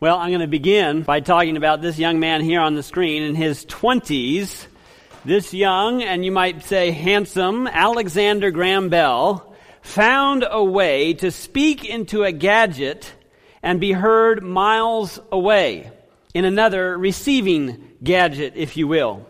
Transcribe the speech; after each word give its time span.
Well, 0.00 0.16
I'm 0.16 0.30
going 0.30 0.40
to 0.40 0.46
begin 0.46 1.02
by 1.02 1.20
talking 1.20 1.58
about 1.58 1.82
this 1.82 1.98
young 1.98 2.20
man 2.20 2.40
here 2.40 2.62
on 2.62 2.74
the 2.74 2.82
screen 2.82 3.22
in 3.22 3.34
his 3.34 3.66
20s. 3.66 4.64
This 5.26 5.52
young, 5.52 6.02
and 6.02 6.24
you 6.24 6.32
might 6.32 6.64
say 6.64 6.90
handsome, 6.90 7.66
Alexander 7.66 8.50
Graham 8.50 8.88
Bell 8.88 9.54
found 9.82 10.46
a 10.50 10.64
way 10.64 11.12
to 11.12 11.30
speak 11.30 11.84
into 11.84 12.22
a 12.22 12.32
gadget 12.32 13.12
and 13.62 13.78
be 13.78 13.92
heard 13.92 14.42
miles 14.42 15.20
away 15.30 15.92
in 16.32 16.46
another 16.46 16.96
receiving 16.96 17.90
gadget, 18.02 18.54
if 18.56 18.78
you 18.78 18.88
will. 18.88 19.26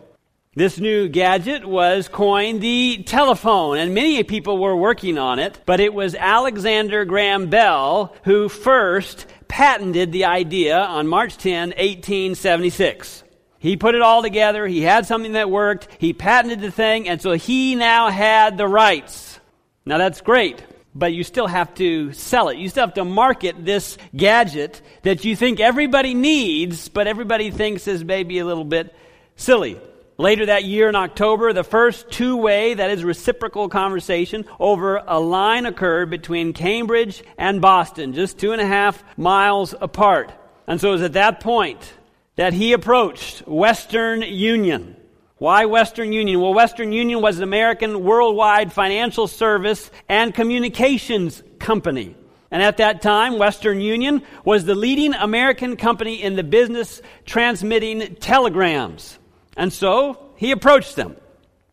This 0.55 0.79
new 0.79 1.09
gadget 1.09 1.66
was 1.66 2.07
coined 2.07 2.61
the 2.61 3.02
telephone, 3.02 3.79
and 3.79 3.93
many 3.93 4.23
people 4.23 4.57
were 4.57 4.77
working 4.77 5.18
on 5.18 5.41
it, 5.41 5.61
but 5.66 5.80
it 5.80 5.93
was 5.93 6.14
Alexander 6.14 7.05
Graham 7.05 7.50
Bell 7.50 8.14
who 8.23 8.48
first 8.48 9.27
patented 9.51 10.12
the 10.12 10.27
idea 10.27 10.79
on 10.79 11.09
March 11.09 11.37
10, 11.37 11.71
1876. 11.71 13.25
He 13.58 13.77
put 13.77 13.96
it 13.96 14.00
all 14.00 14.22
together. 14.22 14.64
He 14.67 14.81
had 14.81 15.07
something 15.07 15.32
that 15.32 15.50
worked. 15.50 15.89
He 15.99 16.13
patented 16.13 16.61
the 16.61 16.71
thing, 16.71 17.08
and 17.08 17.21
so 17.21 17.32
he 17.32 17.75
now 17.75 18.11
had 18.11 18.57
the 18.57 18.68
rights. 18.68 19.39
Now 19.85 19.99
that's 19.99 20.21
great, 20.21 20.63
but 20.94 21.13
you 21.13 21.25
still 21.25 21.49
have 21.49 21.75
to 21.75 22.13
sell 22.13 22.49
it. 22.49 22.58
You 22.58 22.68
still 22.68 22.86
have 22.86 22.94
to 22.94 23.05
market 23.05 23.64
this 23.64 23.99
gadget 24.17 24.81
that 25.03 25.25
you 25.25 25.35
think 25.35 25.58
everybody 25.58 26.14
needs, 26.14 26.89
but 26.89 27.08
everybody 27.08 27.50
thinks 27.50 27.89
is 27.89 28.05
maybe 28.05 28.39
a 28.39 28.46
little 28.46 28.64
bit 28.64 28.94
silly. 29.35 29.80
Later 30.20 30.44
that 30.44 30.64
year 30.64 30.86
in 30.90 30.96
October, 30.96 31.54
the 31.54 31.64
first 31.64 32.10
two 32.10 32.36
way, 32.36 32.74
that 32.74 32.91
is 32.91 33.02
reciprocal 33.02 33.70
conversation 33.70 34.44
over 34.58 35.02
a 35.06 35.19
line 35.19 35.64
occurred 35.64 36.10
between 36.10 36.52
Cambridge 36.52 37.24
and 37.38 37.62
Boston, 37.62 38.12
just 38.12 38.36
two 38.38 38.52
and 38.52 38.60
a 38.60 38.66
half 38.66 39.02
miles 39.16 39.74
apart. 39.80 40.30
And 40.66 40.78
so 40.78 40.91
it 40.91 40.92
was 40.92 41.02
at 41.05 41.14
that 41.14 41.41
point 41.41 41.94
that 42.36 42.52
he 42.52 42.74
approached 42.74 43.48
Western 43.48 44.20
Union. 44.20 44.94
Why 45.38 45.64
Western 45.64 46.12
Union? 46.12 46.38
Well, 46.38 46.52
Western 46.52 46.92
Union 46.92 47.22
was 47.22 47.38
an 47.38 47.44
American 47.44 48.05
worldwide 48.05 48.74
financial 48.74 49.27
service 49.27 49.90
and 50.06 50.34
communications 50.34 51.42
company. 51.58 52.14
And 52.50 52.62
at 52.62 52.77
that 52.77 53.00
time, 53.00 53.38
Western 53.38 53.80
Union 53.80 54.20
was 54.44 54.66
the 54.66 54.74
leading 54.74 55.14
American 55.14 55.78
company 55.78 56.22
in 56.22 56.36
the 56.36 56.44
business 56.44 57.00
transmitting 57.24 58.16
telegrams. 58.16 59.16
And 59.56 59.72
so 59.72 60.32
he 60.36 60.50
approached 60.50 60.96
them. 60.96 61.16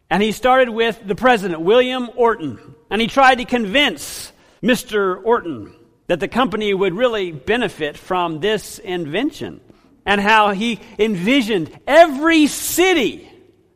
And 0.09 0.23
he 0.23 0.31
started 0.31 0.70
with 0.70 1.02
the 1.06 1.16
president, 1.16 1.61
William 1.61 2.09
Orton. 2.16 2.75
And 2.89 3.02
he 3.02 3.08
tried 3.08 3.36
to 3.36 3.45
convince 3.45 4.31
Mr. 4.64 5.22
Orton 5.23 5.73
that 6.08 6.20
the 6.20 6.28
company 6.28 6.73
would 6.73 6.94
really 6.94 7.31
benefit 7.31 7.98
from 7.98 8.39
this 8.39 8.80
invention 8.80 9.61
and 10.05 10.20
how 10.22 10.52
he 10.52 10.80
envisioned 10.98 11.78
every 11.86 12.48
city, 12.48 13.30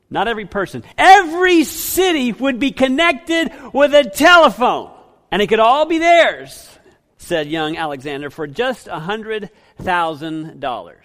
not 0.09 0.29
every 0.29 0.45
person, 0.45 0.83
every 0.97 1.65
city 1.65 2.31
would 2.31 2.57
be 2.57 2.71
connected 2.71 3.51
with 3.73 3.93
a 3.93 4.09
telephone. 4.09 4.91
And 5.29 5.41
it 5.41 5.47
could 5.47 5.59
all 5.59 5.85
be 5.85 5.97
theirs, 5.97 6.69
said 7.17 7.47
young 7.47 7.75
Alexander, 7.75 8.29
for 8.29 8.47
just 8.47 8.87
a 8.87 8.99
$100,000. 8.99 10.95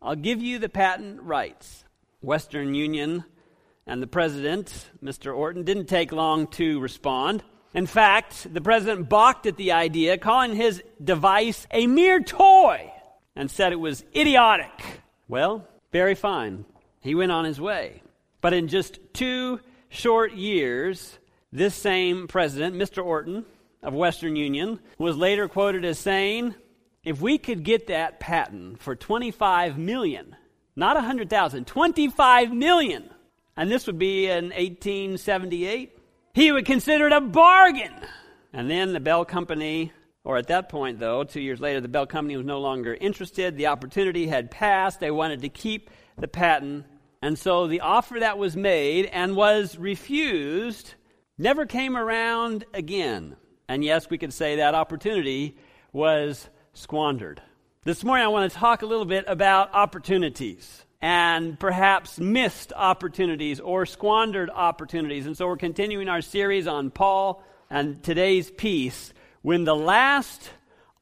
I'll 0.00 0.14
give 0.14 0.40
you 0.40 0.60
the 0.60 0.68
patent 0.68 1.22
rights. 1.22 1.84
Western 2.26 2.74
Union 2.74 3.24
and 3.86 4.02
the 4.02 4.06
president, 4.08 4.90
Mr. 5.00 5.34
Orton, 5.34 5.62
didn't 5.62 5.86
take 5.86 6.10
long 6.10 6.48
to 6.48 6.80
respond. 6.80 7.44
In 7.72 7.86
fact, 7.86 8.52
the 8.52 8.60
president 8.60 9.08
balked 9.08 9.46
at 9.46 9.56
the 9.56 9.70
idea, 9.70 10.18
calling 10.18 10.56
his 10.56 10.82
device 11.02 11.68
a 11.70 11.86
mere 11.86 12.20
toy, 12.20 12.92
and 13.36 13.48
said 13.48 13.70
it 13.70 13.76
was 13.78 14.04
idiotic. 14.14 15.02
Well, 15.28 15.68
very 15.92 16.16
fine. 16.16 16.64
He 16.98 17.14
went 17.14 17.30
on 17.30 17.44
his 17.44 17.60
way. 17.60 18.02
But 18.40 18.54
in 18.54 18.66
just 18.66 18.98
two 19.12 19.60
short 19.88 20.32
years, 20.32 21.20
this 21.52 21.76
same 21.76 22.26
president, 22.26 22.74
Mr. 22.74 23.04
Orton 23.04 23.44
of 23.84 23.94
Western 23.94 24.34
Union, 24.34 24.80
was 24.98 25.16
later 25.16 25.46
quoted 25.46 25.84
as 25.84 26.00
saying, 26.00 26.56
If 27.04 27.20
we 27.20 27.38
could 27.38 27.62
get 27.62 27.86
that 27.86 28.18
patent 28.18 28.82
for 28.82 28.96
25 28.96 29.78
million, 29.78 30.34
not 30.76 30.96
100,000, 30.96 31.66
25 31.66 32.52
million. 32.52 33.10
And 33.56 33.70
this 33.70 33.86
would 33.86 33.98
be 33.98 34.26
in 34.26 34.50
1878. 34.50 35.98
He 36.34 36.52
would 36.52 36.66
consider 36.66 37.06
it 37.06 37.12
a 37.12 37.20
bargain. 37.22 37.94
And 38.52 38.70
then 38.70 38.92
the 38.92 39.00
Bell 39.00 39.24
Company, 39.24 39.92
or 40.22 40.36
at 40.36 40.48
that 40.48 40.68
point, 40.68 41.00
though, 41.00 41.24
two 41.24 41.40
years 41.40 41.60
later, 41.60 41.80
the 41.80 41.88
Bell 41.88 42.06
Company 42.06 42.36
was 42.36 42.44
no 42.44 42.60
longer 42.60 42.94
interested. 42.94 43.56
The 43.56 43.68
opportunity 43.68 44.26
had 44.26 44.50
passed. 44.50 45.00
They 45.00 45.10
wanted 45.10 45.40
to 45.42 45.48
keep 45.48 45.90
the 46.18 46.28
patent. 46.28 46.84
And 47.22 47.38
so 47.38 47.66
the 47.66 47.80
offer 47.80 48.20
that 48.20 48.36
was 48.36 48.56
made 48.56 49.06
and 49.06 49.34
was 49.34 49.78
refused 49.78 50.94
never 51.38 51.64
came 51.64 51.96
around 51.96 52.66
again. 52.74 53.36
And 53.68 53.82
yes, 53.82 54.08
we 54.10 54.18
could 54.18 54.32
say 54.32 54.56
that 54.56 54.74
opportunity 54.74 55.56
was 55.92 56.48
squandered. 56.74 57.40
This 57.86 58.02
morning, 58.02 58.24
I 58.24 58.28
want 58.30 58.50
to 58.50 58.58
talk 58.58 58.82
a 58.82 58.86
little 58.86 59.04
bit 59.04 59.26
about 59.28 59.72
opportunities 59.72 60.82
and 61.00 61.56
perhaps 61.56 62.18
missed 62.18 62.72
opportunities 62.74 63.60
or 63.60 63.86
squandered 63.86 64.50
opportunities. 64.50 65.24
And 65.24 65.36
so 65.36 65.46
we're 65.46 65.56
continuing 65.56 66.08
our 66.08 66.20
series 66.20 66.66
on 66.66 66.90
Paul 66.90 67.44
and 67.70 68.02
today's 68.02 68.50
piece 68.50 69.12
when 69.42 69.62
the 69.62 69.76
last 69.76 70.50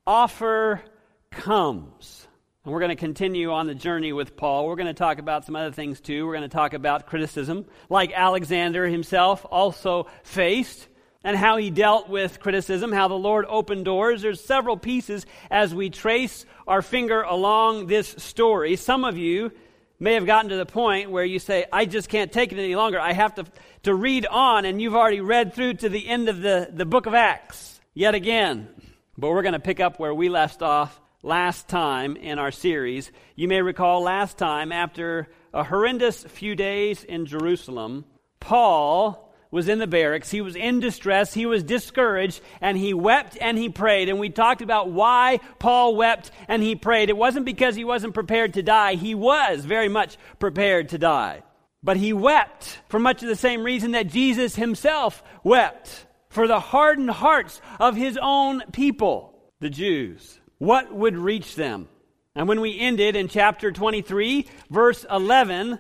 offer 0.07 0.83
comes. 1.31 2.29
And 2.67 2.75
we're 2.75 2.81
going 2.81 2.91
to 2.91 2.97
continue 2.97 3.51
on 3.51 3.67
the 3.67 3.75
journey 3.75 4.13
with 4.13 4.37
Paul. 4.37 4.67
We're 4.67 4.77
going 4.77 4.87
to 4.87 4.93
talk 4.93 5.19
about 5.19 5.47
some 5.47 5.57
other 5.57 5.73
things 5.73 6.03
too. 6.03 6.27
We're 6.27 6.35
going 6.35 6.51
to 6.51 6.55
talk 6.55 6.75
about 6.75 7.07
criticism, 7.07 7.65
like 7.89 8.13
Alexander 8.13 8.87
himself 8.87 9.47
also 9.51 10.07
faced 10.23 10.87
and 11.25 11.37
how 11.37 11.57
he 11.57 11.71
dealt 11.71 12.09
with 12.09 12.39
criticism, 12.39 12.93
how 12.93 13.09
the 13.09 13.15
Lord 13.15 13.47
opened 13.49 13.87
doors. 13.87 14.23
There's 14.23 14.45
several 14.45 14.77
pieces 14.77 15.25
as 15.51 15.75
we 15.75 15.89
trace 15.91 16.45
our 16.69 16.83
finger 16.83 17.23
along 17.23 17.87
this 17.87 18.15
story. 18.19 18.77
Some 18.77 19.05
of 19.05 19.17
you 19.17 19.51
may 19.99 20.15
have 20.15 20.27
gotten 20.27 20.51
to 20.51 20.57
the 20.57 20.67
point 20.67 21.11
where 21.11 21.25
you 21.25 21.39
say, 21.39 21.65
I 21.73 21.87
just 21.87 22.11
can't 22.11 22.31
take 22.31 22.53
it 22.53 22.59
any 22.59 22.77
longer. 22.77 23.01
I 23.01 23.15
have 23.15 23.35
to, 23.37 23.47
to 23.85 23.95
read 23.95 24.27
on, 24.27 24.67
and 24.67 24.81
you've 24.81 24.95
already 24.95 25.21
read 25.21 25.55
through 25.55 25.75
to 25.75 25.89
the 25.89 26.07
end 26.07 26.29
of 26.29 26.43
the, 26.43 26.69
the 26.71 26.85
book 26.85 27.07
of 27.07 27.15
Acts 27.15 27.81
yet 27.95 28.15
again. 28.15 28.69
But 29.17 29.31
we're 29.31 29.43
going 29.43 29.55
to 29.55 29.61
pick 29.61 29.81
up 29.81 29.99
where 29.99 30.15
we 30.15 30.29
left 30.29 30.61
off 30.61 31.01
last 31.23 31.69
time 31.69 32.17
in 32.17 32.39
our 32.39 32.51
series. 32.51 33.11
You 33.35 33.49
may 33.49 33.63
recall 33.63 34.03
last 34.03 34.37
time, 34.37 34.73
after 34.73 35.29
a 35.55 35.65
horrendous 35.65 36.23
few 36.25 36.55
days 36.55 37.03
in 37.03 37.25
Jerusalem, 37.25 38.05
Paul 38.41 39.24
was 39.55 39.69
in 39.69 39.79
the 39.79 39.87
barracks. 39.87 40.33
He 40.33 40.41
was 40.41 40.57
in 40.57 40.81
distress. 40.81 41.33
He 41.33 41.47
was 41.47 41.63
discouraged 41.63 42.41
and 42.61 42.77
he 42.77 42.93
wept 42.93 43.39
and 43.41 43.57
he 43.57 43.69
prayed. 43.69 44.09
And 44.09 44.19
we 44.19 44.29
talked 44.29 44.63
about 44.63 44.91
why 44.91 45.39
Paul 45.61 45.95
wept 45.95 46.33
and 46.49 46.61
he 46.61 46.75
prayed. 46.75 47.09
It 47.09 47.17
wasn't 47.17 47.47
because 47.47 47.77
he 47.77 47.85
wasn't 47.85 48.15
prepared 48.15 48.55
to 48.55 48.65
die. 48.65 48.97
He 48.97 49.15
was 49.15 49.65
very 49.65 49.89
much 49.89 50.19
prepared 50.41 50.89
to 50.89 50.99
die. 50.99 51.45
But 51.85 51.99
he 51.99 52.13
wept 52.13 52.81
for 52.89 52.99
much 52.99 53.23
of 53.23 53.29
the 53.29 53.37
same 53.37 53.63
reason 53.63 53.93
that 53.93 54.09
Jesus 54.09 54.57
himself 54.57 55.23
wept 55.45 56.05
for 56.31 56.49
the 56.49 56.59
hardened 56.59 57.11
hearts 57.11 57.61
of 57.79 57.95
his 57.95 58.19
own 58.21 58.61
people, 58.73 59.39
the 59.61 59.71
Jews. 59.71 60.41
What 60.59 60.93
would 60.93 61.17
reach 61.17 61.55
them? 61.55 61.89
And 62.35 62.49
when 62.49 62.61
we 62.61 62.81
ended 62.81 63.15
in 63.15 63.29
chapter 63.29 63.71
23, 63.71 64.49
verse 64.69 65.07
11, 65.09 65.79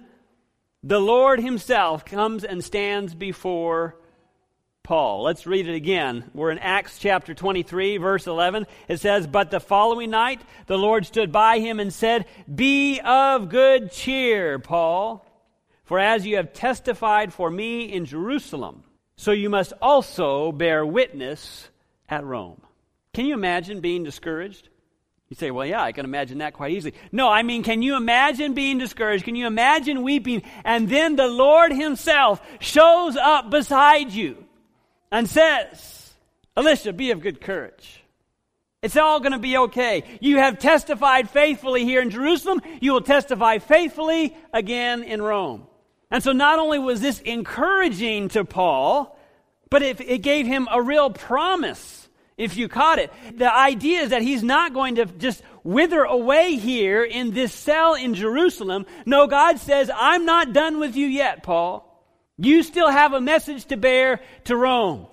the 0.84 1.00
Lord 1.00 1.40
Himself 1.40 2.04
comes 2.04 2.44
and 2.44 2.62
stands 2.62 3.14
before 3.14 3.96
Paul. 4.82 5.22
Let's 5.22 5.46
read 5.46 5.66
it 5.66 5.74
again. 5.74 6.30
We're 6.34 6.50
in 6.50 6.58
Acts 6.58 6.98
chapter 6.98 7.32
23, 7.32 7.96
verse 7.96 8.26
11. 8.26 8.66
It 8.86 9.00
says, 9.00 9.26
But 9.26 9.50
the 9.50 9.60
following 9.60 10.10
night 10.10 10.42
the 10.66 10.76
Lord 10.76 11.06
stood 11.06 11.32
by 11.32 11.58
him 11.58 11.80
and 11.80 11.90
said, 11.90 12.26
Be 12.54 13.00
of 13.00 13.48
good 13.48 13.92
cheer, 13.92 14.58
Paul, 14.58 15.24
for 15.84 15.98
as 15.98 16.26
you 16.26 16.36
have 16.36 16.52
testified 16.52 17.32
for 17.32 17.50
me 17.50 17.90
in 17.90 18.04
Jerusalem, 18.04 18.84
so 19.16 19.32
you 19.32 19.48
must 19.48 19.72
also 19.80 20.52
bear 20.52 20.84
witness 20.84 21.70
at 22.10 22.24
Rome. 22.24 22.60
Can 23.14 23.24
you 23.24 23.32
imagine 23.32 23.80
being 23.80 24.04
discouraged? 24.04 24.68
You 25.30 25.36
say, 25.36 25.50
well, 25.50 25.66
yeah, 25.66 25.82
I 25.82 25.92
can 25.92 26.04
imagine 26.04 26.38
that 26.38 26.52
quite 26.52 26.72
easily. 26.72 26.94
No, 27.10 27.28
I 27.28 27.42
mean, 27.42 27.62
can 27.62 27.82
you 27.82 27.96
imagine 27.96 28.54
being 28.54 28.78
discouraged? 28.78 29.24
Can 29.24 29.36
you 29.36 29.46
imagine 29.46 30.02
weeping? 30.02 30.42
And 30.64 30.88
then 30.88 31.16
the 31.16 31.26
Lord 31.26 31.72
Himself 31.72 32.42
shows 32.60 33.16
up 33.16 33.50
beside 33.50 34.12
you 34.12 34.44
and 35.10 35.28
says, 35.28 36.12
Alicia, 36.56 36.92
be 36.92 37.10
of 37.10 37.20
good 37.20 37.40
courage. 37.40 38.04
It's 38.82 38.98
all 38.98 39.18
going 39.18 39.32
to 39.32 39.38
be 39.38 39.56
okay. 39.56 40.04
You 40.20 40.36
have 40.36 40.58
testified 40.58 41.30
faithfully 41.30 41.84
here 41.84 42.02
in 42.02 42.10
Jerusalem. 42.10 42.60
You 42.82 42.92
will 42.92 43.00
testify 43.00 43.56
faithfully 43.58 44.36
again 44.52 45.02
in 45.02 45.22
Rome. 45.22 45.66
And 46.10 46.22
so 46.22 46.32
not 46.32 46.58
only 46.58 46.78
was 46.78 47.00
this 47.00 47.18
encouraging 47.20 48.28
to 48.28 48.44
Paul, 48.44 49.18
but 49.70 49.82
it, 49.82 50.00
it 50.02 50.18
gave 50.18 50.46
him 50.46 50.68
a 50.70 50.82
real 50.82 51.08
promise 51.08 52.03
if 52.36 52.56
you 52.56 52.68
caught 52.68 52.98
it. 52.98 53.12
The 53.36 53.52
idea 53.52 54.00
is 54.00 54.10
that 54.10 54.22
he's 54.22 54.42
not 54.42 54.74
going 54.74 54.96
to 54.96 55.06
just 55.06 55.42
wither 55.62 56.02
away 56.02 56.56
here 56.56 57.04
in 57.04 57.32
this 57.32 57.52
cell 57.52 57.94
in 57.94 58.14
Jerusalem. 58.14 58.86
No, 59.06 59.26
God 59.26 59.58
says, 59.58 59.90
I'm 59.94 60.24
not 60.24 60.52
done 60.52 60.78
with 60.78 60.96
you 60.96 61.06
yet, 61.06 61.42
Paul. 61.42 61.90
You 62.36 62.62
still 62.62 62.90
have 62.90 63.12
a 63.12 63.20
message 63.20 63.66
to 63.66 63.76
bear 63.76 64.20
to 64.44 64.56
Rome. 64.56 65.06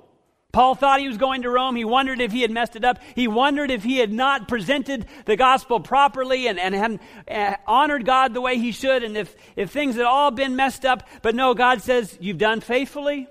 Paul 0.52 0.76
thought 0.76 1.00
he 1.00 1.08
was 1.08 1.18
going 1.18 1.44
to 1.44 1.50
Rome. 1.50 1.76
He 1.78 1.86
wondered 1.86 2.20
if 2.20 2.32
he 2.32 2.42
had 2.42 2.52
messed 2.52 2.76
it 2.76 2.84
up. 2.84 3.00
He 3.16 3.28
wondered 3.28 3.72
if 3.72 3.84
he 3.84 3.98
had 3.98 4.12
not 4.12 4.50
presented 4.50 5.06
the 5.26 5.38
gospel 5.38 5.80
properly 5.80 6.48
and, 6.48 6.60
and 6.60 6.76
hadn't 6.76 7.02
uh, 7.30 7.56
honored 7.66 8.06
God 8.06 8.34
the 8.34 8.42
way 8.42 8.58
he 8.58 8.74
should, 8.74 9.04
and 9.04 9.16
if, 9.16 9.34
if 9.56 9.72
things 9.72 9.96
had 9.96 10.06
all 10.06 10.30
been 10.30 10.58
messed 10.58 10.84
up. 10.84 11.08
But 11.22 11.36
no, 11.36 11.54
God 11.54 11.82
says, 11.82 12.18
You've 12.20 12.38
done 12.38 12.60
faithfully, 12.60 13.30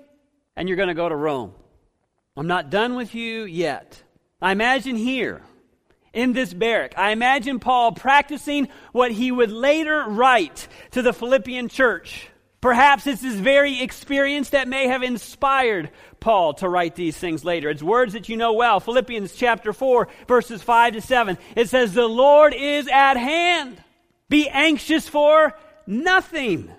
and 0.55 0.67
you're 0.67 0.77
going 0.77 0.87
to 0.87 0.95
go 0.95 1.07
to 1.07 1.15
Rome. 1.15 1.53
I'm 2.37 2.47
not 2.47 2.69
done 2.69 2.95
with 2.95 3.13
you 3.13 3.43
yet. 3.43 4.01
I 4.41 4.51
imagine 4.53 4.95
here, 4.95 5.41
in 6.13 6.33
this 6.33 6.53
barrack, 6.53 6.93
I 6.97 7.11
imagine 7.11 7.59
Paul 7.59 7.91
practicing 7.91 8.69
what 8.91 9.11
he 9.11 9.31
would 9.31 9.51
later 9.51 10.05
write 10.07 10.67
to 10.91 11.01
the 11.01 11.13
Philippian 11.13 11.67
church. 11.67 12.29
Perhaps 12.61 13.07
it's 13.07 13.23
his 13.23 13.35
very 13.35 13.81
experience 13.81 14.51
that 14.51 14.67
may 14.67 14.87
have 14.87 15.03
inspired 15.03 15.89
Paul 16.19 16.53
to 16.55 16.69
write 16.69 16.95
these 16.95 17.17
things 17.17 17.43
later. 17.43 17.69
It's 17.69 17.81
words 17.81 18.13
that 18.13 18.29
you 18.29 18.37
know 18.37 18.53
well. 18.53 18.79
Philippians 18.79 19.33
chapter 19.33 19.73
4, 19.73 20.07
verses 20.27 20.61
5 20.61 20.93
to 20.93 21.01
7. 21.01 21.37
It 21.55 21.69
says, 21.69 21.93
The 21.93 22.07
Lord 22.07 22.53
is 22.53 22.87
at 22.87 23.17
hand. 23.17 23.83
Be 24.29 24.47
anxious 24.47 25.07
for 25.07 25.53
nothing. 25.87 26.71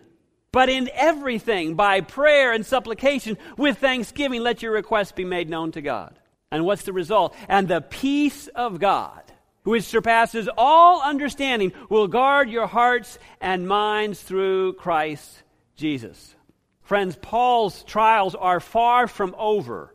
But 0.53 0.69
in 0.69 0.91
everything, 0.93 1.75
by 1.75 2.03
prayer 2.03 2.53
and 2.53 2.65
supplication, 2.65 3.39
with 3.57 3.79
thanksgiving, 3.79 4.43
let 4.43 4.61
your 4.61 4.73
requests 4.73 5.13
be 5.13 5.25
made 5.25 5.49
known 5.49 5.73
to 5.73 5.81
God. 5.81 6.19
And 6.51 6.67
what's 6.67 6.83
the 6.83 6.93
result? 6.93 7.35
And 7.49 7.67
the 7.67 7.81
peace 7.81 8.49
of 8.49 8.79
God, 8.79 9.23
which 9.63 9.85
surpasses 9.85 10.51
all 10.59 11.01
understanding, 11.01 11.73
will 11.89 12.07
guard 12.07 12.51
your 12.51 12.67
hearts 12.67 13.19
and 13.41 13.67
minds 13.67 14.21
through 14.21 14.75
Christ 14.75 15.43
Jesus. 15.75 16.35
Friends, 16.83 17.17
Paul's 17.17 17.83
trials 17.85 18.35
are 18.35 18.61
far 18.61 19.07
from 19.07 19.35
over, 19.39 19.95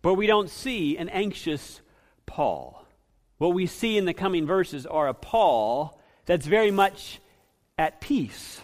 but 0.00 0.14
we 0.14 0.28
don't 0.28 0.48
see 0.48 0.96
an 0.96 1.08
anxious 1.08 1.80
Paul. 2.24 2.86
What 3.38 3.54
we 3.54 3.66
see 3.66 3.98
in 3.98 4.04
the 4.04 4.14
coming 4.14 4.46
verses 4.46 4.86
are 4.86 5.08
a 5.08 5.14
Paul 5.14 5.98
that's 6.24 6.46
very 6.46 6.70
much 6.70 7.18
at 7.76 8.00
peace 8.00 8.60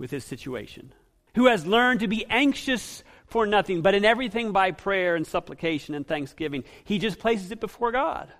with 0.00 0.10
his 0.10 0.24
situation, 0.24 0.92
who 1.34 1.46
has 1.46 1.66
learned 1.66 2.00
to 2.00 2.08
be 2.08 2.26
anxious 2.28 3.04
for 3.26 3.46
nothing, 3.46 3.82
but 3.82 3.94
in 3.94 4.04
everything 4.04 4.50
by 4.50 4.72
prayer 4.72 5.14
and 5.14 5.26
supplication 5.26 5.94
and 5.94 6.06
thanksgiving. 6.06 6.64
He 6.82 6.98
just 6.98 7.20
places 7.20 7.52
it 7.52 7.60
before 7.60 7.92
God. 7.92 8.32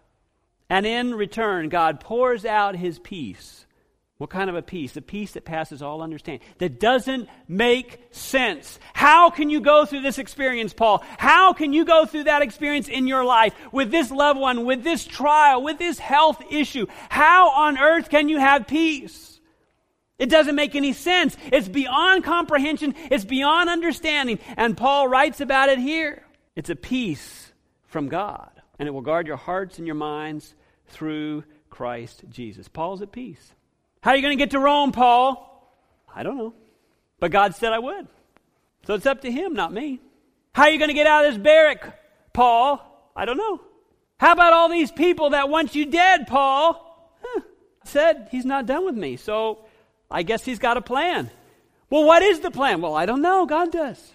And 0.69 0.87
in 0.87 1.15
return, 1.15 1.69
God 1.69 2.01
pours 2.01 2.45
out 2.45 2.75
his 2.75 2.99
peace. 2.99 3.67
What 4.17 4.31
kind 4.31 4.51
of 4.51 4.57
a 4.57 4.63
peace? 4.63 4.97
A 4.97 5.03
peace 5.03 5.33
that 5.33 5.45
passes 5.45 5.83
all 5.83 6.03
understanding, 6.03 6.47
that 6.59 6.81
doesn't 6.81 7.29
make 7.47 8.01
sense. 8.11 8.79
How 8.93 9.31
can 9.31 9.51
you 9.51 9.61
go 9.61 9.85
through 9.85 10.03
this 10.03 10.19
experience, 10.19 10.73
Paul? 10.73 11.05
How 11.19 11.53
can 11.53 11.73
you 11.73 11.85
go 11.85 12.07
through 12.07 12.25
that 12.25 12.43
experience 12.43 12.89
in 12.89 13.07
your 13.07 13.25
life 13.25 13.55
with 13.73 13.91
this 13.91 14.11
loved 14.11 14.41
one, 14.41 14.65
with 14.65 14.83
this 14.83 15.07
trial, 15.07 15.63
with 15.63 15.79
this 15.79 15.99
health 15.99 16.43
issue? 16.51 16.87
How 17.09 17.51
on 17.51 17.79
earth 17.79 18.09
can 18.09 18.29
you 18.29 18.39
have 18.39 18.67
peace? 18.67 19.30
It 20.21 20.29
doesn't 20.29 20.55
make 20.55 20.77
any 20.77 20.93
sense. 20.93 21.37
It's 21.51 21.67
beyond 21.67 22.23
comprehension, 22.25 22.95
it's 23.11 23.25
beyond 23.25 23.71
understanding. 23.71 24.39
And 24.57 24.77
Paul 24.77 25.09
writes 25.09 25.41
about 25.41 25.71
it 25.71 25.79
here. 25.79 26.23
It's 26.55 26.71
a 26.71 26.77
peace 26.77 27.53
from 27.87 28.09
God, 28.09 28.51
and 28.79 28.87
it 28.87 28.93
will 28.93 29.01
guard 29.01 29.27
your 29.27 29.39
hearts 29.39 29.79
and 29.79 29.87
your 29.87 29.97
minds 29.97 30.55
through 30.89 31.45
Christ 31.71 32.25
Jesus. 32.29 32.69
Paul's 32.69 33.01
at 33.01 33.13
peace. 33.13 33.55
How 34.03 34.11
are 34.11 34.17
you 34.17 34.23
going 34.23 34.37
to 34.37 34.43
get 34.43 34.51
to 34.51 34.61
Rome, 34.61 34.93
Paul? 34.93 35.47
I 36.15 36.23
don't 36.23 36.37
know. 36.37 36.55
But 37.19 37.31
God 37.31 37.55
said 37.55 37.73
I 37.73 37.79
would. 37.79 38.07
So 38.87 38.95
it's 38.95 39.07
up 39.07 39.23
to 39.23 39.31
him, 39.31 39.55
not 39.55 39.73
me. 39.73 40.01
How 40.53 40.65
are 40.65 40.71
you 40.71 40.79
going 40.79 40.89
to 40.89 40.95
get 40.95 41.07
out 41.07 41.25
of 41.25 41.33
this 41.33 41.43
barrack, 41.43 41.99
Paul? 42.33 43.11
I 43.17 43.25
don't 43.25 43.39
know. 43.39 43.61
How 44.19 44.33
about 44.33 44.53
all 44.53 44.69
these 44.69 44.93
people 44.93 45.31
that 45.31 45.49
want 45.49 45.75
you 45.75 45.87
dead, 45.87 46.27
Paul? 46.27 47.15
Huh. 47.23 47.41
Said 47.85 48.29
he's 48.31 48.45
not 48.45 48.67
done 48.67 48.85
with 48.85 48.97
me. 48.97 49.17
So 49.17 49.65
I 50.11 50.23
guess 50.23 50.45
he's 50.45 50.59
got 50.59 50.77
a 50.77 50.83
plan. 50.83 51.31
Well, 51.89 52.05
what 52.05 52.23
is 52.23 52.41
the 52.41 52.51
plan? 52.51 52.81
Well, 52.81 52.95
I 52.95 53.07
don't 53.07 53.23
know. 53.23 53.47
God 53.47 53.73
does. 53.73 54.15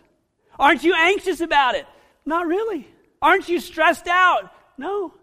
Aren't 0.58 0.84
you 0.84 0.94
anxious 0.96 1.42
about 1.42 1.76
it? 1.76 1.86
Not 2.26 2.48
really. 2.48 2.88
Aren't 3.22 3.50
you 3.50 3.60
stressed 3.60 4.08
out? 4.08 4.52
No. 4.78 5.14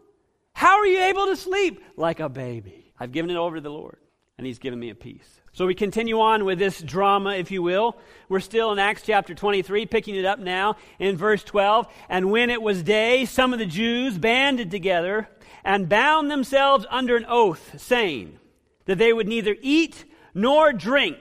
How 0.52 0.78
are 0.78 0.86
you 0.86 1.00
able 1.02 1.26
to 1.26 1.36
sleep? 1.36 1.82
Like 1.96 2.20
a 2.20 2.28
baby. 2.28 2.92
I've 2.98 3.12
given 3.12 3.30
it 3.30 3.36
over 3.36 3.56
to 3.56 3.60
the 3.60 3.70
Lord, 3.70 3.98
and 4.38 4.46
He's 4.46 4.58
given 4.58 4.78
me 4.78 4.90
a 4.90 4.94
peace. 4.94 5.40
So 5.54 5.66
we 5.66 5.74
continue 5.74 6.20
on 6.20 6.44
with 6.44 6.58
this 6.58 6.80
drama, 6.80 7.34
if 7.34 7.50
you 7.50 7.62
will. 7.62 7.98
We're 8.28 8.40
still 8.40 8.72
in 8.72 8.78
Acts 8.78 9.02
chapter 9.02 9.34
23, 9.34 9.84
picking 9.86 10.14
it 10.14 10.24
up 10.24 10.38
now 10.38 10.76
in 10.98 11.16
verse 11.16 11.44
12. 11.44 11.86
And 12.08 12.30
when 12.30 12.48
it 12.48 12.62
was 12.62 12.82
day, 12.82 13.26
some 13.26 13.52
of 13.52 13.58
the 13.58 13.66
Jews 13.66 14.16
banded 14.16 14.70
together 14.70 15.28
and 15.62 15.88
bound 15.88 16.30
themselves 16.30 16.86
under 16.88 17.16
an 17.16 17.26
oath, 17.28 17.78
saying 17.80 18.38
that 18.86 18.96
they 18.98 19.12
would 19.12 19.28
neither 19.28 19.56
eat 19.60 20.04
nor 20.34 20.72
drink 20.72 21.18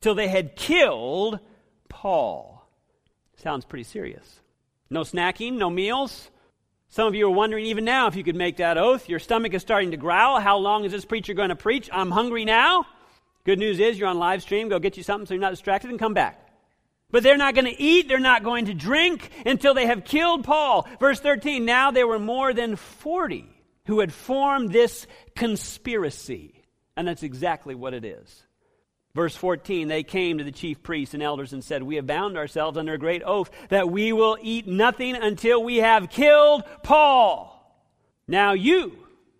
till 0.00 0.14
they 0.14 0.28
had 0.28 0.56
killed 0.56 1.38
Paul. 1.88 2.66
Sounds 3.36 3.64
pretty 3.64 3.84
serious. 3.84 4.40
No 4.90 5.00
snacking, 5.00 5.54
no 5.54 5.70
meals. 5.70 6.30
Some 6.88 7.08
of 7.08 7.14
you 7.14 7.26
are 7.26 7.30
wondering 7.30 7.64
even 7.66 7.84
now 7.84 8.06
if 8.08 8.16
you 8.16 8.22
could 8.22 8.36
make 8.36 8.58
that 8.58 8.76
oath. 8.76 9.08
Your 9.08 9.18
stomach 9.18 9.54
is 9.54 9.62
starting 9.62 9.92
to 9.92 9.96
growl. 9.96 10.40
How 10.40 10.58
long 10.58 10.84
is 10.84 10.92
this 10.92 11.06
preacher 11.06 11.32
going 11.32 11.48
to 11.48 11.56
preach? 11.56 11.88
I'm 11.90 12.10
hungry 12.10 12.44
now. 12.44 12.84
Good 13.44 13.58
news 13.58 13.80
is 13.80 13.98
you're 13.98 14.08
on 14.08 14.18
live 14.18 14.42
stream. 14.42 14.68
Go 14.68 14.78
get 14.78 14.96
you 14.96 15.02
something 15.02 15.26
so 15.26 15.34
you're 15.34 15.40
not 15.40 15.50
distracted 15.50 15.90
and 15.90 15.98
come 15.98 16.14
back. 16.14 16.38
But 17.10 17.22
they're 17.22 17.36
not 17.36 17.54
going 17.54 17.66
to 17.66 17.80
eat, 17.80 18.08
they're 18.08 18.18
not 18.18 18.42
going 18.42 18.66
to 18.66 18.74
drink 18.74 19.30
until 19.44 19.74
they 19.74 19.86
have 19.86 20.04
killed 20.04 20.44
Paul. 20.44 20.88
Verse 20.98 21.20
13 21.20 21.64
Now 21.64 21.90
there 21.90 22.06
were 22.06 22.18
more 22.18 22.54
than 22.54 22.76
40 22.76 23.48
who 23.86 24.00
had 24.00 24.12
formed 24.12 24.72
this 24.72 25.06
conspiracy. 25.34 26.61
And 26.96 27.08
that's 27.08 27.22
exactly 27.22 27.74
what 27.74 27.94
it 27.94 28.04
is. 28.04 28.44
Verse 29.14 29.36
14, 29.36 29.88
they 29.88 30.02
came 30.02 30.38
to 30.38 30.44
the 30.44 30.52
chief 30.52 30.82
priests 30.82 31.12
and 31.12 31.22
elders 31.22 31.52
and 31.52 31.62
said, 31.62 31.82
We 31.82 31.96
have 31.96 32.06
bound 32.06 32.38
ourselves 32.38 32.78
under 32.78 32.94
a 32.94 32.98
great 32.98 33.22
oath 33.24 33.50
that 33.68 33.90
we 33.90 34.12
will 34.12 34.38
eat 34.40 34.66
nothing 34.66 35.16
until 35.16 35.62
we 35.62 35.78
have 35.78 36.08
killed 36.08 36.64
Paul. 36.82 37.50
Now 38.26 38.54
you, 38.54 38.96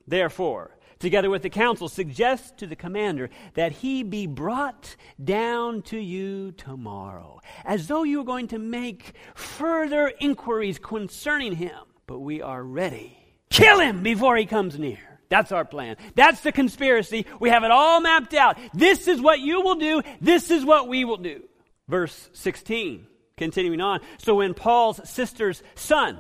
therefore, 0.07 0.77
together 0.99 1.31
with 1.31 1.41
the 1.41 1.49
council, 1.49 1.89
suggest 1.89 2.59
to 2.59 2.67
the 2.67 2.77
commander 2.77 3.31
that 3.55 3.73
he 3.73 4.03
be 4.03 4.27
brought 4.27 4.95
down 5.23 5.81
to 5.83 5.99
you 5.99 6.53
tomorrow, 6.53 7.41
as 7.65 7.87
though 7.87 8.03
you 8.03 8.19
were 8.19 8.25
going 8.25 8.49
to 8.49 8.59
make 8.59 9.15
further 9.35 10.13
inquiries 10.21 10.79
concerning 10.79 11.55
him. 11.55 11.79
But 12.07 12.19
we 12.19 12.43
are 12.43 12.63
ready. 12.63 13.17
Kill 13.49 13.81
him 13.81 14.03
before 14.03 14.37
he 14.37 14.45
comes 14.45 14.79
near. 14.79 15.12
That's 15.33 15.51
our 15.51 15.65
plan. 15.65 15.97
That's 16.15 16.43
the 16.43 16.53
conspiracy. 16.53 17.25
We 17.41 17.49
have 17.49 17.65
it 17.65 17.71
all 17.71 18.03
mapped 18.03 18.35
out. 18.35 18.59
This 18.75 19.09
is 19.09 19.19
what 19.19 19.41
you 19.41 19.63
will 19.63 19.77
do. 19.77 20.03
This 20.21 20.51
is 20.51 20.63
what 20.63 20.89
we 20.89 21.07
will 21.07 21.17
do. 21.17 21.43
Verse 21.89 22.29
16, 22.35 23.07
continuing 23.39 23.81
on. 23.81 24.01
So 24.19 24.35
when 24.35 24.53
Paul's 24.53 25.01
sister's 25.09 25.63
son, 25.75 26.19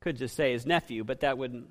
could 0.00 0.16
just 0.16 0.34
say 0.34 0.50
his 0.50 0.66
nephew, 0.66 1.04
but 1.04 1.20
that 1.20 1.38
wouldn't 1.38 1.68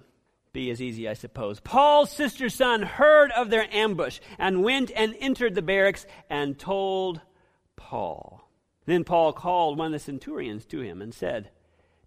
be 0.53 0.71
as 0.71 0.81
easy, 0.81 1.09
I 1.09 1.15
suppose. 1.15 1.59
Paul's 1.59 2.13
sister's 2.13 2.55
son 2.55 2.81
heard 2.83 3.33
of 3.33 3.49
their 3.49 3.67
ambush 3.73 4.21
and 4.37 4.63
went 4.63 4.89
and 4.95 5.13
entered 5.19 5.55
the 5.55 5.61
barracks 5.61 6.05
and 6.29 6.57
told 6.57 7.19
Paul. 7.75 8.49
Then 8.85 9.03
Paul 9.03 9.33
called 9.33 9.77
one 9.77 9.87
of 9.87 9.91
the 9.91 9.99
centurions 9.99 10.65
to 10.67 10.79
him 10.79 11.01
and 11.01 11.13
said, 11.13 11.49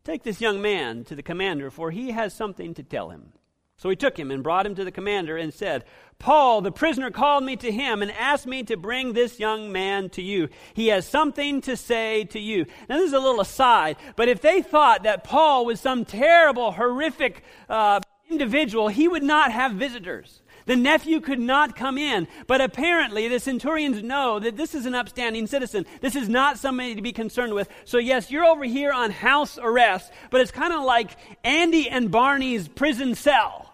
Take 0.02 0.22
this 0.22 0.40
young 0.40 0.62
man 0.62 1.04
to 1.04 1.14
the 1.14 1.22
commander, 1.22 1.70
for 1.70 1.90
he 1.90 2.12
has 2.12 2.32
something 2.32 2.72
to 2.72 2.82
tell 2.82 3.10
him. 3.10 3.34
So 3.76 3.90
he 3.90 3.96
took 3.96 4.18
him 4.18 4.30
and 4.30 4.42
brought 4.42 4.66
him 4.66 4.74
to 4.76 4.84
the 4.84 4.92
commander 4.92 5.36
and 5.36 5.52
said, 5.52 5.84
Paul, 6.18 6.60
the 6.60 6.70
prisoner, 6.70 7.10
called 7.10 7.42
me 7.42 7.56
to 7.56 7.72
him 7.72 8.00
and 8.00 8.12
asked 8.12 8.46
me 8.46 8.62
to 8.64 8.76
bring 8.76 9.12
this 9.12 9.40
young 9.40 9.72
man 9.72 10.08
to 10.10 10.22
you. 10.22 10.48
He 10.72 10.86
has 10.88 11.04
something 11.04 11.60
to 11.62 11.76
say 11.76 12.22
to 12.26 12.38
you. 12.38 12.66
Now, 12.88 12.98
this 12.98 13.08
is 13.08 13.12
a 13.12 13.18
little 13.18 13.40
aside, 13.40 13.96
but 14.14 14.28
if 14.28 14.40
they 14.40 14.62
thought 14.62 15.02
that 15.02 15.24
Paul 15.24 15.66
was 15.66 15.80
some 15.80 16.04
terrible, 16.04 16.70
horrific 16.70 17.42
uh, 17.68 17.98
individual, 18.30 18.86
he 18.86 19.08
would 19.08 19.24
not 19.24 19.50
have 19.50 19.72
visitors. 19.72 20.41
The 20.66 20.76
nephew 20.76 21.20
could 21.20 21.40
not 21.40 21.76
come 21.76 21.98
in. 21.98 22.28
But 22.46 22.60
apparently, 22.60 23.28
the 23.28 23.40
centurions 23.40 24.02
know 24.02 24.38
that 24.38 24.56
this 24.56 24.74
is 24.74 24.86
an 24.86 24.94
upstanding 24.94 25.46
citizen. 25.46 25.86
This 26.00 26.16
is 26.16 26.28
not 26.28 26.58
somebody 26.58 26.94
to 26.94 27.02
be 27.02 27.12
concerned 27.12 27.54
with. 27.54 27.68
So, 27.84 27.98
yes, 27.98 28.30
you're 28.30 28.44
over 28.44 28.64
here 28.64 28.92
on 28.92 29.10
house 29.10 29.58
arrest, 29.60 30.12
but 30.30 30.40
it's 30.40 30.50
kind 30.50 30.72
of 30.72 30.84
like 30.84 31.16
Andy 31.44 31.88
and 31.88 32.10
Barney's 32.10 32.68
prison 32.68 33.14
cell. 33.14 33.68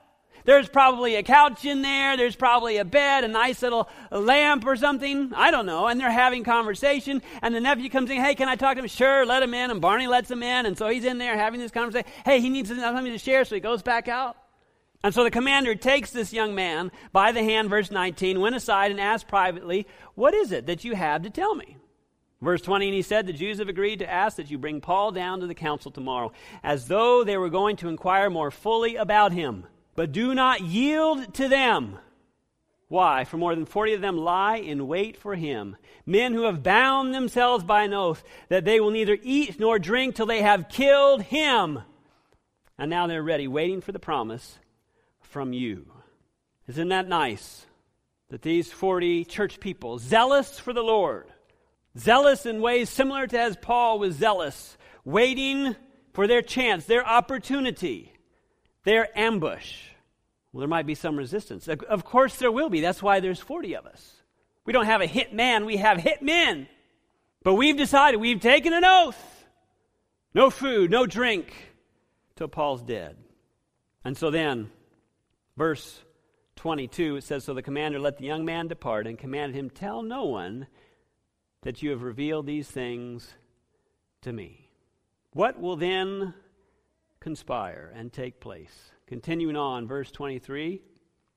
There's 0.48 0.66
probably 0.66 1.16
a 1.16 1.22
couch 1.22 1.66
in 1.66 1.82
there. 1.82 2.16
There's 2.16 2.34
probably 2.34 2.78
a 2.78 2.84
bed, 2.86 3.22
a 3.22 3.28
nice 3.28 3.60
little 3.60 3.86
lamp 4.10 4.64
or 4.64 4.76
something. 4.76 5.34
I 5.36 5.50
don't 5.50 5.66
know. 5.66 5.88
And 5.88 6.00
they're 6.00 6.10
having 6.10 6.42
conversation. 6.42 7.20
And 7.42 7.54
the 7.54 7.60
nephew 7.60 7.90
comes 7.90 8.08
in. 8.08 8.16
Hey, 8.16 8.34
can 8.34 8.48
I 8.48 8.56
talk 8.56 8.76
to 8.76 8.80
him? 8.80 8.88
Sure, 8.88 9.26
let 9.26 9.42
him 9.42 9.52
in. 9.52 9.70
And 9.70 9.82
Barney 9.82 10.06
lets 10.06 10.30
him 10.30 10.42
in. 10.42 10.64
And 10.64 10.78
so 10.78 10.88
he's 10.88 11.04
in 11.04 11.18
there 11.18 11.36
having 11.36 11.60
this 11.60 11.70
conversation. 11.70 12.10
Hey, 12.24 12.40
he 12.40 12.48
needs 12.48 12.70
something 12.70 13.12
to 13.12 13.18
share. 13.18 13.44
So 13.44 13.56
he 13.56 13.60
goes 13.60 13.82
back 13.82 14.08
out. 14.08 14.38
And 15.02 15.14
so 15.14 15.22
the 15.22 15.30
commander 15.30 15.74
takes 15.74 16.10
this 16.10 16.32
young 16.32 16.54
man 16.54 16.90
by 17.12 17.30
the 17.30 17.42
hand, 17.42 17.70
verse 17.70 17.90
19, 17.90 18.40
went 18.40 18.56
aside 18.56 18.90
and 18.90 19.00
asked 19.00 19.28
privately, 19.28 19.86
What 20.14 20.34
is 20.34 20.50
it 20.50 20.66
that 20.66 20.84
you 20.84 20.96
have 20.96 21.22
to 21.22 21.30
tell 21.30 21.54
me? 21.54 21.76
Verse 22.40 22.62
20, 22.62 22.86
and 22.86 22.94
he 22.94 23.02
said, 23.02 23.26
The 23.26 23.32
Jews 23.32 23.58
have 23.58 23.68
agreed 23.68 24.00
to 24.00 24.10
ask 24.10 24.36
that 24.36 24.50
you 24.50 24.58
bring 24.58 24.80
Paul 24.80 25.12
down 25.12 25.40
to 25.40 25.46
the 25.46 25.54
council 25.54 25.90
tomorrow, 25.90 26.32
as 26.62 26.88
though 26.88 27.22
they 27.22 27.36
were 27.36 27.50
going 27.50 27.76
to 27.76 27.88
inquire 27.88 28.30
more 28.30 28.50
fully 28.50 28.96
about 28.96 29.32
him. 29.32 29.66
But 29.94 30.12
do 30.12 30.34
not 30.34 30.60
yield 30.60 31.34
to 31.34 31.48
them. 31.48 31.98
Why? 32.88 33.24
For 33.24 33.36
more 33.36 33.54
than 33.54 33.66
40 33.66 33.94
of 33.94 34.00
them 34.00 34.16
lie 34.16 34.56
in 34.56 34.88
wait 34.88 35.16
for 35.16 35.34
him, 35.34 35.76
men 36.06 36.32
who 36.32 36.42
have 36.42 36.62
bound 36.62 37.12
themselves 37.12 37.62
by 37.62 37.82
an 37.82 37.92
oath 37.92 38.24
that 38.48 38.64
they 38.64 38.80
will 38.80 38.90
neither 38.90 39.18
eat 39.22 39.60
nor 39.60 39.78
drink 39.78 40.14
till 40.14 40.26
they 40.26 40.42
have 40.42 40.68
killed 40.68 41.22
him. 41.22 41.80
And 42.78 42.88
now 42.88 43.06
they're 43.06 43.22
ready, 43.22 43.46
waiting 43.46 43.80
for 43.80 43.92
the 43.92 43.98
promise 43.98 44.58
from 45.28 45.52
you. 45.52 45.86
Isn't 46.66 46.88
that 46.88 47.08
nice? 47.08 47.66
That 48.30 48.42
these 48.42 48.70
40 48.70 49.24
church 49.24 49.58
people, 49.60 49.98
zealous 49.98 50.58
for 50.58 50.72
the 50.72 50.82
Lord, 50.82 51.26
zealous 51.96 52.44
in 52.44 52.60
ways 52.60 52.90
similar 52.90 53.26
to 53.26 53.38
as 53.38 53.56
Paul 53.56 53.98
was 53.98 54.16
zealous, 54.16 54.76
waiting 55.04 55.74
for 56.12 56.26
their 56.26 56.42
chance, 56.42 56.84
their 56.84 57.06
opportunity, 57.06 58.12
their 58.84 59.08
ambush. 59.18 59.82
Well, 60.52 60.60
there 60.60 60.68
might 60.68 60.86
be 60.86 60.94
some 60.94 61.16
resistance. 61.16 61.68
Of 61.68 62.04
course, 62.04 62.36
there 62.36 62.52
will 62.52 62.68
be. 62.68 62.80
That's 62.80 63.02
why 63.02 63.20
there's 63.20 63.40
40 63.40 63.76
of 63.76 63.86
us. 63.86 64.14
We 64.66 64.72
don't 64.72 64.86
have 64.86 65.00
a 65.00 65.06
hit 65.06 65.32
man, 65.32 65.64
we 65.64 65.78
have 65.78 65.98
hit 65.98 66.20
men. 66.20 66.68
But 67.42 67.54
we've 67.54 67.76
decided, 67.76 68.20
we've 68.20 68.40
taken 68.40 68.72
an 68.72 68.84
oath 68.84 69.38
no 70.34 70.50
food, 70.50 70.90
no 70.90 71.06
drink 71.06 71.52
till 72.36 72.48
Paul's 72.48 72.82
dead. 72.82 73.16
And 74.04 74.16
so 74.16 74.30
then, 74.30 74.70
verse 75.58 76.00
22, 76.56 77.16
it 77.16 77.24
says 77.24 77.44
So 77.44 77.52
the 77.52 77.62
commander 77.62 77.98
let 77.98 78.16
the 78.16 78.24
young 78.24 78.44
man 78.44 78.68
depart 78.68 79.06
and 79.06 79.18
commanded 79.18 79.56
him, 79.56 79.68
Tell 79.68 80.02
no 80.02 80.24
one 80.24 80.68
that 81.62 81.82
you 81.82 81.90
have 81.90 82.02
revealed 82.02 82.46
these 82.46 82.68
things 82.68 83.34
to 84.22 84.32
me. 84.32 84.70
What 85.32 85.60
will 85.60 85.76
then 85.76 86.32
conspire 87.20 87.92
and 87.94 88.12
take 88.12 88.40
place? 88.40 88.92
Continuing 89.06 89.56
on, 89.56 89.86
verse 89.86 90.10
23 90.10 90.80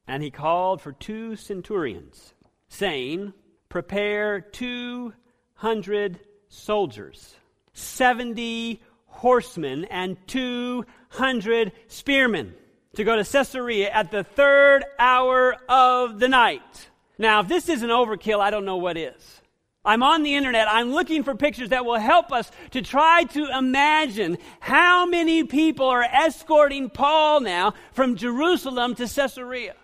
And 0.07 0.23
he 0.23 0.31
called 0.31 0.81
for 0.81 0.91
two 0.91 1.35
centurions, 1.35 2.33
saying, 2.69 3.33
Prepare 3.69 4.41
200 4.41 6.19
soldiers, 6.47 7.35
70 7.73 8.81
horsemen, 9.05 9.85
and 9.85 10.17
200 10.27 11.71
spearmen 11.87 12.53
to 12.95 13.03
go 13.03 13.15
to 13.15 13.24
Caesarea 13.24 13.89
at 13.89 14.12
the 14.12 14.24
third 14.24 14.83
hour 15.00 15.55
of 15.69 16.19
the 16.19 16.27
night. 16.27 16.89
Now, 17.17 17.41
if 17.41 17.48
this 17.48 17.69
isn't 17.69 17.89
overkill, 17.89 18.39
I 18.39 18.50
don't 18.50 18.65
know 18.65 18.77
what 18.77 18.98
is. 18.98 19.41
I'm 19.83 20.03
on 20.03 20.21
the 20.21 20.36
internet. 20.36 20.67
I'm 20.69 20.91
looking 20.91 21.24
for 21.24 21.33
pictures 21.33 21.69
that 21.69 21.86
will 21.86 22.00
help 22.00 22.31
us 22.31 22.51
to 22.71 22.81
try 22.81 23.24
to 23.25 23.57
imagine 23.57 24.38
how 24.60 25.05
many 25.05 25.43
people 25.43 25.88
are 25.88 26.03
escorting 26.03 26.89
Paul 26.89 27.41
now 27.41 27.74
from 27.93 28.15
Jerusalem 28.15 28.93
to 28.95 29.07
Caesarea. 29.07 29.75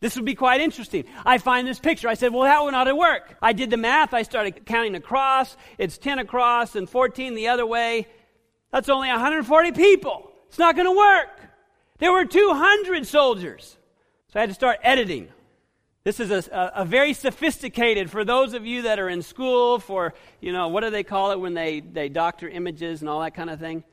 This 0.00 0.16
would 0.16 0.26
be 0.26 0.34
quite 0.34 0.60
interesting. 0.60 1.04
I 1.24 1.38
find 1.38 1.66
this 1.66 1.78
picture. 1.78 2.08
I 2.08 2.14
said, 2.14 2.32
well, 2.32 2.42
that 2.42 2.62
would 2.62 2.72
not 2.72 2.88
it 2.88 2.96
work? 2.96 3.36
I 3.40 3.52
did 3.52 3.70
the 3.70 3.76
math. 3.76 4.14
I 4.14 4.22
started 4.22 4.64
counting 4.66 4.94
across. 4.94 5.56
It's 5.76 5.98
10 5.98 6.18
across 6.18 6.76
and 6.76 6.88
14 6.88 7.34
the 7.34 7.48
other 7.48 7.66
way. 7.66 8.06
That's 8.70 8.88
only 8.88 9.08
140 9.08 9.72
people. 9.72 10.30
It's 10.48 10.58
not 10.58 10.76
going 10.76 10.86
to 10.86 10.96
work. 10.96 11.47
There 11.98 12.12
were 12.12 12.24
200 12.24 13.06
soldiers. 13.06 13.76
So 14.32 14.38
I 14.38 14.42
had 14.42 14.50
to 14.50 14.54
start 14.54 14.78
editing. 14.82 15.28
This 16.04 16.20
is 16.20 16.30
a, 16.30 16.72
a, 16.74 16.84
very 16.84 17.12
sophisticated, 17.12 18.10
for 18.10 18.24
those 18.24 18.54
of 18.54 18.64
you 18.64 18.82
that 18.82 18.98
are 18.98 19.08
in 19.08 19.20
school 19.20 19.78
for, 19.78 20.14
you 20.40 20.52
know, 20.52 20.68
what 20.68 20.82
do 20.82 20.90
they 20.90 21.02
call 21.02 21.32
it 21.32 21.40
when 21.40 21.54
they, 21.54 21.80
they 21.80 22.08
doctor 22.08 22.48
images 22.48 23.00
and 23.00 23.10
all 23.10 23.20
that 23.20 23.34
kind 23.34 23.50
of 23.50 23.58
thing? 23.58 23.84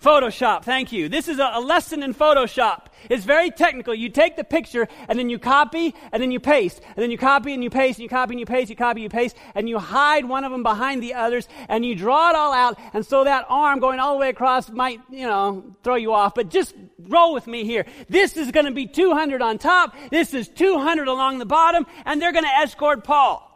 Photoshop, 0.00 0.64
thank 0.64 0.92
you. 0.92 1.08
This 1.08 1.28
is 1.28 1.38
a, 1.38 1.52
a, 1.54 1.60
lesson 1.60 2.02
in 2.02 2.14
Photoshop. 2.14 2.86
It's 3.08 3.24
very 3.24 3.50
technical. 3.50 3.94
You 3.94 4.08
take 4.08 4.36
the 4.36 4.42
picture 4.42 4.88
and 5.08 5.18
then 5.18 5.30
you 5.30 5.38
copy 5.38 5.94
and 6.10 6.20
then 6.20 6.32
you 6.32 6.40
paste. 6.40 6.80
And 6.88 6.96
then 6.96 7.10
you 7.10 7.16
copy 7.16 7.54
and 7.54 7.62
you 7.62 7.70
paste 7.70 7.98
and 7.98 8.02
you 8.02 8.08
copy 8.08 8.34
and 8.34 8.40
you 8.40 8.46
paste, 8.46 8.70
you 8.70 8.76
copy, 8.76 9.02
you 9.02 9.08
paste, 9.08 9.36
and 9.54 9.68
you 9.68 9.78
hide 9.78 10.24
one 10.24 10.42
of 10.42 10.50
them 10.50 10.64
behind 10.64 11.02
the 11.02 11.14
others 11.14 11.48
and 11.68 11.86
you 11.86 11.94
draw 11.94 12.30
it 12.30 12.36
all 12.36 12.52
out. 12.52 12.78
And 12.92 13.06
so 13.06 13.24
that 13.24 13.46
arm 13.48 13.78
going 13.78 14.00
all 14.00 14.14
the 14.14 14.18
way 14.18 14.30
across 14.30 14.68
might, 14.68 15.00
you 15.10 15.26
know, 15.26 15.76
throw 15.84 15.94
you 15.94 16.12
off. 16.12 16.34
But 16.34 16.48
just 16.48 16.74
roll 16.98 17.32
with 17.32 17.46
me 17.46 17.64
here. 17.64 17.86
This 18.08 18.36
is 18.36 18.50
going 18.50 18.66
to 18.66 18.72
be 18.72 18.86
200 18.86 19.40
on 19.40 19.58
top. 19.58 19.94
This 20.10 20.34
is 20.34 20.48
200 20.48 21.06
along 21.06 21.38
the 21.38 21.46
bottom. 21.46 21.86
And 22.04 22.20
they're 22.20 22.32
going 22.32 22.44
to 22.44 22.58
escort 22.58 23.04
Paul. 23.04 23.50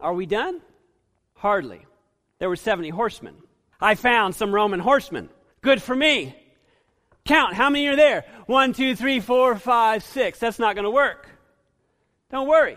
Are 0.00 0.14
we 0.14 0.24
done? 0.24 0.62
Hardly. 1.34 1.84
There 2.38 2.48
were 2.48 2.56
70 2.56 2.88
horsemen. 2.88 3.34
I 3.80 3.96
found 3.96 4.34
some 4.34 4.54
Roman 4.54 4.80
horsemen. 4.80 5.28
Good 5.64 5.80
for 5.80 5.96
me. 5.96 6.36
Count. 7.24 7.54
How 7.54 7.70
many 7.70 7.86
are 7.86 7.96
there? 7.96 8.26
One, 8.44 8.74
two, 8.74 8.94
three, 8.94 9.18
four, 9.18 9.56
five, 9.56 10.04
six. 10.04 10.38
That's 10.38 10.58
not 10.58 10.74
going 10.74 10.84
to 10.84 10.90
work. 10.90 11.26
Don't 12.30 12.46
worry. 12.46 12.76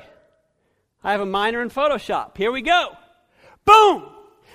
I 1.03 1.11
have 1.11 1.19
a 1.19 1.25
minor 1.25 1.61
in 1.61 1.69
Photoshop. 1.69 2.37
Here 2.37 2.49
we 2.49 2.61
go. 2.61 2.95
Boom! 3.65 4.03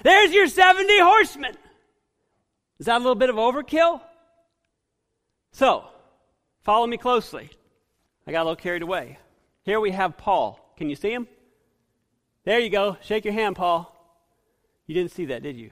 There's 0.02 0.32
your 0.32 0.48
70 0.48 0.98
horsemen. 1.00 1.54
Is 2.78 2.86
that 2.86 2.96
a 2.96 3.04
little 3.04 3.14
bit 3.14 3.28
of 3.28 3.36
overkill? 3.36 4.00
So, 5.52 5.84
follow 6.62 6.86
me 6.86 6.96
closely. 6.96 7.50
I 8.26 8.32
got 8.32 8.40
a 8.42 8.44
little 8.44 8.56
carried 8.56 8.82
away. 8.82 9.18
Here 9.62 9.78
we 9.78 9.90
have 9.90 10.16
Paul. 10.16 10.72
Can 10.78 10.88
you 10.88 10.96
see 10.96 11.12
him? 11.12 11.28
There 12.44 12.58
you 12.58 12.70
go. 12.70 12.96
Shake 13.02 13.26
your 13.26 13.34
hand, 13.34 13.56
Paul. 13.56 13.94
You 14.86 14.94
didn't 14.94 15.12
see 15.12 15.26
that, 15.26 15.42
did 15.42 15.58
you? 15.58 15.70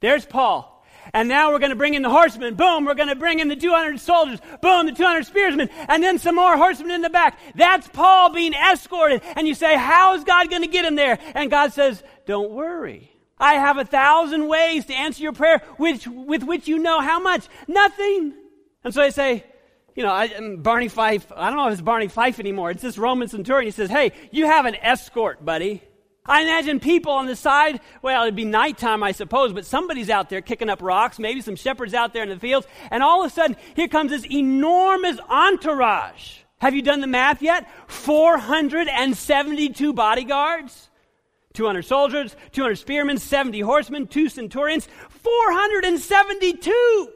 There's 0.00 0.26
Paul. 0.26 0.81
And 1.12 1.28
now 1.28 1.50
we're 1.50 1.58
going 1.58 1.70
to 1.70 1.76
bring 1.76 1.94
in 1.94 2.02
the 2.02 2.10
horsemen. 2.10 2.54
Boom, 2.54 2.84
we're 2.84 2.94
going 2.94 3.08
to 3.08 3.16
bring 3.16 3.40
in 3.40 3.48
the 3.48 3.56
200 3.56 4.00
soldiers. 4.00 4.40
Boom, 4.60 4.86
the 4.86 4.92
200 4.92 5.26
spearsmen. 5.26 5.68
And 5.88 6.02
then 6.02 6.18
some 6.18 6.36
more 6.36 6.56
horsemen 6.56 6.92
in 6.92 7.02
the 7.02 7.10
back. 7.10 7.38
That's 7.54 7.88
Paul 7.88 8.32
being 8.32 8.54
escorted. 8.54 9.22
And 9.36 9.46
you 9.46 9.54
say, 9.54 9.76
how 9.76 10.14
is 10.14 10.24
God 10.24 10.50
going 10.50 10.62
to 10.62 10.68
get 10.68 10.84
him 10.84 10.94
there? 10.94 11.18
And 11.34 11.50
God 11.50 11.72
says, 11.72 12.02
don't 12.26 12.50
worry. 12.50 13.10
I 13.38 13.54
have 13.54 13.78
a 13.78 13.84
thousand 13.84 14.46
ways 14.46 14.86
to 14.86 14.94
answer 14.94 15.22
your 15.22 15.32
prayer, 15.32 15.62
which, 15.76 16.06
with 16.06 16.44
which 16.44 16.68
you 16.68 16.78
know 16.78 17.00
how 17.00 17.18
much? 17.18 17.48
Nothing. 17.66 18.34
And 18.84 18.94
so 18.94 19.02
I 19.02 19.10
say, 19.10 19.44
you 19.94 20.02
know, 20.02 20.12
I, 20.12 20.28
um, 20.28 20.58
Barney 20.58 20.88
Fife, 20.88 21.30
I 21.34 21.48
don't 21.48 21.56
know 21.56 21.66
if 21.66 21.72
it's 21.72 21.82
Barney 21.82 22.08
Fife 22.08 22.38
anymore. 22.38 22.70
It's 22.70 22.82
this 22.82 22.96
Roman 22.96 23.28
centurion. 23.28 23.66
He 23.66 23.72
says, 23.72 23.90
hey, 23.90 24.12
you 24.30 24.46
have 24.46 24.64
an 24.64 24.76
escort, 24.76 25.44
buddy. 25.44 25.82
I 26.24 26.42
imagine 26.42 26.78
people 26.78 27.10
on 27.12 27.26
the 27.26 27.34
side, 27.34 27.80
well, 28.00 28.22
it'd 28.22 28.36
be 28.36 28.44
nighttime, 28.44 29.02
I 29.02 29.10
suppose, 29.10 29.52
but 29.52 29.66
somebody's 29.66 30.08
out 30.08 30.30
there 30.30 30.40
kicking 30.40 30.70
up 30.70 30.80
rocks, 30.80 31.18
maybe 31.18 31.40
some 31.40 31.56
shepherds 31.56 31.94
out 31.94 32.12
there 32.12 32.22
in 32.22 32.28
the 32.28 32.38
fields, 32.38 32.68
and 32.92 33.02
all 33.02 33.24
of 33.24 33.30
a 33.30 33.34
sudden, 33.34 33.56
here 33.74 33.88
comes 33.88 34.12
this 34.12 34.24
enormous 34.30 35.18
entourage. 35.28 36.38
Have 36.58 36.76
you 36.76 36.82
done 36.82 37.00
the 37.00 37.08
math 37.08 37.42
yet? 37.42 37.68
472 37.88 39.92
bodyguards, 39.92 40.90
200 41.54 41.82
soldiers, 41.82 42.36
200 42.52 42.76
spearmen, 42.76 43.18
70 43.18 43.58
horsemen, 43.60 44.06
two 44.06 44.28
centurions, 44.28 44.86
472. 45.08 47.08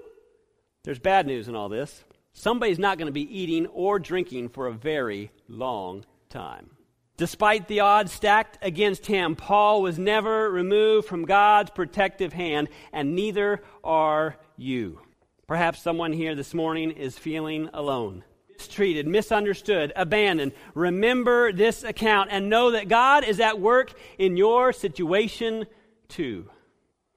There's 0.83 0.99
bad 0.99 1.29
news 1.29 1.47
in 1.47 1.55
all 1.55 1.69
this. 1.69 2.03
Somebody's 2.33 2.81
not 2.81 2.99
going 2.99 3.07
to 3.07 3.13
be 3.13 3.39
eating 3.39 3.69
or 3.69 4.01
drinking 4.01 4.49
for 4.49 4.67
a 4.67 4.73
very 4.73 5.31
long 5.49 6.05
time. 6.29 6.71
Despite 7.17 7.67
the 7.67 7.81
odds 7.81 8.13
stacked 8.13 8.59
against 8.61 9.07
him, 9.07 9.37
Paul 9.37 9.81
was 9.81 9.99
never 9.99 10.51
removed 10.51 11.09
from 11.09 11.25
God's 11.25 11.71
protective 11.71 12.35
hand, 12.35 12.69
and 12.93 13.15
neither 13.15 13.63
are 13.83 14.37
you. 14.59 15.01
Perhaps 15.47 15.81
someone 15.81 16.13
here 16.13 16.35
this 16.35 16.53
morning 16.53 16.91
is 16.91 17.19
feeling 17.19 17.71
alone, 17.73 18.23
mistreated, 18.51 19.07
misunderstood, 19.07 19.95
abandoned. 19.97 20.53
Remember 20.75 21.53
this 21.53 21.85
account 21.85 22.29
and 22.33 22.51
know 22.51 22.73
that 22.73 22.89
God 22.89 23.25
is 23.25 23.41
at 23.41 23.61
work 23.61 23.95
in 24.19 24.37
your 24.37 24.75
situation 24.75 25.67
too. 26.09 26.51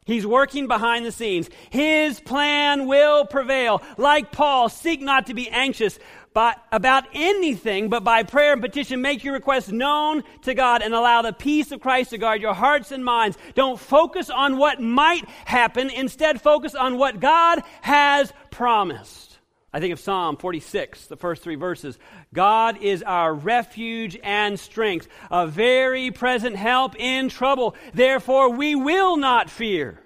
He's 0.05 0.25
working 0.25 0.67
behind 0.67 1.05
the 1.05 1.11
scenes. 1.11 1.51
His 1.69 2.19
plan 2.19 2.87
will 2.87 3.25
prevail. 3.25 3.83
Like 3.95 4.31
Paul, 4.31 4.67
seek 4.67 5.01
not 5.01 5.27
to 5.27 5.35
be 5.35 5.49
anxious, 5.49 5.99
by, 6.33 6.55
about 6.71 7.05
anything, 7.13 7.89
but 7.89 8.03
by 8.03 8.23
prayer 8.23 8.53
and 8.53 8.61
petition, 8.61 9.01
make 9.01 9.23
your 9.23 9.33
requests 9.33 9.69
known 9.69 10.23
to 10.43 10.53
God 10.53 10.81
and 10.81 10.93
allow 10.93 11.21
the 11.21 11.33
peace 11.33 11.71
of 11.71 11.81
Christ 11.81 12.11
to 12.11 12.17
guard 12.17 12.41
your 12.41 12.53
hearts 12.53 12.91
and 12.91 13.03
minds. 13.03 13.37
Don't 13.55 13.79
focus 13.79 14.29
on 14.29 14.57
what 14.57 14.79
might 14.79 15.27
happen. 15.45 15.89
Instead, 15.89 16.41
focus 16.41 16.75
on 16.75 16.97
what 16.97 17.19
God 17.19 17.61
has 17.81 18.31
promised. 18.51 19.29
I 19.71 19.79
think 19.79 19.93
of 19.93 19.99
Psalm 19.99 20.37
46, 20.37 21.07
the 21.07 21.17
first 21.17 21.43
three 21.43 21.55
verses. 21.55 21.99
God 22.33 22.81
is 22.81 23.03
our 23.03 23.33
refuge 23.33 24.17
and 24.23 24.59
strength, 24.59 25.07
a 25.29 25.45
very 25.45 26.09
present 26.09 26.55
help 26.55 26.95
in 26.97 27.29
trouble. 27.29 27.75
Therefore, 27.93 28.49
we 28.49 28.73
will 28.73 29.17
not 29.17 29.49
fear. 29.49 29.99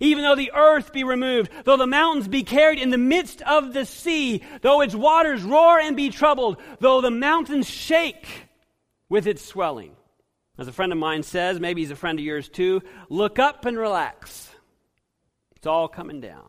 Even 0.00 0.24
though 0.24 0.34
the 0.34 0.52
earth 0.54 0.92
be 0.92 1.04
removed, 1.04 1.50
though 1.64 1.76
the 1.76 1.86
mountains 1.86 2.28
be 2.28 2.42
carried 2.42 2.78
in 2.78 2.90
the 2.90 2.98
midst 2.98 3.42
of 3.42 3.72
the 3.72 3.84
sea, 3.84 4.42
though 4.62 4.80
its 4.80 4.94
waters 4.94 5.42
roar 5.42 5.78
and 5.78 5.96
be 5.96 6.10
troubled, 6.10 6.58
though 6.80 7.00
the 7.00 7.10
mountains 7.10 7.68
shake 7.68 8.26
with 9.08 9.26
its 9.26 9.44
swelling. 9.44 9.96
As 10.58 10.68
a 10.68 10.72
friend 10.72 10.92
of 10.92 10.98
mine 10.98 11.22
says, 11.22 11.60
maybe 11.60 11.82
he's 11.82 11.90
a 11.90 11.96
friend 11.96 12.18
of 12.18 12.24
yours 12.24 12.48
too, 12.48 12.82
look 13.08 13.38
up 13.38 13.64
and 13.64 13.78
relax. 13.78 14.50
It's 15.56 15.66
all 15.66 15.88
coming 15.88 16.20
down. 16.20 16.48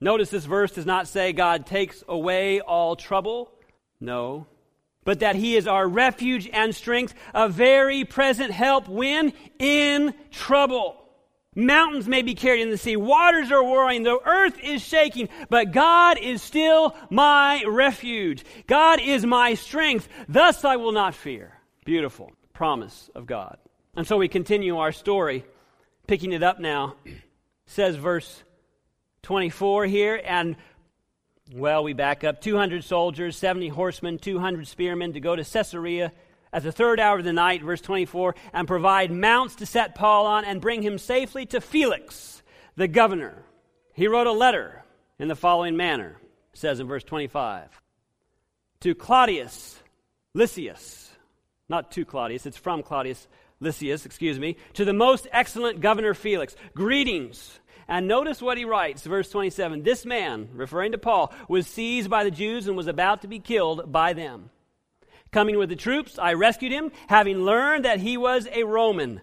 Notice 0.00 0.30
this 0.30 0.44
verse 0.44 0.72
does 0.72 0.86
not 0.86 1.08
say 1.08 1.32
God 1.32 1.66
takes 1.66 2.04
away 2.06 2.60
all 2.60 2.94
trouble. 2.94 3.50
No. 4.00 4.46
But 5.04 5.20
that 5.20 5.36
He 5.36 5.56
is 5.56 5.66
our 5.66 5.86
refuge 5.86 6.48
and 6.52 6.74
strength, 6.74 7.14
a 7.34 7.48
very 7.48 8.04
present 8.04 8.50
help 8.50 8.88
when 8.88 9.32
in 9.58 10.14
trouble. 10.30 11.03
Mountains 11.54 12.08
may 12.08 12.22
be 12.22 12.34
carried 12.34 12.62
in 12.62 12.70
the 12.70 12.78
sea, 12.78 12.96
waters 12.96 13.52
are 13.52 13.62
roaring, 13.62 14.02
the 14.02 14.18
earth 14.24 14.58
is 14.62 14.82
shaking, 14.82 15.28
but 15.48 15.72
God 15.72 16.18
is 16.18 16.42
still 16.42 16.96
my 17.10 17.62
refuge. 17.64 18.44
God 18.66 19.00
is 19.00 19.24
my 19.24 19.54
strength, 19.54 20.08
thus 20.28 20.64
I 20.64 20.76
will 20.76 20.92
not 20.92 21.14
fear. 21.14 21.58
Beautiful 21.84 22.32
promise 22.52 23.10
of 23.14 23.26
God. 23.26 23.58
And 23.96 24.06
so 24.06 24.16
we 24.16 24.28
continue 24.28 24.78
our 24.78 24.92
story, 24.92 25.44
picking 26.06 26.32
it 26.32 26.42
up 26.42 26.58
now. 26.58 26.96
says 27.66 27.96
verse 27.96 28.42
24 29.22 29.86
here, 29.86 30.20
and 30.24 30.56
well, 31.52 31.84
we 31.84 31.92
back 31.92 32.24
up 32.24 32.40
200 32.40 32.84
soldiers, 32.84 33.36
70 33.36 33.68
horsemen, 33.68 34.18
200 34.18 34.66
spearmen 34.66 35.12
to 35.12 35.20
go 35.20 35.36
to 35.36 35.44
Caesarea 35.44 36.10
at 36.54 36.62
the 36.62 36.72
third 36.72 37.00
hour 37.00 37.18
of 37.18 37.24
the 37.24 37.32
night, 37.32 37.62
verse 37.62 37.80
24, 37.80 38.36
and 38.52 38.68
provide 38.68 39.10
mounts 39.10 39.56
to 39.56 39.66
set 39.66 39.96
Paul 39.96 40.26
on 40.26 40.44
and 40.44 40.60
bring 40.60 40.82
him 40.82 40.98
safely 40.98 41.44
to 41.46 41.60
Felix, 41.60 42.42
the 42.76 42.86
governor. 42.86 43.42
He 43.92 44.06
wrote 44.06 44.28
a 44.28 44.32
letter 44.32 44.84
in 45.18 45.26
the 45.26 45.34
following 45.34 45.76
manner, 45.76 46.16
says 46.52 46.78
in 46.78 46.86
verse 46.86 47.02
25, 47.02 47.68
to 48.80 48.94
Claudius 48.94 49.82
Lysias, 50.32 51.10
not 51.68 51.90
to 51.90 52.04
Claudius, 52.04 52.46
it's 52.46 52.56
from 52.56 52.84
Claudius 52.84 53.26
Lysias, 53.58 54.06
excuse 54.06 54.38
me, 54.38 54.56
to 54.74 54.84
the 54.84 54.92
most 54.92 55.26
excellent 55.32 55.80
governor 55.80 56.14
Felix. 56.14 56.54
Greetings. 56.74 57.58
And 57.88 58.06
notice 58.06 58.40
what 58.40 58.58
he 58.58 58.64
writes, 58.64 59.02
verse 59.04 59.28
27. 59.28 59.82
This 59.82 60.06
man, 60.06 60.48
referring 60.52 60.92
to 60.92 60.98
Paul, 60.98 61.32
was 61.48 61.66
seized 61.66 62.08
by 62.08 62.24
the 62.24 62.30
Jews 62.30 62.68
and 62.68 62.76
was 62.76 62.86
about 62.86 63.22
to 63.22 63.28
be 63.28 63.40
killed 63.40 63.90
by 63.90 64.12
them. 64.12 64.50
Coming 65.34 65.58
with 65.58 65.68
the 65.68 65.74
troops, 65.74 66.16
I 66.16 66.34
rescued 66.34 66.70
him, 66.70 66.92
having 67.08 67.38
learned 67.38 67.84
that 67.84 67.98
he 67.98 68.16
was 68.16 68.46
a 68.52 68.62
Roman. 68.62 69.20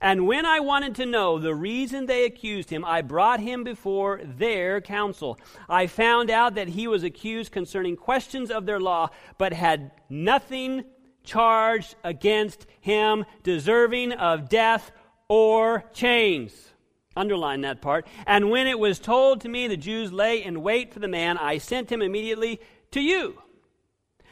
And 0.00 0.28
when 0.28 0.46
I 0.46 0.60
wanted 0.60 0.94
to 0.94 1.06
know 1.06 1.40
the 1.40 1.56
reason 1.56 2.06
they 2.06 2.24
accused 2.24 2.70
him, 2.70 2.84
I 2.84 3.02
brought 3.02 3.40
him 3.40 3.64
before 3.64 4.20
their 4.22 4.80
council. 4.80 5.40
I 5.68 5.88
found 5.88 6.30
out 6.30 6.54
that 6.54 6.68
he 6.68 6.86
was 6.86 7.02
accused 7.02 7.50
concerning 7.50 7.96
questions 7.96 8.52
of 8.52 8.64
their 8.64 8.78
law, 8.78 9.08
but 9.38 9.52
had 9.52 9.90
nothing 10.08 10.84
charged 11.24 11.96
against 12.04 12.68
him 12.80 13.24
deserving 13.42 14.12
of 14.12 14.48
death 14.48 14.92
or 15.26 15.82
chains. 15.92 16.52
Underline 17.16 17.62
that 17.62 17.82
part. 17.82 18.06
And 18.24 18.50
when 18.50 18.68
it 18.68 18.78
was 18.78 19.00
told 19.00 19.40
to 19.40 19.48
me 19.48 19.66
the 19.66 19.76
Jews 19.76 20.12
lay 20.12 20.44
in 20.44 20.62
wait 20.62 20.94
for 20.94 21.00
the 21.00 21.08
man, 21.08 21.38
I 21.38 21.58
sent 21.58 21.90
him 21.90 22.02
immediately 22.02 22.60
to 22.92 23.00
you. 23.00 23.42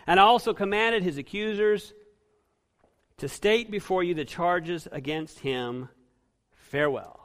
And 0.08 0.18
I 0.18 0.22
also 0.22 0.54
commanded 0.54 1.02
his 1.02 1.18
accusers 1.18 1.92
to 3.18 3.28
state 3.28 3.70
before 3.70 4.02
you 4.02 4.14
the 4.14 4.24
charges 4.24 4.88
against 4.90 5.40
him. 5.40 5.90
Farewell. 6.54 7.20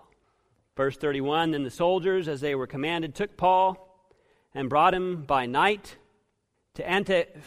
Verse 0.75 0.97
31 0.97 1.51
Then 1.51 1.63
the 1.63 1.71
soldiers, 1.71 2.27
as 2.27 2.41
they 2.41 2.55
were 2.55 2.67
commanded, 2.67 3.15
took 3.15 3.37
Paul 3.37 4.05
and 4.53 4.69
brought 4.69 4.93
him 4.93 5.23
by 5.23 5.45
night 5.45 5.95
to 6.73 6.83
Antipatris 6.83 7.41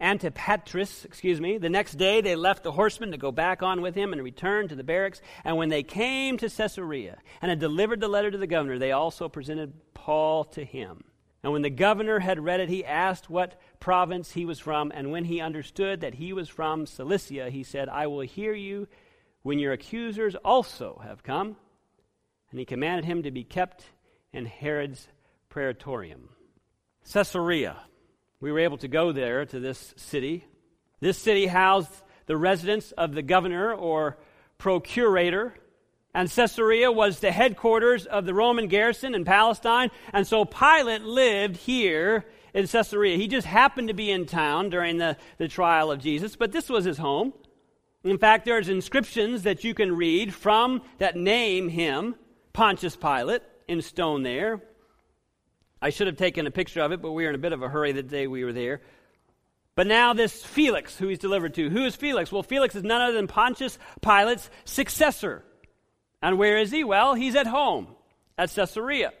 Antipatris, 0.00 1.04
excuse 1.04 1.40
me. 1.40 1.56
The 1.56 1.68
next 1.68 1.94
day 1.94 2.20
they 2.20 2.34
left 2.34 2.64
the 2.64 2.72
horsemen 2.72 3.12
to 3.12 3.16
go 3.16 3.30
back 3.30 3.62
on 3.62 3.80
with 3.80 3.94
him 3.94 4.12
and 4.12 4.22
return 4.22 4.68
to 4.68 4.74
the 4.74 4.82
barracks. 4.82 5.20
And 5.44 5.56
when 5.56 5.68
they 5.68 5.82
came 5.82 6.36
to 6.38 6.48
Caesarea 6.48 7.18
and 7.40 7.50
had 7.50 7.60
delivered 7.60 8.00
the 8.00 8.08
letter 8.08 8.30
to 8.30 8.38
the 8.38 8.46
governor, 8.46 8.78
they 8.78 8.92
also 8.92 9.28
presented 9.28 9.72
Paul 9.94 10.44
to 10.46 10.64
him. 10.64 11.04
And 11.44 11.52
when 11.52 11.62
the 11.62 11.70
governor 11.70 12.18
had 12.18 12.42
read 12.42 12.58
it, 12.58 12.68
he 12.68 12.84
asked 12.84 13.30
what 13.30 13.60
province 13.78 14.32
he 14.32 14.44
was 14.44 14.58
from. 14.58 14.90
And 14.92 15.12
when 15.12 15.24
he 15.24 15.40
understood 15.40 16.00
that 16.00 16.14
he 16.14 16.32
was 16.32 16.48
from 16.48 16.86
Cilicia, 16.86 17.50
he 17.50 17.62
said, 17.62 17.88
I 17.88 18.08
will 18.08 18.20
hear 18.20 18.54
you 18.54 18.88
when 19.42 19.60
your 19.60 19.72
accusers 19.72 20.34
also 20.36 21.00
have 21.04 21.22
come. 21.22 21.56
And 22.50 22.58
he 22.58 22.64
commanded 22.64 23.04
him 23.04 23.22
to 23.22 23.30
be 23.30 23.44
kept 23.44 23.84
in 24.32 24.46
Herod's 24.46 25.06
praetorium. 25.48 26.30
Caesarea 27.12 27.76
we 28.44 28.52
were 28.52 28.58
able 28.58 28.76
to 28.76 28.88
go 28.88 29.10
there 29.10 29.46
to 29.46 29.58
this 29.58 29.94
city. 29.96 30.44
This 31.00 31.16
city 31.16 31.46
housed 31.46 31.90
the 32.26 32.36
residence 32.36 32.92
of 32.92 33.14
the 33.14 33.22
governor 33.22 33.72
or 33.72 34.18
procurator. 34.58 35.54
And 36.14 36.30
Caesarea 36.30 36.92
was 36.92 37.18
the 37.18 37.32
headquarters 37.32 38.06
of 38.06 38.24
the 38.24 38.34
Roman 38.34 38.68
garrison 38.68 39.14
in 39.14 39.24
Palestine. 39.24 39.90
And 40.12 40.26
so 40.26 40.44
Pilate 40.44 41.02
lived 41.02 41.56
here 41.56 42.24
in 42.54 42.68
Caesarea. 42.68 43.16
He 43.16 43.26
just 43.26 43.46
happened 43.46 43.88
to 43.88 43.94
be 43.94 44.10
in 44.10 44.26
town 44.26 44.70
during 44.70 44.98
the, 44.98 45.16
the 45.38 45.48
trial 45.48 45.90
of 45.90 46.00
Jesus, 46.00 46.36
but 46.36 46.52
this 46.52 46.70
was 46.70 46.84
his 46.84 46.98
home. 46.98 47.32
In 48.04 48.18
fact, 48.18 48.44
there's 48.44 48.68
inscriptions 48.68 49.42
that 49.42 49.64
you 49.64 49.74
can 49.74 49.96
read 49.96 50.32
from 50.32 50.82
that 50.98 51.16
name 51.16 51.68
him, 51.68 52.14
Pontius 52.52 52.96
Pilate, 52.96 53.42
in 53.66 53.82
stone 53.82 54.22
there. 54.22 54.62
I 55.82 55.90
should 55.90 56.06
have 56.06 56.16
taken 56.16 56.46
a 56.46 56.50
picture 56.50 56.80
of 56.80 56.92
it, 56.92 57.02
but 57.02 57.12
we 57.12 57.24
were 57.24 57.30
in 57.30 57.34
a 57.34 57.38
bit 57.38 57.52
of 57.52 57.62
a 57.62 57.68
hurry 57.68 57.92
the 57.92 58.02
day 58.02 58.26
we 58.26 58.44
were 58.44 58.52
there. 58.52 58.82
But 59.74 59.88
now, 59.88 60.12
this 60.12 60.44
Felix, 60.44 60.96
who 60.96 61.08
he's 61.08 61.18
delivered 61.18 61.54
to. 61.54 61.68
Who 61.68 61.84
is 61.84 61.96
Felix? 61.96 62.30
Well, 62.30 62.44
Felix 62.44 62.76
is 62.76 62.84
none 62.84 63.02
other 63.02 63.14
than 63.14 63.26
Pontius 63.26 63.78
Pilate's 64.00 64.48
successor. 64.64 65.44
And 66.24 66.38
where 66.38 66.56
is 66.56 66.70
he? 66.70 66.84
Well, 66.84 67.12
he's 67.12 67.36
at 67.36 67.46
home 67.46 67.86
at 68.38 68.50
Caesarea. 68.50 69.12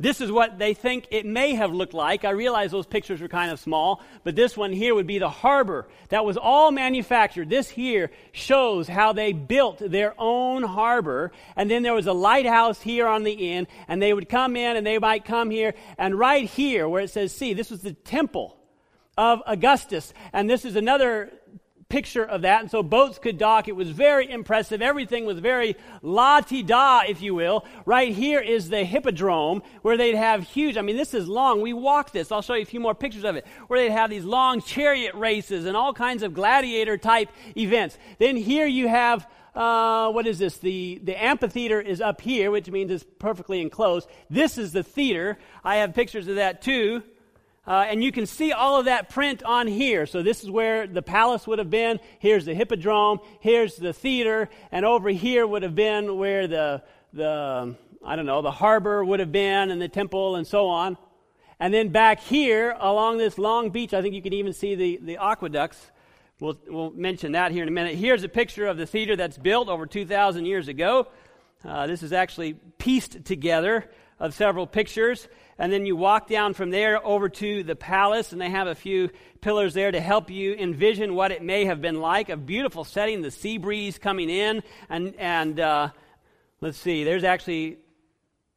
This 0.00 0.22
is 0.22 0.32
what 0.32 0.58
they 0.58 0.72
think 0.72 1.06
it 1.10 1.26
may 1.26 1.54
have 1.54 1.74
looked 1.74 1.92
like. 1.92 2.24
I 2.24 2.30
realize 2.30 2.70
those 2.70 2.86
pictures 2.86 3.20
were 3.20 3.28
kind 3.28 3.52
of 3.52 3.60
small, 3.60 4.02
but 4.24 4.34
this 4.34 4.56
one 4.56 4.72
here 4.72 4.94
would 4.94 5.06
be 5.06 5.18
the 5.18 5.28
harbor. 5.28 5.86
That 6.08 6.24
was 6.24 6.38
all 6.38 6.70
manufactured. 6.70 7.50
This 7.50 7.68
here 7.68 8.10
shows 8.32 8.88
how 8.88 9.12
they 9.12 9.34
built 9.34 9.78
their 9.78 10.14
own 10.18 10.62
harbor. 10.62 11.32
And 11.54 11.70
then 11.70 11.82
there 11.82 11.92
was 11.92 12.06
a 12.06 12.14
lighthouse 12.14 12.80
here 12.80 13.06
on 13.06 13.24
the 13.24 13.52
end, 13.52 13.66
and 13.86 14.00
they 14.00 14.14
would 14.14 14.30
come 14.30 14.56
in 14.56 14.78
and 14.78 14.86
they 14.86 14.98
might 14.98 15.26
come 15.26 15.50
here. 15.50 15.74
And 15.98 16.18
right 16.18 16.48
here, 16.48 16.88
where 16.88 17.02
it 17.02 17.10
says, 17.10 17.36
see, 17.36 17.52
this 17.52 17.70
was 17.70 17.82
the 17.82 17.92
temple 17.92 18.56
of 19.18 19.42
Augustus. 19.46 20.14
And 20.32 20.48
this 20.48 20.64
is 20.64 20.76
another 20.76 21.30
picture 21.92 22.24
of 22.24 22.40
that. 22.40 22.62
And 22.62 22.70
so 22.70 22.82
boats 22.82 23.18
could 23.18 23.36
dock. 23.36 23.68
It 23.68 23.76
was 23.76 23.90
very 23.90 24.28
impressive. 24.28 24.80
Everything 24.80 25.26
was 25.26 25.38
very 25.38 25.76
la 26.00 26.40
ti 26.40 26.62
da, 26.62 27.02
if 27.06 27.20
you 27.20 27.34
will. 27.34 27.66
Right 27.84 28.14
here 28.14 28.40
is 28.40 28.70
the 28.70 28.82
hippodrome 28.82 29.62
where 29.82 29.98
they'd 29.98 30.14
have 30.14 30.42
huge, 30.42 30.78
I 30.78 30.80
mean, 30.80 30.96
this 30.96 31.12
is 31.12 31.28
long. 31.28 31.60
We 31.60 31.74
walked 31.74 32.14
this. 32.14 32.32
I'll 32.32 32.40
show 32.40 32.54
you 32.54 32.62
a 32.62 32.64
few 32.64 32.80
more 32.80 32.94
pictures 32.94 33.24
of 33.24 33.36
it, 33.36 33.46
where 33.68 33.78
they'd 33.78 33.92
have 33.92 34.08
these 34.08 34.24
long 34.24 34.62
chariot 34.62 35.14
races 35.14 35.66
and 35.66 35.76
all 35.76 35.92
kinds 35.92 36.22
of 36.22 36.32
gladiator 36.32 36.96
type 36.96 37.28
events. 37.56 37.98
Then 38.18 38.36
here 38.36 38.66
you 38.66 38.88
have. 38.88 39.28
Uh, 39.54 40.10
what 40.12 40.26
is 40.26 40.38
this? 40.38 40.56
The, 40.56 40.98
the 41.04 41.22
amphitheater 41.22 41.78
is 41.78 42.00
up 42.00 42.22
here, 42.22 42.50
which 42.50 42.70
means 42.70 42.90
it's 42.90 43.04
perfectly 43.18 43.60
enclosed. 43.60 44.08
This 44.30 44.56
is 44.56 44.72
the 44.72 44.82
theater. 44.82 45.36
I 45.62 45.76
have 45.76 45.92
pictures 45.92 46.26
of 46.26 46.36
that 46.36 46.62
too. 46.62 47.02
Uh, 47.64 47.86
and 47.88 48.02
you 48.02 48.10
can 48.10 48.26
see 48.26 48.50
all 48.50 48.78
of 48.78 48.86
that 48.86 49.08
print 49.08 49.42
on 49.44 49.68
here. 49.68 50.04
So 50.04 50.22
this 50.22 50.42
is 50.42 50.50
where 50.50 50.86
the 50.86 51.02
palace 51.02 51.46
would 51.46 51.60
have 51.60 51.70
been. 51.70 52.00
Here's 52.18 52.44
the 52.44 52.54
hippodrome. 52.54 53.20
Here's 53.40 53.76
the 53.76 53.92
theater. 53.92 54.50
And 54.72 54.84
over 54.84 55.10
here 55.10 55.46
would 55.46 55.62
have 55.62 55.76
been 55.76 56.16
where 56.16 56.48
the, 56.48 56.82
the 57.12 57.76
I 58.04 58.16
don't 58.16 58.26
know, 58.26 58.42
the 58.42 58.50
harbor 58.50 59.04
would 59.04 59.20
have 59.20 59.30
been 59.30 59.70
and 59.70 59.80
the 59.80 59.88
temple 59.88 60.34
and 60.34 60.46
so 60.46 60.66
on. 60.68 60.98
And 61.60 61.72
then 61.72 61.90
back 61.90 62.18
here 62.18 62.76
along 62.80 63.18
this 63.18 63.38
long 63.38 63.70
beach, 63.70 63.94
I 63.94 64.02
think 64.02 64.14
you 64.16 64.22
can 64.22 64.32
even 64.32 64.52
see 64.52 64.74
the, 64.74 64.98
the 65.00 65.18
aqueducts. 65.18 65.92
We'll, 66.40 66.58
we'll 66.66 66.90
mention 66.90 67.32
that 67.32 67.52
here 67.52 67.62
in 67.62 67.68
a 67.68 67.72
minute. 67.72 67.94
Here's 67.94 68.24
a 68.24 68.28
picture 68.28 68.66
of 68.66 68.76
the 68.76 68.86
theater 68.86 69.14
that's 69.14 69.38
built 69.38 69.68
over 69.68 69.86
2,000 69.86 70.44
years 70.44 70.66
ago. 70.66 71.06
Uh, 71.64 71.86
this 71.86 72.02
is 72.02 72.12
actually 72.12 72.54
pieced 72.78 73.24
together 73.24 73.88
of 74.18 74.34
several 74.34 74.66
pictures. 74.66 75.28
And 75.58 75.72
then 75.72 75.86
you 75.86 75.96
walk 75.96 76.28
down 76.28 76.54
from 76.54 76.70
there 76.70 77.04
over 77.06 77.28
to 77.28 77.62
the 77.62 77.76
palace, 77.76 78.32
and 78.32 78.40
they 78.40 78.50
have 78.50 78.66
a 78.66 78.74
few 78.74 79.10
pillars 79.40 79.74
there 79.74 79.90
to 79.90 80.00
help 80.00 80.30
you 80.30 80.54
envision 80.54 81.14
what 81.14 81.30
it 81.30 81.42
may 81.42 81.66
have 81.66 81.80
been 81.80 82.00
like. 82.00 82.30
A 82.30 82.36
beautiful 82.36 82.84
setting, 82.84 83.22
the 83.22 83.30
sea 83.30 83.58
breeze 83.58 83.98
coming 83.98 84.30
in. 84.30 84.62
And, 84.88 85.14
and 85.18 85.60
uh, 85.60 85.90
let's 86.60 86.78
see, 86.78 87.04
there's 87.04 87.24
actually 87.24 87.78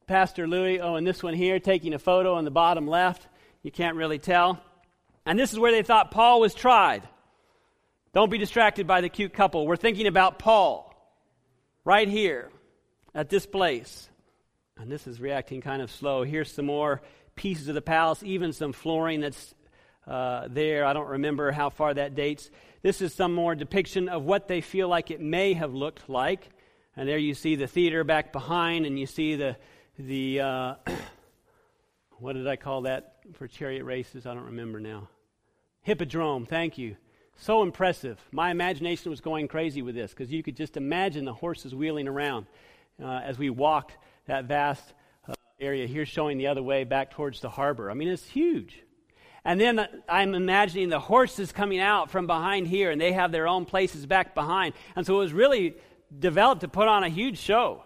Pastor 0.06 0.46
Louis. 0.46 0.80
Oh, 0.80 0.94
and 0.94 1.06
this 1.06 1.22
one 1.22 1.34
here 1.34 1.58
taking 1.58 1.92
a 1.92 1.98
photo 1.98 2.34
on 2.34 2.44
the 2.44 2.50
bottom 2.50 2.86
left. 2.86 3.26
You 3.62 3.70
can't 3.70 3.96
really 3.96 4.18
tell. 4.18 4.60
And 5.26 5.38
this 5.38 5.52
is 5.52 5.58
where 5.58 5.72
they 5.72 5.82
thought 5.82 6.12
Paul 6.12 6.40
was 6.40 6.54
tried. 6.54 7.02
Don't 8.14 8.30
be 8.30 8.38
distracted 8.38 8.86
by 8.86 9.00
the 9.00 9.08
cute 9.08 9.34
couple. 9.34 9.66
We're 9.66 9.76
thinking 9.76 10.06
about 10.06 10.38
Paul 10.38 10.94
right 11.84 12.08
here 12.08 12.50
at 13.14 13.28
this 13.28 13.44
place. 13.44 14.08
And 14.78 14.90
this 14.90 15.06
is 15.06 15.20
reacting 15.20 15.60
kind 15.62 15.80
of 15.80 15.90
slow. 15.90 16.22
Here's 16.22 16.52
some 16.52 16.66
more 16.66 17.00
pieces 17.34 17.68
of 17.68 17.74
the 17.74 17.82
palace, 17.82 18.22
even 18.22 18.52
some 18.52 18.72
flooring 18.72 19.20
that's 19.20 19.54
uh, 20.06 20.48
there. 20.50 20.84
I 20.84 20.92
don't 20.92 21.08
remember 21.08 21.50
how 21.50 21.70
far 21.70 21.94
that 21.94 22.14
dates. 22.14 22.50
This 22.82 23.00
is 23.00 23.14
some 23.14 23.32
more 23.32 23.54
depiction 23.54 24.08
of 24.08 24.24
what 24.24 24.48
they 24.48 24.60
feel 24.60 24.88
like 24.88 25.10
it 25.10 25.20
may 25.20 25.54
have 25.54 25.72
looked 25.72 26.08
like. 26.08 26.50
And 26.96 27.08
there 27.08 27.18
you 27.18 27.34
see 27.34 27.56
the 27.56 27.66
theater 27.66 28.04
back 28.04 28.32
behind, 28.32 28.86
and 28.86 28.98
you 28.98 29.06
see 29.06 29.34
the, 29.34 29.56
the 29.98 30.40
uh, 30.40 30.74
what 32.18 32.34
did 32.34 32.46
I 32.46 32.56
call 32.56 32.82
that 32.82 33.16
for 33.34 33.48
chariot 33.48 33.84
races? 33.84 34.26
I 34.26 34.34
don't 34.34 34.44
remember 34.44 34.78
now. 34.78 35.08
Hippodrome, 35.82 36.46
thank 36.46 36.78
you. 36.78 36.96
So 37.36 37.62
impressive. 37.62 38.18
My 38.30 38.50
imagination 38.50 39.10
was 39.10 39.20
going 39.20 39.48
crazy 39.48 39.82
with 39.82 39.94
this 39.94 40.10
because 40.12 40.32
you 40.32 40.42
could 40.42 40.56
just 40.56 40.76
imagine 40.76 41.24
the 41.24 41.34
horses 41.34 41.74
wheeling 41.74 42.08
around 42.08 42.46
uh, 43.02 43.20
as 43.24 43.38
we 43.38 43.50
walked 43.50 43.96
that 44.26 44.44
vast 44.44 44.94
uh, 45.28 45.34
area 45.60 45.86
here, 45.86 46.06
showing 46.06 46.38
the 46.38 46.48
other 46.48 46.62
way 46.62 46.84
back 46.84 47.10
towards 47.10 47.40
the 47.40 47.50
harbor. 47.50 47.90
I 47.90 47.94
mean, 47.94 48.08
it's 48.08 48.26
huge. 48.26 48.82
And 49.44 49.60
then 49.60 49.86
I'm 50.08 50.34
imagining 50.34 50.88
the 50.88 50.98
horses 50.98 51.52
coming 51.52 51.78
out 51.78 52.10
from 52.10 52.26
behind 52.26 52.66
here, 52.66 52.90
and 52.90 53.00
they 53.00 53.12
have 53.12 53.30
their 53.30 53.46
own 53.46 53.64
places 53.64 54.04
back 54.04 54.34
behind. 54.34 54.74
And 54.96 55.06
so 55.06 55.14
it 55.14 55.18
was 55.18 55.32
really 55.32 55.76
developed 56.18 56.62
to 56.62 56.68
put 56.68 56.88
on 56.88 57.04
a 57.04 57.08
huge 57.08 57.38
show. 57.38 57.84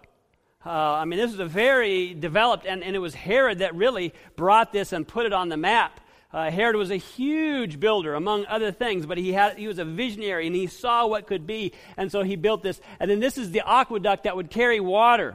Uh, 0.65 0.71
I 0.71 1.05
mean, 1.05 1.19
this 1.19 1.31
was 1.31 1.41
a 1.41 1.47
very 1.47 2.15
developed, 2.15 2.67
and, 2.67 2.83
and 2.83 2.97
it 2.97 2.99
was 2.99 3.15
Herod 3.15 3.59
that 3.59 3.75
really 3.75 4.15
brought 4.37 4.73
this 4.73 4.93
and 4.93 5.07
put 5.07 5.27
it 5.27 5.33
on 5.33 5.49
the 5.49 5.57
map. 5.57 6.01
Uh, 6.33 6.51
Herod 6.51 6.77
was 6.77 6.91
a 6.91 6.97
huge 6.97 7.81
builder, 7.81 8.15
among 8.15 8.47
other 8.47 8.71
things, 8.71 9.05
but 9.05 9.19
he, 9.19 9.33
had, 9.33 9.59
he 9.59 9.67
was 9.67 9.79
a 9.79 9.85
visionary 9.85 10.47
and 10.47 10.55
he 10.55 10.67
saw 10.67 11.07
what 11.07 11.27
could 11.27 11.47
be, 11.47 11.73
and 11.97 12.13
so 12.13 12.23
he 12.23 12.37
built 12.37 12.63
this. 12.63 12.81
And 13.01 13.11
then 13.11 13.21
this 13.21 13.37
is 13.37 13.51
the 13.51 13.63
aqueduct 13.67 14.25
that 14.25 14.37
would 14.37 14.51
carry 14.51 14.81
water, 14.81 15.35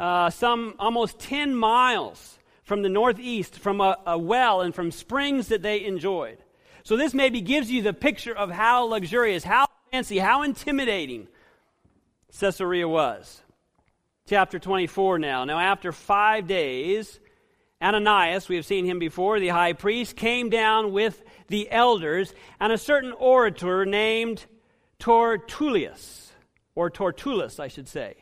uh, 0.00 0.30
some 0.30 0.74
almost 0.78 1.18
10 1.18 1.54
miles 1.54 2.38
from 2.62 2.80
the 2.80 2.88
northeast, 2.88 3.58
from 3.58 3.82
a, 3.82 3.98
a 4.06 4.16
well 4.16 4.62
and 4.62 4.74
from 4.74 4.90
springs 4.90 5.48
that 5.48 5.60
they 5.60 5.84
enjoyed. 5.84 6.38
So 6.84 6.96
this 6.96 7.12
maybe 7.12 7.42
gives 7.42 7.70
you 7.70 7.82
the 7.82 7.92
picture 7.92 8.34
of 8.34 8.50
how 8.50 8.84
luxurious, 8.84 9.44
how 9.44 9.66
fancy, 9.92 10.18
how 10.18 10.42
intimidating 10.42 11.28
Caesarea 12.38 12.88
was. 12.88 13.42
Chapter 14.26 14.58
24 14.58 15.18
now. 15.18 15.44
Now, 15.44 15.58
after 15.58 15.92
five 15.92 16.46
days, 16.46 17.20
Ananias, 17.82 18.48
we 18.48 18.56
have 18.56 18.64
seen 18.64 18.86
him 18.86 18.98
before, 18.98 19.38
the 19.38 19.48
high 19.48 19.74
priest, 19.74 20.16
came 20.16 20.48
down 20.48 20.92
with 20.92 21.22
the 21.48 21.70
elders 21.70 22.32
and 22.58 22.72
a 22.72 22.78
certain 22.78 23.12
orator 23.12 23.84
named 23.84 24.46
Tortullius, 24.98 26.30
or 26.74 26.88
Tertullus, 26.88 27.60
I 27.60 27.68
should 27.68 27.88
say. 27.88 28.16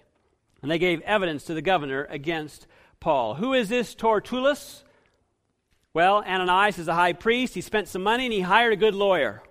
And 0.62 0.70
they 0.70 0.78
gave 0.78 1.00
evidence 1.02 1.44
to 1.44 1.54
the 1.54 1.62
governor 1.62 2.06
against 2.10 2.66
Paul. 3.00 3.34
Who 3.34 3.54
is 3.54 3.68
this 3.68 3.94
Tertullus? 3.94 4.82
Well, 5.94 6.22
Ananias 6.24 6.78
is 6.78 6.88
a 6.88 6.94
high 6.94 7.12
priest. 7.12 7.54
He 7.54 7.60
spent 7.60 7.88
some 7.88 8.02
money 8.02 8.24
and 8.24 8.32
he 8.32 8.40
hired 8.40 8.72
a 8.72 8.76
good 8.76 8.94
lawyer. 8.94 9.42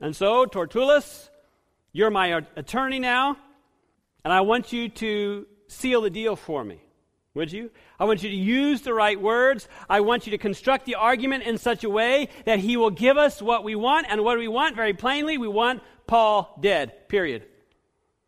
And 0.00 0.16
so, 0.16 0.46
Tertullus, 0.46 1.30
you're 1.92 2.10
my 2.10 2.42
attorney 2.56 2.98
now, 2.98 3.36
and 4.24 4.32
I 4.32 4.40
want 4.40 4.72
you 4.72 4.88
to 4.88 5.46
seal 5.68 6.00
the 6.00 6.10
deal 6.10 6.34
for 6.34 6.64
me. 6.64 6.80
Would 7.34 7.52
you? 7.52 7.70
I 7.98 8.04
want 8.04 8.22
you 8.22 8.28
to 8.28 8.36
use 8.36 8.82
the 8.82 8.92
right 8.92 9.20
words. 9.20 9.68
I 9.88 10.00
want 10.00 10.26
you 10.26 10.32
to 10.32 10.38
construct 10.38 10.84
the 10.84 10.96
argument 10.96 11.44
in 11.44 11.56
such 11.56 11.82
a 11.82 11.88
way 11.88 12.28
that 12.44 12.58
he 12.58 12.76
will 12.76 12.90
give 12.90 13.16
us 13.16 13.40
what 13.40 13.64
we 13.64 13.74
want. 13.74 14.06
And 14.10 14.22
what 14.22 14.34
do 14.34 14.40
we 14.40 14.48
want? 14.48 14.76
Very 14.76 14.92
plainly, 14.92 15.38
we 15.38 15.48
want 15.48 15.82
Paul 16.06 16.58
dead. 16.60 17.08
Period. 17.08 17.46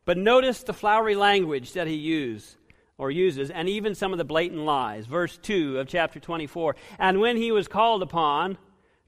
But 0.05 0.19
notice 0.19 0.63
the 0.63 0.73
flowery 0.73 1.17
language 1.17 1.73
that 1.73 1.87
he 1.87 1.95
used 1.95 2.57
or 2.97 3.11
uses, 3.11 3.51
and 3.51 3.69
even 3.69 3.95
some 3.95 4.13
of 4.13 4.19
the 4.19 4.25
blatant 4.25 4.61
lies. 4.61 5.07
Verse 5.07 5.37
2 5.39 5.79
of 5.79 5.89
chapter 5.89 6.21
24. 6.21 6.77
And 6.99 7.21
when 7.21 7.37
he 7.37 7.51
was 7.51 7.67
called 7.67 8.03
upon, 8.03 8.57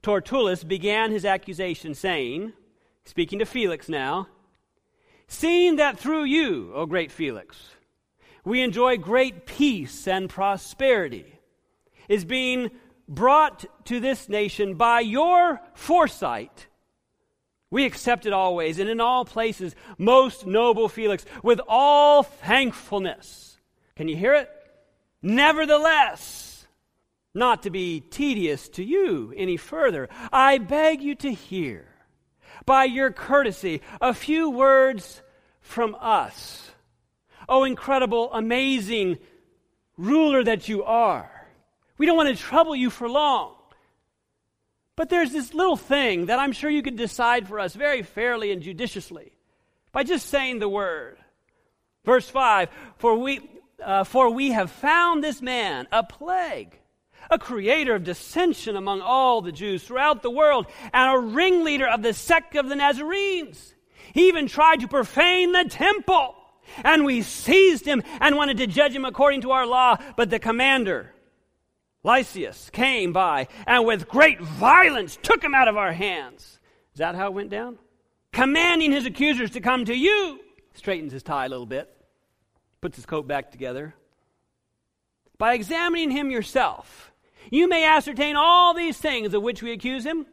Tortullus 0.01 0.63
began 0.63 1.11
his 1.11 1.23
accusation, 1.23 1.93
saying, 1.93 2.53
speaking 3.05 3.39
to 3.39 3.45
Felix 3.45 3.87
now, 3.87 4.27
Seeing 5.27 5.75
that 5.75 5.99
through 5.99 6.23
you, 6.23 6.71
O 6.73 6.85
great 6.85 7.11
Felix, 7.11 7.57
we 8.45 8.61
enjoy 8.61 8.97
great 8.97 9.45
peace 9.45 10.07
and 10.07 10.29
prosperity, 10.29 11.25
is 12.07 12.23
being 12.23 12.71
brought 13.09 13.65
to 13.85 13.99
this 13.99 14.29
nation 14.29 14.75
by 14.75 15.01
your 15.01 15.59
foresight. 15.73 16.67
We 17.69 17.85
accept 17.85 18.25
it 18.25 18.33
always 18.33 18.79
and 18.79 18.89
in 18.89 19.01
all 19.01 19.25
places, 19.25 19.75
most 19.97 20.47
noble 20.47 20.87
Felix, 20.87 21.25
with 21.43 21.59
all 21.67 22.23
thankfulness 22.23 23.47
can 23.97 24.07
you 24.07 24.15
hear 24.15 24.35
it? 24.35 24.49
Nevertheless, 25.23 26.67
not 27.33 27.63
to 27.63 27.71
be 27.71 27.99
tedious 27.99 28.69
to 28.69 28.83
you 28.83 29.33
any 29.35 29.57
further, 29.57 30.07
I 30.31 30.59
beg 30.59 31.01
you 31.01 31.15
to 31.15 31.33
hear, 31.33 31.87
by 32.67 32.83
your 32.83 33.11
courtesy, 33.11 33.81
a 33.99 34.13
few 34.13 34.51
words 34.51 35.23
from 35.61 35.97
us. 35.99 36.69
Oh, 37.49 37.63
incredible, 37.63 38.31
amazing 38.31 39.17
ruler 39.97 40.43
that 40.43 40.69
you 40.69 40.83
are. 40.83 41.31
We 41.97 42.05
don't 42.05 42.17
want 42.17 42.29
to 42.29 42.41
trouble 42.41 42.75
you 42.75 42.91
for 42.91 43.09
long. 43.09 43.55
But 44.97 45.09
there's 45.09 45.31
this 45.31 45.53
little 45.53 45.77
thing 45.77 46.25
that 46.25 46.39
I'm 46.39 46.51
sure 46.51 46.71
you 46.71 46.81
could 46.81 46.97
decide 46.97 47.47
for 47.47 47.59
us 47.59 47.75
very 47.75 48.01
fairly 48.01 48.51
and 48.51 48.63
judiciously 48.63 49.31
by 49.93 50.03
just 50.03 50.27
saying 50.27 50.59
the 50.59 50.67
word. 50.67 51.17
Verse 52.03 52.27
5 52.27 52.67
For 52.97 53.15
we, 53.15 53.39
uh, 53.81 54.03
for 54.03 54.29
we 54.31 54.51
have 54.51 54.71
found 54.71 55.23
this 55.23 55.39
man 55.39 55.87
a 55.91 56.03
plague, 56.03 56.79
a 57.29 57.37
creator 57.37 57.93
of 57.93 58.03
dissension 58.03 58.75
among 58.75 59.01
all 59.01 59.41
the 59.41 59.51
Jews 59.51 59.83
throughout 59.83 60.23
the 60.23 60.31
world, 60.31 60.65
and 60.91 61.15
a 61.15 61.19
ringleader 61.19 61.87
of 61.87 62.01
the 62.01 62.13
sect 62.13 62.55
of 62.55 62.67
the 62.67 62.75
Nazarenes. 62.75 63.75
He 64.13 64.29
even 64.29 64.47
tried 64.47 64.79
to 64.79 64.87
profane 64.87 65.51
the 65.51 65.65
temple. 65.65 66.33
And 66.83 67.05
we 67.05 67.21
seized 67.21 67.85
him 67.85 68.03
and 68.19 68.35
wanted 68.35 68.57
to 68.57 68.67
judge 68.67 68.93
him 68.93 69.05
according 69.05 69.41
to 69.41 69.51
our 69.51 69.65
law. 69.65 69.97
But 70.17 70.29
the 70.29 70.39
commander, 70.39 71.13
Lysias, 72.07 72.71
came 72.71 73.11
by 73.11 73.47
and 73.65 73.85
with 73.85 74.07
great 74.07 74.39
violence 74.39 75.19
took 75.21 75.43
him 75.43 75.53
out 75.53 75.67
of 75.67 75.75
our 75.75 75.91
hands. 75.91 76.59
Is 76.93 76.99
that 76.99 77.15
how 77.15 77.27
it 77.27 77.33
went 77.33 77.49
down? 77.49 77.77
Commanding 78.31 78.91
his 78.91 79.05
accusers 79.05 79.51
to 79.51 79.61
come 79.61 79.85
to 79.85 79.93
you. 79.93 80.39
Straightens 80.73 81.11
his 81.11 81.23
tie 81.23 81.45
a 81.45 81.49
little 81.49 81.65
bit 81.65 81.93
puts 82.81 82.95
his 82.95 83.05
coat 83.05 83.27
back 83.27 83.51
together. 83.51 83.93
By 85.37 85.53
examining 85.53 86.11
him 86.11 86.31
yourself, 86.31 87.11
you 87.51 87.67
may 87.67 87.83
ascertain 87.83 88.35
all 88.35 88.73
these 88.73 88.97
things 88.97 89.33
of 89.33 89.43
which 89.43 89.61
we 89.61 89.71
accuse 89.71 90.05
him. 90.05 90.25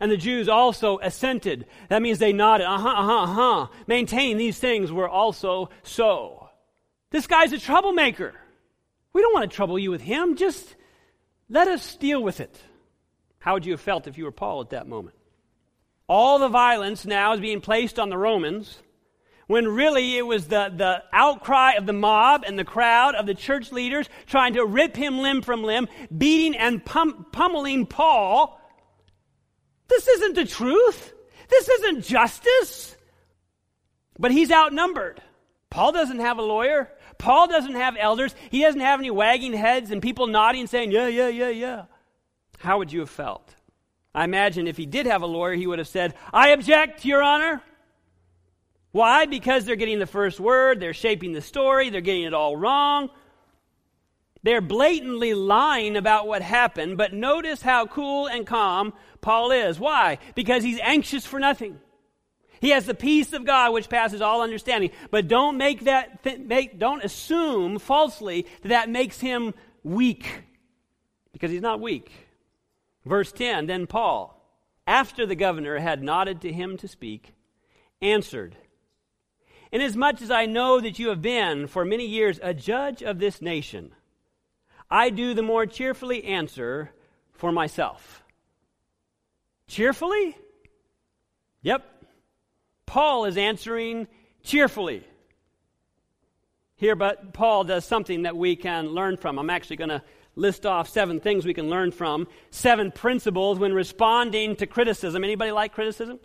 And 0.00 0.12
the 0.12 0.16
Jews 0.16 0.48
also 0.48 0.98
assented. 0.98 1.66
That 1.88 2.02
means 2.02 2.18
they 2.18 2.32
nodded, 2.32 2.66
uh 2.66 2.78
huh, 2.78 2.88
uh 2.88 3.04
huh, 3.04 3.22
uh 3.22 3.26
huh, 3.26 3.66
maintaining 3.86 4.36
these 4.36 4.58
things 4.58 4.92
were 4.92 5.08
also 5.08 5.70
so. 5.82 6.50
This 7.10 7.26
guy's 7.26 7.52
a 7.52 7.58
troublemaker. 7.58 8.34
We 9.12 9.22
don't 9.22 9.34
want 9.34 9.50
to 9.50 9.56
trouble 9.56 9.78
you 9.78 9.90
with 9.90 10.02
him. 10.02 10.36
Just 10.36 10.76
let 11.48 11.68
us 11.68 11.96
deal 11.96 12.22
with 12.22 12.40
it. 12.40 12.60
How 13.38 13.54
would 13.54 13.66
you 13.66 13.72
have 13.72 13.80
felt 13.80 14.06
if 14.06 14.18
you 14.18 14.24
were 14.24 14.32
Paul 14.32 14.60
at 14.60 14.70
that 14.70 14.86
moment? 14.86 15.16
All 16.08 16.38
the 16.38 16.48
violence 16.48 17.04
now 17.04 17.32
is 17.32 17.40
being 17.40 17.60
placed 17.60 17.98
on 17.98 18.08
the 18.08 18.18
Romans 18.18 18.78
when 19.46 19.66
really 19.66 20.16
it 20.16 20.26
was 20.26 20.46
the, 20.46 20.72
the 20.74 21.02
outcry 21.12 21.72
of 21.72 21.86
the 21.86 21.92
mob 21.92 22.44
and 22.46 22.58
the 22.58 22.64
crowd 22.64 23.14
of 23.14 23.26
the 23.26 23.34
church 23.34 23.72
leaders 23.72 24.08
trying 24.26 24.54
to 24.54 24.64
rip 24.64 24.94
him 24.94 25.18
limb 25.18 25.42
from 25.42 25.64
limb, 25.64 25.88
beating 26.16 26.54
and 26.54 26.84
pum- 26.84 27.26
pummeling 27.32 27.86
Paul. 27.86 28.60
This 29.88 30.06
isn't 30.06 30.34
the 30.34 30.44
truth. 30.44 31.14
This 31.48 31.68
isn't 31.68 32.04
justice. 32.04 32.94
But 34.18 34.32
he's 34.32 34.52
outnumbered. 34.52 35.22
Paul 35.70 35.92
doesn't 35.92 36.20
have 36.20 36.38
a 36.38 36.42
lawyer. 36.42 36.90
Paul 37.18 37.48
doesn't 37.48 37.74
have 37.74 37.96
elders. 37.98 38.34
He 38.50 38.62
doesn't 38.62 38.80
have 38.80 39.00
any 39.00 39.10
wagging 39.10 39.52
heads 39.52 39.90
and 39.90 40.00
people 40.00 40.28
nodding 40.28 40.62
and 40.62 40.70
saying, 40.70 40.92
yeah, 40.92 41.08
yeah, 41.08 41.28
yeah, 41.28 41.48
yeah. 41.48 41.84
How 42.58 42.78
would 42.78 42.92
you 42.92 43.00
have 43.00 43.10
felt? 43.10 43.54
I 44.14 44.24
imagine 44.24 44.66
if 44.66 44.76
he 44.76 44.86
did 44.86 45.06
have 45.06 45.22
a 45.22 45.26
lawyer, 45.26 45.54
he 45.54 45.66
would 45.66 45.78
have 45.78 45.88
said, 45.88 46.14
I 46.32 46.50
object, 46.50 47.04
Your 47.04 47.22
Honor. 47.22 47.62
Why? 48.90 49.26
Because 49.26 49.64
they're 49.64 49.76
getting 49.76 49.98
the 49.98 50.06
first 50.06 50.40
word, 50.40 50.80
they're 50.80 50.94
shaping 50.94 51.32
the 51.32 51.42
story, 51.42 51.90
they're 51.90 52.00
getting 52.00 52.24
it 52.24 52.34
all 52.34 52.56
wrong. 52.56 53.10
They're 54.42 54.60
blatantly 54.60 55.34
lying 55.34 55.96
about 55.96 56.26
what 56.26 56.42
happened, 56.42 56.96
but 56.96 57.12
notice 57.12 57.60
how 57.60 57.86
cool 57.86 58.28
and 58.28 58.46
calm 58.46 58.94
Paul 59.20 59.50
is. 59.50 59.78
Why? 59.78 60.18
Because 60.34 60.62
he's 60.62 60.78
anxious 60.80 61.26
for 61.26 61.40
nothing. 61.40 61.78
He 62.60 62.70
has 62.70 62.86
the 62.86 62.94
peace 62.94 63.32
of 63.32 63.44
God 63.44 63.72
which 63.72 63.88
passes 63.88 64.20
all 64.20 64.42
understanding. 64.42 64.90
But 65.10 65.28
don't 65.28 65.56
make 65.56 65.84
that 65.84 66.22
th- 66.24 66.40
make 66.40 66.78
don't 66.78 67.04
assume 67.04 67.78
falsely 67.78 68.46
that 68.62 68.68
that 68.68 68.90
makes 68.90 69.20
him 69.20 69.54
weak 69.82 70.42
because 71.32 71.50
he's 71.50 71.62
not 71.62 71.80
weak. 71.80 72.10
Verse 73.04 73.32
10 73.32 73.66
Then 73.66 73.86
Paul, 73.86 74.34
after 74.86 75.26
the 75.26 75.36
governor 75.36 75.78
had 75.78 76.02
nodded 76.02 76.40
to 76.42 76.52
him 76.52 76.76
to 76.78 76.88
speak, 76.88 77.34
answered, 78.02 78.56
Inasmuch 79.70 80.22
as 80.22 80.30
I 80.30 80.46
know 80.46 80.80
that 80.80 80.98
you 80.98 81.08
have 81.08 81.22
been 81.22 81.66
for 81.66 81.84
many 81.84 82.06
years 82.06 82.40
a 82.42 82.54
judge 82.54 83.02
of 83.02 83.18
this 83.18 83.42
nation, 83.42 83.92
I 84.90 85.10
do 85.10 85.34
the 85.34 85.42
more 85.42 85.66
cheerfully 85.66 86.24
answer 86.24 86.92
for 87.32 87.52
myself. 87.52 88.22
Cheerfully? 89.66 90.36
Yep. 91.62 91.97
Paul 92.88 93.26
is 93.26 93.36
answering 93.36 94.08
cheerfully. 94.42 95.06
Here, 96.74 96.96
but 96.96 97.34
Paul 97.34 97.64
does 97.64 97.84
something 97.84 98.22
that 98.22 98.34
we 98.34 98.56
can 98.56 98.88
learn 98.88 99.18
from. 99.18 99.38
I'm 99.38 99.50
actually 99.50 99.76
going 99.76 99.90
to 99.90 100.02
list 100.36 100.64
off 100.64 100.88
seven 100.88 101.20
things 101.20 101.44
we 101.44 101.52
can 101.52 101.68
learn 101.68 101.92
from, 101.92 102.26
seven 102.50 102.90
principles 102.90 103.58
when 103.58 103.74
responding 103.74 104.56
to 104.56 104.66
criticism. 104.66 105.22
Anybody 105.22 105.50
like 105.50 105.74
criticism? 105.74 106.18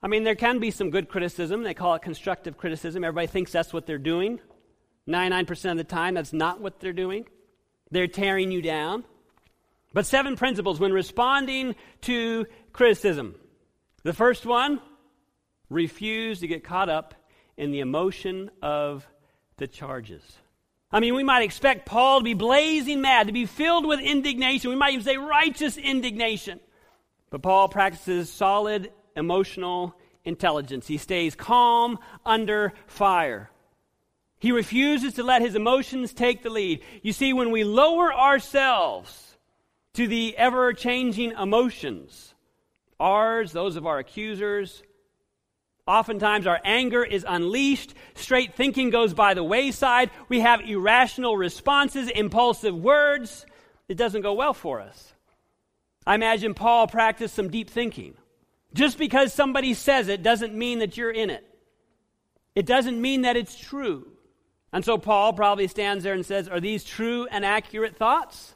I 0.00 0.06
mean, 0.06 0.22
there 0.22 0.36
can 0.36 0.60
be 0.60 0.70
some 0.70 0.90
good 0.90 1.08
criticism. 1.08 1.64
They 1.64 1.74
call 1.74 1.94
it 1.94 2.02
constructive 2.02 2.56
criticism. 2.56 3.02
Everybody 3.02 3.26
thinks 3.26 3.50
that's 3.50 3.72
what 3.72 3.84
they're 3.84 3.98
doing. 3.98 4.38
99% 5.08 5.72
of 5.72 5.76
the 5.76 5.82
time, 5.82 6.14
that's 6.14 6.32
not 6.32 6.60
what 6.60 6.78
they're 6.78 6.92
doing. 6.92 7.26
They're 7.90 8.06
tearing 8.06 8.52
you 8.52 8.62
down. 8.62 9.02
But 9.92 10.06
seven 10.06 10.36
principles 10.36 10.78
when 10.78 10.92
responding 10.92 11.74
to 12.02 12.46
criticism. 12.72 13.34
The 14.04 14.12
first 14.12 14.46
one 14.46 14.80
refuse 15.74 16.40
to 16.40 16.46
get 16.46 16.64
caught 16.64 16.88
up 16.88 17.14
in 17.56 17.70
the 17.70 17.80
emotion 17.80 18.50
of 18.62 19.06
the 19.56 19.66
charges. 19.66 20.22
I 20.90 21.00
mean, 21.00 21.14
we 21.14 21.24
might 21.24 21.42
expect 21.42 21.86
Paul 21.86 22.20
to 22.20 22.24
be 22.24 22.34
blazing 22.34 23.00
mad, 23.00 23.26
to 23.26 23.32
be 23.32 23.46
filled 23.46 23.84
with 23.84 24.00
indignation. 24.00 24.70
We 24.70 24.76
might 24.76 24.92
even 24.92 25.04
say 25.04 25.16
righteous 25.16 25.76
indignation. 25.76 26.60
But 27.30 27.42
Paul 27.42 27.68
practices 27.68 28.30
solid 28.30 28.92
emotional 29.16 29.98
intelligence. 30.24 30.86
He 30.86 30.98
stays 30.98 31.34
calm 31.34 31.98
under 32.24 32.72
fire. 32.86 33.50
He 34.38 34.52
refuses 34.52 35.14
to 35.14 35.22
let 35.22 35.42
his 35.42 35.56
emotions 35.56 36.12
take 36.12 36.42
the 36.42 36.50
lead. 36.50 36.82
You 37.02 37.12
see, 37.12 37.32
when 37.32 37.50
we 37.50 37.64
lower 37.64 38.14
ourselves 38.14 39.36
to 39.94 40.06
the 40.06 40.36
ever 40.36 40.72
changing 40.72 41.32
emotions, 41.32 42.34
ours, 43.00 43.52
those 43.52 43.76
of 43.76 43.86
our 43.86 43.98
accusers, 43.98 44.82
Oftentimes, 45.86 46.46
our 46.46 46.60
anger 46.64 47.04
is 47.04 47.26
unleashed. 47.28 47.94
Straight 48.14 48.54
thinking 48.54 48.90
goes 48.90 49.12
by 49.12 49.34
the 49.34 49.44
wayside. 49.44 50.10
We 50.28 50.40
have 50.40 50.62
irrational 50.62 51.36
responses, 51.36 52.08
impulsive 52.08 52.74
words. 52.74 53.44
It 53.88 53.96
doesn't 53.96 54.22
go 54.22 54.32
well 54.32 54.54
for 54.54 54.80
us. 54.80 55.12
I 56.06 56.14
imagine 56.14 56.54
Paul 56.54 56.86
practiced 56.86 57.34
some 57.34 57.50
deep 57.50 57.68
thinking. 57.68 58.14
Just 58.72 58.98
because 58.98 59.32
somebody 59.32 59.74
says 59.74 60.08
it 60.08 60.22
doesn't 60.22 60.54
mean 60.54 60.80
that 60.80 60.96
you're 60.96 61.10
in 61.10 61.30
it, 61.30 61.44
it 62.54 62.66
doesn't 62.66 63.00
mean 63.00 63.22
that 63.22 63.36
it's 63.36 63.56
true. 63.56 64.08
And 64.72 64.84
so 64.84 64.98
Paul 64.98 65.32
probably 65.32 65.68
stands 65.68 66.02
there 66.02 66.14
and 66.14 66.26
says, 66.26 66.48
Are 66.48 66.60
these 66.60 66.82
true 66.82 67.28
and 67.30 67.44
accurate 67.44 67.96
thoughts? 67.96 68.54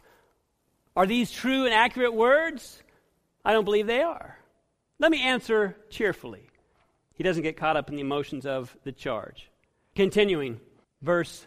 Are 0.96 1.06
these 1.06 1.30
true 1.30 1.64
and 1.64 1.74
accurate 1.74 2.14
words? 2.14 2.82
I 3.44 3.52
don't 3.52 3.64
believe 3.64 3.86
they 3.86 4.02
are. 4.02 4.36
Let 4.98 5.12
me 5.12 5.22
answer 5.22 5.76
cheerfully. 5.90 6.48
He 7.18 7.24
doesn't 7.24 7.42
get 7.42 7.56
caught 7.56 7.76
up 7.76 7.90
in 7.90 7.96
the 7.96 8.00
emotions 8.00 8.46
of 8.46 8.76
the 8.84 8.92
charge. 8.92 9.50
Continuing, 9.96 10.60
verse 11.02 11.44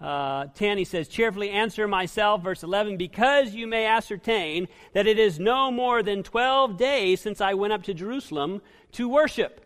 uh, 0.00 0.46
10, 0.54 0.76
he 0.76 0.84
says, 0.84 1.06
Cheerfully 1.06 1.50
answer 1.50 1.86
myself, 1.86 2.42
verse 2.42 2.64
11, 2.64 2.96
because 2.96 3.54
you 3.54 3.68
may 3.68 3.86
ascertain 3.86 4.66
that 4.94 5.06
it 5.06 5.20
is 5.20 5.38
no 5.38 5.70
more 5.70 6.02
than 6.02 6.24
12 6.24 6.76
days 6.76 7.20
since 7.20 7.40
I 7.40 7.54
went 7.54 7.72
up 7.72 7.84
to 7.84 7.94
Jerusalem 7.94 8.60
to 8.92 9.08
worship. 9.08 9.64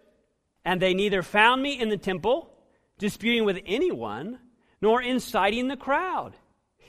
And 0.66 0.82
they 0.82 0.92
neither 0.92 1.22
found 1.22 1.62
me 1.62 1.80
in 1.80 1.88
the 1.88 1.96
temple, 1.96 2.52
disputing 2.98 3.46
with 3.46 3.58
anyone, 3.64 4.38
nor 4.82 5.00
inciting 5.00 5.68
the 5.68 5.78
crowd, 5.78 6.34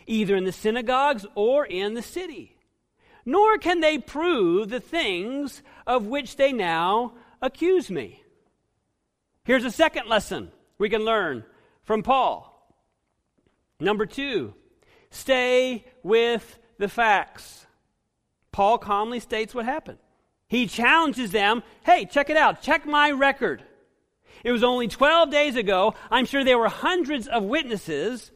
either 0.06 0.36
in 0.36 0.43
the 0.43 0.51
synagogues 0.51 1.25
or 1.34 1.65
in 1.65 1.93
the 1.93 2.01
city. 2.01 2.58
Nor 3.25 3.58
can 3.58 3.79
they 3.79 3.99
prove 3.99 4.67
the 4.67 4.82
things 4.82 5.63
of 5.88 6.08
which 6.08 6.36
they 6.36 6.51
now 6.51 7.13
accuse 7.41 7.89
me. 7.89 8.23
Here's 9.45 9.65
a 9.65 9.71
second 9.71 10.08
lesson 10.08 10.51
we 10.77 10.89
can 10.89 11.03
learn 11.03 11.43
from 11.84 12.03
Paul. 12.03 12.49
Number 13.79 14.06
two, 14.06 14.53
stay 15.10 15.86
with 16.01 16.60
the 16.77 16.88
facts. 16.88 17.65
Paul 18.51 18.77
calmly 18.77 19.19
states 19.19 19.53
what 19.53 19.65
happened. 19.65 19.97
He 20.47 20.67
challenges 20.67 21.32
them 21.32 21.63
hey, 21.86 22.06
check 22.06 22.29
it 22.29 22.38
out, 22.38 22.62
check 22.62 22.86
my 22.86 23.12
record. 23.12 23.63
It 24.43 24.51
was 24.51 24.63
only 24.63 24.88
12 24.88 25.29
days 25.29 25.56
ago. 25.56 25.93
I'm 26.12 26.25
sure 26.25 26.43
there 26.43 26.58
were 26.58 26.69
hundreds 26.69 27.27
of 27.27 27.43
witnesses. 27.43 28.32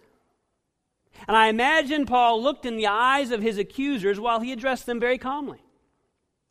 And 1.27 1.35
I 1.35 1.47
imagine 1.47 2.05
Paul 2.05 2.41
looked 2.41 2.65
in 2.65 2.77
the 2.77 2.87
eyes 2.87 3.31
of 3.31 3.41
his 3.41 3.57
accusers 3.57 4.19
while 4.19 4.39
he 4.39 4.51
addressed 4.51 4.85
them 4.85 4.99
very 4.99 5.17
calmly. 5.17 5.61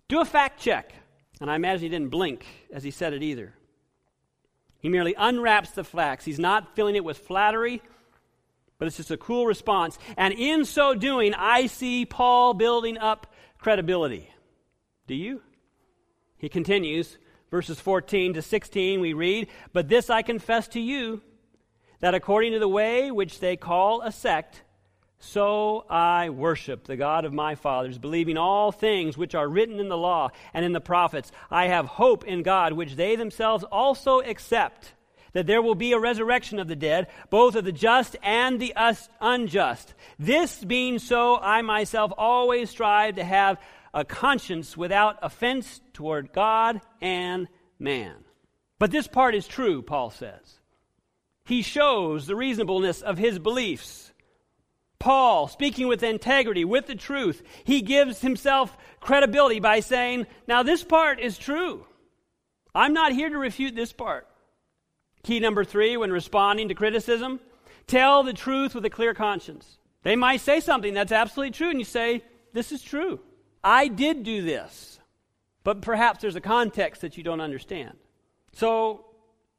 Do 0.08 0.20
a 0.20 0.24
fact 0.24 0.60
check. 0.60 0.92
And 1.40 1.50
I 1.50 1.56
imagine 1.56 1.82
he 1.82 1.88
didn't 1.88 2.10
blink 2.10 2.44
as 2.72 2.82
he 2.82 2.90
said 2.90 3.12
it 3.12 3.22
either. 3.22 3.54
He 4.78 4.88
merely 4.88 5.14
unwraps 5.16 5.70
the 5.70 5.84
flax. 5.84 6.24
He's 6.24 6.38
not 6.38 6.74
filling 6.76 6.96
it 6.96 7.04
with 7.04 7.18
flattery, 7.18 7.82
but 8.78 8.86
it's 8.86 8.98
just 8.98 9.10
a 9.10 9.16
cool 9.16 9.46
response. 9.46 9.98
And 10.16 10.34
in 10.34 10.64
so 10.64 10.94
doing, 10.94 11.34
I 11.34 11.66
see 11.66 12.04
Paul 12.06 12.54
building 12.54 12.98
up 12.98 13.32
credibility. 13.58 14.30
Do 15.06 15.14
you? 15.14 15.42
He 16.36 16.48
continues, 16.48 17.18
verses 17.50 17.80
14 17.80 18.34
to 18.34 18.42
16, 18.42 19.00
we 19.00 19.12
read, 19.14 19.48
But 19.72 19.88
this 19.88 20.10
I 20.10 20.22
confess 20.22 20.68
to 20.68 20.80
you, 20.80 21.22
that 22.00 22.14
according 22.14 22.52
to 22.52 22.58
the 22.58 22.68
way 22.68 23.10
which 23.10 23.40
they 23.40 23.56
call 23.56 24.02
a 24.02 24.12
sect, 24.12 24.62
so 25.18 25.84
I 25.88 26.30
worship 26.30 26.84
the 26.84 26.96
God 26.96 27.24
of 27.24 27.32
my 27.32 27.54
fathers, 27.54 27.98
believing 27.98 28.36
all 28.36 28.70
things 28.70 29.16
which 29.16 29.34
are 29.34 29.48
written 29.48 29.80
in 29.80 29.88
the 29.88 29.96
law 29.96 30.30
and 30.52 30.64
in 30.64 30.72
the 30.72 30.80
prophets. 30.80 31.32
I 31.50 31.68
have 31.68 31.86
hope 31.86 32.24
in 32.24 32.42
God, 32.42 32.74
which 32.74 32.96
they 32.96 33.16
themselves 33.16 33.64
also 33.64 34.20
accept, 34.20 34.92
that 35.32 35.46
there 35.46 35.62
will 35.62 35.74
be 35.74 35.92
a 35.92 35.98
resurrection 35.98 36.58
of 36.58 36.68
the 36.68 36.76
dead, 36.76 37.08
both 37.30 37.56
of 37.56 37.64
the 37.64 37.72
just 37.72 38.16
and 38.22 38.60
the 38.60 38.74
unjust. 39.20 39.94
This 40.18 40.62
being 40.62 40.98
so, 40.98 41.36
I 41.36 41.62
myself 41.62 42.12
always 42.16 42.70
strive 42.70 43.16
to 43.16 43.24
have 43.24 43.58
a 43.94 44.04
conscience 44.04 44.76
without 44.76 45.18
offense 45.22 45.80
toward 45.94 46.32
God 46.32 46.82
and 47.00 47.48
man. 47.78 48.16
But 48.78 48.90
this 48.90 49.06
part 49.06 49.34
is 49.34 49.48
true, 49.48 49.80
Paul 49.80 50.10
says. 50.10 50.60
He 51.46 51.62
shows 51.62 52.26
the 52.26 52.36
reasonableness 52.36 53.00
of 53.00 53.16
his 53.16 53.38
beliefs 53.38 54.12
Paul, 54.98 55.48
speaking 55.48 55.88
with 55.88 56.02
integrity, 56.02 56.64
with 56.64 56.86
the 56.86 56.94
truth, 56.94 57.42
he 57.64 57.82
gives 57.82 58.20
himself 58.20 58.76
credibility 59.00 59.60
by 59.60 59.80
saying, 59.80 60.26
Now, 60.48 60.62
this 60.62 60.82
part 60.82 61.20
is 61.20 61.38
true. 61.38 61.86
I'm 62.74 62.92
not 62.92 63.12
here 63.12 63.28
to 63.28 63.38
refute 63.38 63.74
this 63.74 63.92
part. 63.92 64.26
Key 65.22 65.40
number 65.40 65.64
three 65.64 65.96
when 65.96 66.12
responding 66.12 66.68
to 66.68 66.74
criticism 66.74 67.40
tell 67.86 68.22
the 68.22 68.32
truth 68.32 68.74
with 68.74 68.84
a 68.84 68.90
clear 68.90 69.14
conscience. 69.14 69.78
They 70.02 70.16
might 70.16 70.40
say 70.40 70.60
something 70.60 70.94
that's 70.94 71.12
absolutely 71.12 71.52
true, 71.52 71.70
and 71.70 71.78
you 71.78 71.84
say, 71.84 72.22
This 72.52 72.72
is 72.72 72.82
true. 72.82 73.20
I 73.62 73.88
did 73.88 74.22
do 74.22 74.42
this. 74.42 75.00
But 75.64 75.82
perhaps 75.82 76.20
there's 76.20 76.36
a 76.36 76.40
context 76.40 77.02
that 77.02 77.16
you 77.16 77.24
don't 77.24 77.40
understand. 77.40 77.96
So 78.52 79.04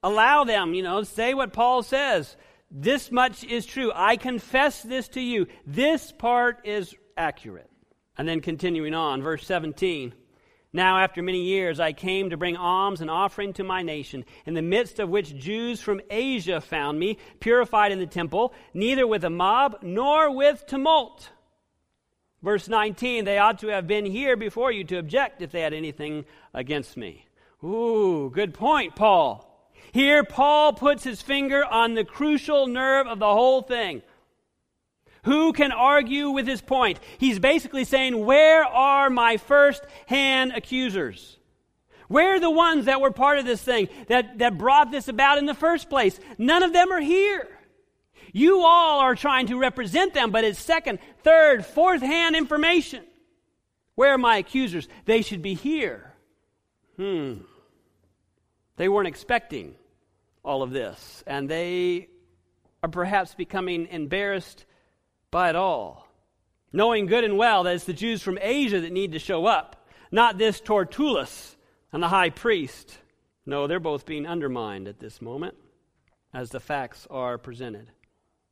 allow 0.01 0.45
them, 0.45 0.73
you 0.73 0.81
know, 0.81 1.03
say 1.03 1.33
what 1.33 1.51
Paul 1.51 1.83
says. 1.83 2.37
This 2.69 3.11
much 3.11 3.43
is 3.43 3.65
true. 3.65 3.91
I 3.95 4.17
confess 4.17 4.83
this 4.83 5.07
to 5.09 5.21
you. 5.21 5.47
This 5.65 6.11
part 6.11 6.65
is 6.65 6.95
accurate. 7.15 7.69
And 8.17 8.27
then 8.27 8.41
continuing 8.41 8.93
on, 8.93 9.21
verse 9.21 9.45
17. 9.45 10.13
Now, 10.73 10.99
after 10.99 11.23
many 11.23 11.43
years, 11.43 11.79
I 11.79 11.93
came 11.93 12.29
to 12.29 12.37
bring 12.37 12.57
alms 12.57 12.99
and 12.99 13.09
offering 13.09 13.53
to 13.53 13.63
my 13.63 13.83
nation, 13.83 14.25
in 14.45 14.53
the 14.53 14.61
midst 14.61 14.99
of 14.99 15.09
which 15.09 15.35
Jews 15.37 15.79
from 15.81 16.01
Asia 16.09 16.59
found 16.59 16.99
me, 16.99 17.17
purified 17.39 17.91
in 17.91 17.99
the 17.99 18.05
temple, 18.05 18.53
neither 18.73 19.07
with 19.07 19.23
a 19.23 19.29
mob 19.29 19.77
nor 19.81 20.35
with 20.35 20.65
tumult. 20.67 21.29
Verse 22.43 22.67
19, 22.67 23.23
they 23.23 23.37
ought 23.37 23.59
to 23.59 23.67
have 23.67 23.87
been 23.87 24.05
here 24.05 24.35
before 24.35 24.71
you 24.71 24.83
to 24.83 24.97
object 24.97 25.41
if 25.41 25.51
they 25.51 25.61
had 25.61 25.73
anything 25.73 26.25
against 26.53 26.97
me. 26.97 27.25
Ooh, 27.63 28.29
good 28.31 28.53
point, 28.53 28.95
Paul. 28.95 29.46
Here, 29.91 30.23
Paul 30.23 30.73
puts 30.73 31.03
his 31.03 31.21
finger 31.21 31.63
on 31.65 31.93
the 31.93 32.03
crucial 32.03 32.67
nerve 32.67 33.07
of 33.07 33.19
the 33.19 33.33
whole 33.33 33.61
thing. 33.61 34.01
Who 35.23 35.51
can 35.53 35.71
argue 35.71 36.29
with 36.29 36.47
his 36.47 36.61
point? 36.61 36.99
He's 37.17 37.39
basically 37.39 37.83
saying, 37.83 38.25
Where 38.25 38.63
are 38.63 39.09
my 39.09 39.37
first 39.37 39.83
hand 40.05 40.53
accusers? 40.55 41.37
Where 42.07 42.35
are 42.35 42.39
the 42.39 42.49
ones 42.49 42.85
that 42.85 43.01
were 43.01 43.11
part 43.11 43.37
of 43.37 43.45
this 43.45 43.61
thing, 43.61 43.89
that, 44.07 44.37
that 44.37 44.57
brought 44.57 44.91
this 44.91 45.09
about 45.09 45.37
in 45.37 45.45
the 45.45 45.53
first 45.53 45.89
place? 45.89 46.17
None 46.37 46.63
of 46.63 46.71
them 46.71 46.91
are 46.91 47.01
here. 47.01 47.47
You 48.31 48.61
all 48.61 48.99
are 48.99 49.15
trying 49.15 49.47
to 49.47 49.57
represent 49.57 50.13
them, 50.13 50.31
but 50.31 50.43
it's 50.43 50.59
second, 50.59 50.99
third, 51.23 51.65
fourth 51.65 52.01
hand 52.01 52.35
information. 52.35 53.03
Where 53.95 54.13
are 54.13 54.17
my 54.17 54.37
accusers? 54.37 54.87
They 55.05 55.21
should 55.21 55.41
be 55.41 55.55
here. 55.55 56.13
Hmm. 56.97 57.39
They 58.77 58.87
weren't 58.87 59.07
expecting 59.07 59.75
all 60.43 60.63
of 60.63 60.71
this, 60.71 61.23
and 61.27 61.49
they 61.49 62.07
are 62.81 62.89
perhaps 62.89 63.33
becoming 63.33 63.87
embarrassed 63.87 64.65
by 65.29 65.49
it 65.49 65.55
all, 65.55 66.07
knowing 66.71 67.07
good 67.07 67.23
and 67.23 67.37
well 67.37 67.63
that 67.63 67.75
it's 67.75 67.83
the 67.83 67.93
Jews 67.93 68.21
from 68.21 68.39
Asia 68.41 68.79
that 68.79 68.93
need 68.93 69.11
to 69.11 69.19
show 69.19 69.45
up, 69.45 69.87
not 70.11 70.37
this 70.37 70.61
Tertullus 70.61 71.57
and 71.91 72.01
the 72.01 72.07
high 72.07 72.29
priest. 72.29 72.97
No, 73.45 73.67
they're 73.67 73.79
both 73.79 74.05
being 74.05 74.27
undermined 74.27 74.87
at 74.87 74.99
this 74.99 75.21
moment 75.21 75.55
as 76.33 76.51
the 76.51 76.59
facts 76.59 77.07
are 77.09 77.37
presented. 77.37 77.91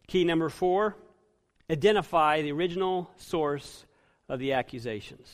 Key 0.08 0.24
number 0.24 0.50
four 0.50 0.98
identify 1.70 2.42
the 2.42 2.52
original 2.52 3.10
source 3.18 3.86
of 4.28 4.40
the 4.40 4.54
accusations. 4.54 5.34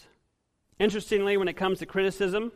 Interestingly, 0.79 1.37
when 1.37 1.47
it 1.47 1.53
comes 1.53 1.79
to 1.79 1.85
criticism, 1.85 2.51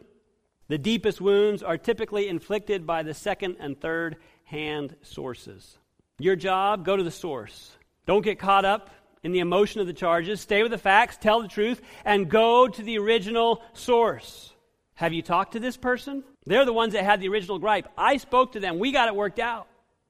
the 0.68 0.78
deepest 0.78 1.22
wounds 1.22 1.62
are 1.62 1.78
typically 1.78 2.28
inflicted 2.28 2.88
by 2.88 3.04
the 3.04 3.14
second 3.14 3.58
and 3.60 3.80
third 3.80 4.18
hand 4.46 4.96
sources. 5.02 5.78
Your 6.18 6.36
job, 6.36 6.86
go 6.86 6.96
to 6.96 7.04
the 7.04 7.12
source. 7.12 7.72
Don't 8.06 8.24
get 8.24 8.40
caught 8.40 8.66
up 8.66 8.90
in 9.24 9.32
the 9.32 9.40
emotion 9.40 9.82
of 9.82 9.88
the 9.88 9.94
charges. 9.94 10.40
Stay 10.40 10.62
with 10.62 10.72
the 10.72 10.78
facts, 10.78 11.18
tell 11.18 11.42
the 11.42 11.48
truth, 11.48 11.82
and 12.04 12.30
go 12.30 12.68
to 12.68 12.84
the 12.84 12.98
original 13.00 13.62
source. 13.74 14.54
Have 14.96 15.14
you 15.14 15.22
talked 15.22 15.54
to 15.54 15.60
this 15.60 15.78
person? 15.78 16.24
They're 16.46 16.66
the 16.66 16.74
ones 16.74 16.94
that 16.94 17.04
had 17.04 17.20
the 17.20 17.28
original 17.28 17.60
gripe. 17.60 17.88
I 17.98 18.18
spoke 18.18 18.54
to 18.54 18.60
them. 18.60 18.80
We 18.80 18.92
got 18.92 19.08
it 19.08 19.16
worked 19.16 19.40
out. 19.40 19.68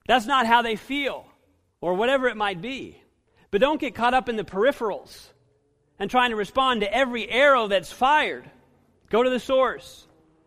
That's 0.08 0.28
not 0.28 0.46
how 0.46 0.62
they 0.62 0.76
feel, 0.76 1.26
or 1.82 1.96
whatever 1.96 2.28
it 2.28 2.38
might 2.38 2.62
be. 2.62 3.02
But 3.52 3.62
don't 3.62 3.80
get 3.80 3.96
caught 3.96 4.14
up 4.14 4.30
in 4.30 4.36
the 4.36 4.44
peripherals 4.44 5.28
and 5.98 6.12
trying 6.12 6.32
to 6.32 6.36
respond 6.36 6.82
to 6.82 6.94
every 6.94 7.28
arrow 7.30 7.68
that's 7.68 7.92
fired. 7.92 8.50
Go 9.10 9.24
to 9.24 9.30
the 9.30 9.40
source. 9.40 10.06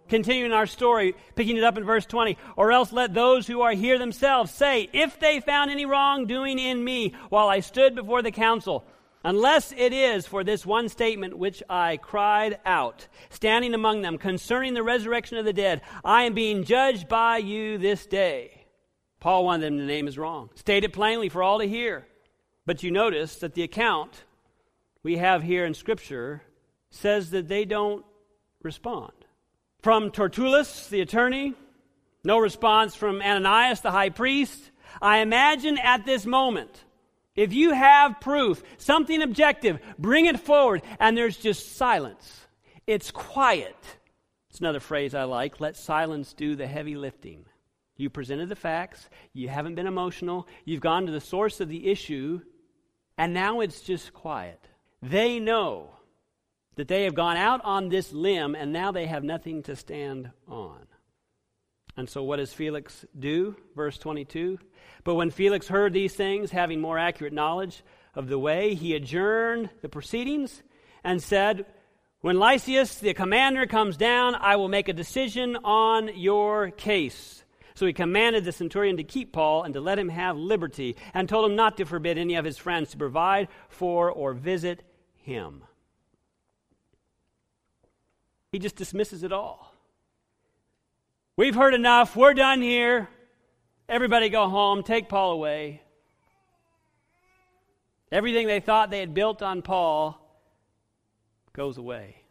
Continuing 0.09 0.53
our 0.53 0.67
story, 0.67 1.15
picking 1.37 1.57
it 1.57 1.65
up 1.65 1.77
in 1.77 1.85
verse 1.85 2.07
20. 2.07 2.37
Or 2.57 2.73
else 2.73 2.93
let 2.93 3.15
those 3.15 3.47
who 3.47 3.61
are 3.61 3.73
here 3.73 3.99
themselves 3.99 4.53
say, 4.53 4.89
if 4.93 5.21
they 5.21 5.41
found 5.41 5.71
any 5.71 5.87
wrongdoing 5.87 6.59
in 6.59 6.83
me 6.83 7.15
while 7.29 7.49
I 7.49 7.61
stood 7.61 7.95
before 7.95 8.23
the 8.23 8.31
council, 8.31 8.85
unless 9.25 9.73
it 9.77 9.93
is 9.93 10.27
for 10.27 10.45
this 10.45 10.65
one 10.65 10.89
statement 10.89 11.37
which 11.37 11.63
I 11.69 11.99
cried 11.99 12.59
out, 12.65 13.07
standing 13.31 13.75
among 13.75 14.03
them 14.03 14.19
concerning 14.19 14.75
the 14.75 14.83
resurrection 14.83 15.37
of 15.37 15.45
the 15.45 15.53
dead, 15.53 15.83
I 16.05 16.25
am 16.25 16.35
being 16.35 16.65
judged 16.65 17.09
by 17.09 17.39
you 17.39 17.79
this 17.79 18.07
day. 18.07 18.65
Paul 19.21 19.45
wanted 19.45 19.67
them 19.67 19.79
to 19.79 19.85
name 19.85 20.09
as 20.09 20.17
wrong. 20.17 20.51
State 20.55 20.85
it 20.85 20.93
plainly 20.93 21.29
for 21.29 21.43
all 21.43 21.59
to 21.59 21.69
hear. 21.69 22.07
But 22.67 22.83
you 22.83 22.91
notice 22.91 23.37
that 23.37 23.55
the 23.55 23.63
account 23.63 24.25
we 25.03 25.17
have 25.17 25.43
here 25.43 25.65
in 25.65 25.75
Scripture 25.75 26.43
says 26.91 27.31
that 27.31 27.49
they 27.49 27.65
don't 27.65 28.05
respond. 28.63 29.13
From 29.81 30.11
Tertullus, 30.11 30.89
the 30.89 31.01
attorney, 31.01 31.55
no 32.25 32.39
response 32.39 32.97
from 32.97 33.23
Ananias, 33.23 33.81
the 33.81 33.93
high 33.93 34.11
priest. 34.11 34.71
I 35.01 35.19
imagine 35.19 35.79
at 35.79 36.05
this 36.05 36.27
moment, 36.27 36.85
if 37.37 37.53
you 37.53 37.73
have 37.73 38.21
proof, 38.21 38.63
something 38.79 39.23
objective, 39.23 39.79
bring 39.99 40.27
it 40.27 40.41
forward, 40.41 40.83
and 40.99 41.17
there's 41.17 41.37
just 41.37 41.77
silence. 41.77 42.47
It's 42.89 43.13
quiet. 43.13 43.77
It's 44.51 44.59
another 44.59 44.81
phrase 44.81 45.15
I 45.15 45.25
like 45.25 45.61
let 45.61 45.77
silence 45.77 46.33
do 46.33 46.57
the 46.57 46.67
heavy 46.67 46.97
lifting. 46.97 47.45
You 47.97 48.11
presented 48.11 48.49
the 48.49 48.57
facts, 48.57 49.09
you 49.33 49.49
haven't 49.49 49.77
been 49.77 49.87
emotional, 49.87 50.49
you've 50.65 50.81
gone 50.81 51.07
to 51.07 51.13
the 51.13 51.21
source 51.21 51.61
of 51.61 51.69
the 51.69 51.89
issue, 51.89 52.41
and 53.17 53.33
now 53.33 53.61
it's 53.61 53.81
just 53.81 54.13
quiet. 54.13 54.61
They 55.03 55.39
know 55.39 55.91
that 56.79 56.87
they 56.87 57.03
have 57.03 57.15
gone 57.17 57.37
out 57.37 57.61
on 57.65 57.89
this 57.89 58.13
limb 58.13 58.55
and 58.55 58.73
now 58.73 58.93
they 58.93 59.07
have 59.07 59.25
nothing 59.25 59.65
to 59.65 59.75
stand 59.75 60.31
on. 60.47 60.79
And 61.97 62.09
so, 62.09 62.23
what 62.23 62.37
does 62.37 62.53
Felix 62.53 63.05
do? 63.19 63.57
Verse 63.75 63.99
22. 63.99 64.61
But 65.03 65.17
when 65.17 65.33
Felix 65.33 65.67
heard 65.67 65.93
these 65.93 66.15
things, 66.15 66.53
having 66.53 66.81
more 66.81 66.97
accurate 66.97 67.33
knowledge 67.33 67.83
of 68.15 68.29
the 68.29 68.39
way, 68.39 68.77
he 68.77 68.95
adjourned 68.95 69.71
the 69.83 69.89
proceedings 69.89 70.63
and 71.03 71.21
said, 71.21 71.67
When 72.21 72.39
Lysias, 72.39 73.01
the 73.01 73.13
commander, 73.13 73.67
comes 73.67 73.97
down, 73.97 74.37
I 74.37 74.55
will 74.55 74.69
make 74.69 74.89
a 74.89 74.93
decision 74.93 75.57
on 75.65 76.17
your 76.17 76.71
case. 76.71 77.43
So 77.75 77.87
he 77.87 77.93
commanded 77.93 78.45
the 78.45 78.53
centurion 78.53 78.99
to 78.99 79.05
keep 79.05 79.33
Paul 79.33 79.65
and 79.65 79.75
to 79.75 79.81
let 79.81 79.99
him 79.99 80.11
have 80.11 80.37
liberty, 80.37 80.95
and 81.13 81.29
told 81.29 81.51
him 81.51 81.57
not 81.57 81.77
to 81.79 81.85
forbid 81.85 82.19
any 82.19 82.37
of 82.37 82.45
his 82.45 82.57
friends 82.57 82.93
to 82.93 82.99
provide 82.99 83.49
for 83.69 84.13
or 84.13 84.33
visit 84.33 84.85
him. 85.17 85.65
He 88.53 88.59
just 88.59 88.77
dismisses 88.77 89.23
it 89.23 89.33
all. 89.33 89.75
We've 91.37 91.55
heard 91.55 91.75
enough. 91.75 92.17
We're 92.17 92.35
done 92.35 92.63
here. 92.63 93.09
Everybody 93.89 94.29
go 94.29 94.49
home. 94.49 94.83
Take 94.83 95.09
Paul 95.09 95.33
away. 95.33 95.83
Everything 98.11 98.47
they 98.47 98.61
thought 98.61 98.91
they 98.91 99.01
had 99.01 99.15
built 99.15 99.43
on 99.43 99.63
Paul 99.63 100.19
goes 101.53 101.77
away. 101.77 102.23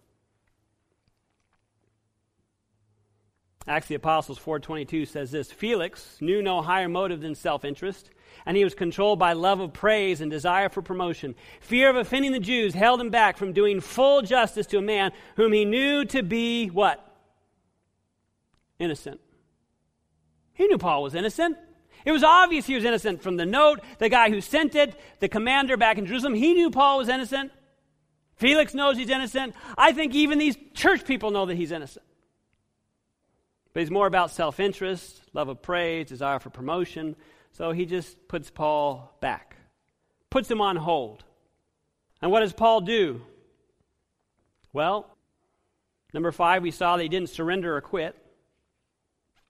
Acts 3.67 3.87
the 3.87 3.95
Apostles 3.95 4.39
4:22 4.39 5.05
says 5.05 5.31
this, 5.31 5.51
Felix 5.51 6.17
knew 6.21 6.41
no 6.41 6.61
higher 6.61 6.87
motive 6.87 7.19
than 7.19 7.35
self-interest 7.35 8.09
and 8.47 8.55
he 8.55 8.63
was 8.63 8.73
controlled 8.73 9.19
by 9.19 9.33
love 9.33 9.59
of 9.59 9.73
praise 9.73 10.21
and 10.21 10.31
desire 10.31 10.69
for 10.69 10.81
promotion. 10.81 11.35
Fear 11.59 11.89
of 11.89 11.95
offending 11.97 12.31
the 12.31 12.39
Jews 12.39 12.73
held 12.73 13.01
him 13.01 13.09
back 13.09 13.35
from 13.35 13.51
doing 13.51 13.81
full 13.81 14.21
justice 14.21 14.65
to 14.67 14.77
a 14.77 14.81
man 14.81 15.11
whom 15.35 15.51
he 15.51 15.65
knew 15.65 16.05
to 16.05 16.23
be 16.23 16.67
what? 16.67 17.05
Innocent. 18.79 19.19
He 20.53 20.65
knew 20.65 20.77
Paul 20.77 21.03
was 21.03 21.13
innocent. 21.13 21.57
It 22.05 22.13
was 22.13 22.23
obvious 22.23 22.65
he 22.65 22.75
was 22.75 22.85
innocent 22.85 23.21
from 23.21 23.35
the 23.35 23.45
note, 23.45 23.81
the 23.99 24.07
guy 24.07 24.29
who 24.29 24.39
sent 24.39 24.75
it, 24.75 24.97
the 25.19 25.27
commander 25.27 25.75
back 25.75 25.97
in 25.97 26.05
Jerusalem. 26.05 26.33
He 26.33 26.53
knew 26.53 26.71
Paul 26.71 26.99
was 26.99 27.09
innocent. 27.09 27.51
Felix 28.37 28.73
knows 28.73 28.97
he's 28.97 29.09
innocent. 29.09 29.55
I 29.77 29.91
think 29.91 30.15
even 30.15 30.39
these 30.39 30.55
church 30.73 31.03
people 31.03 31.31
know 31.31 31.47
that 31.47 31.57
he's 31.57 31.73
innocent. 31.73 32.05
But 33.73 33.81
he's 33.81 33.91
more 33.91 34.07
about 34.07 34.31
self 34.31 34.61
interest, 34.61 35.21
love 35.33 35.49
of 35.49 35.61
praise, 35.61 36.07
desire 36.07 36.39
for 36.39 36.49
promotion, 36.49 37.17
so 37.57 37.71
he 37.71 37.87
just 37.87 38.27
puts 38.27 38.51
Paul 38.51 39.17
back, 39.19 39.55
puts 40.29 40.49
him 40.49 40.61
on 40.61 40.75
hold. 40.75 41.23
And 42.21 42.31
what 42.31 42.41
does 42.41 42.53
Paul 42.53 42.81
do? 42.81 43.21
Well, 44.73 45.07
number 46.13 46.31
five, 46.31 46.61
we 46.61 46.69
saw 46.69 46.97
that 46.97 47.03
he 47.03 47.09
didn't 47.09 47.29
surrender 47.29 47.75
or 47.75 47.81
quit. 47.81 48.15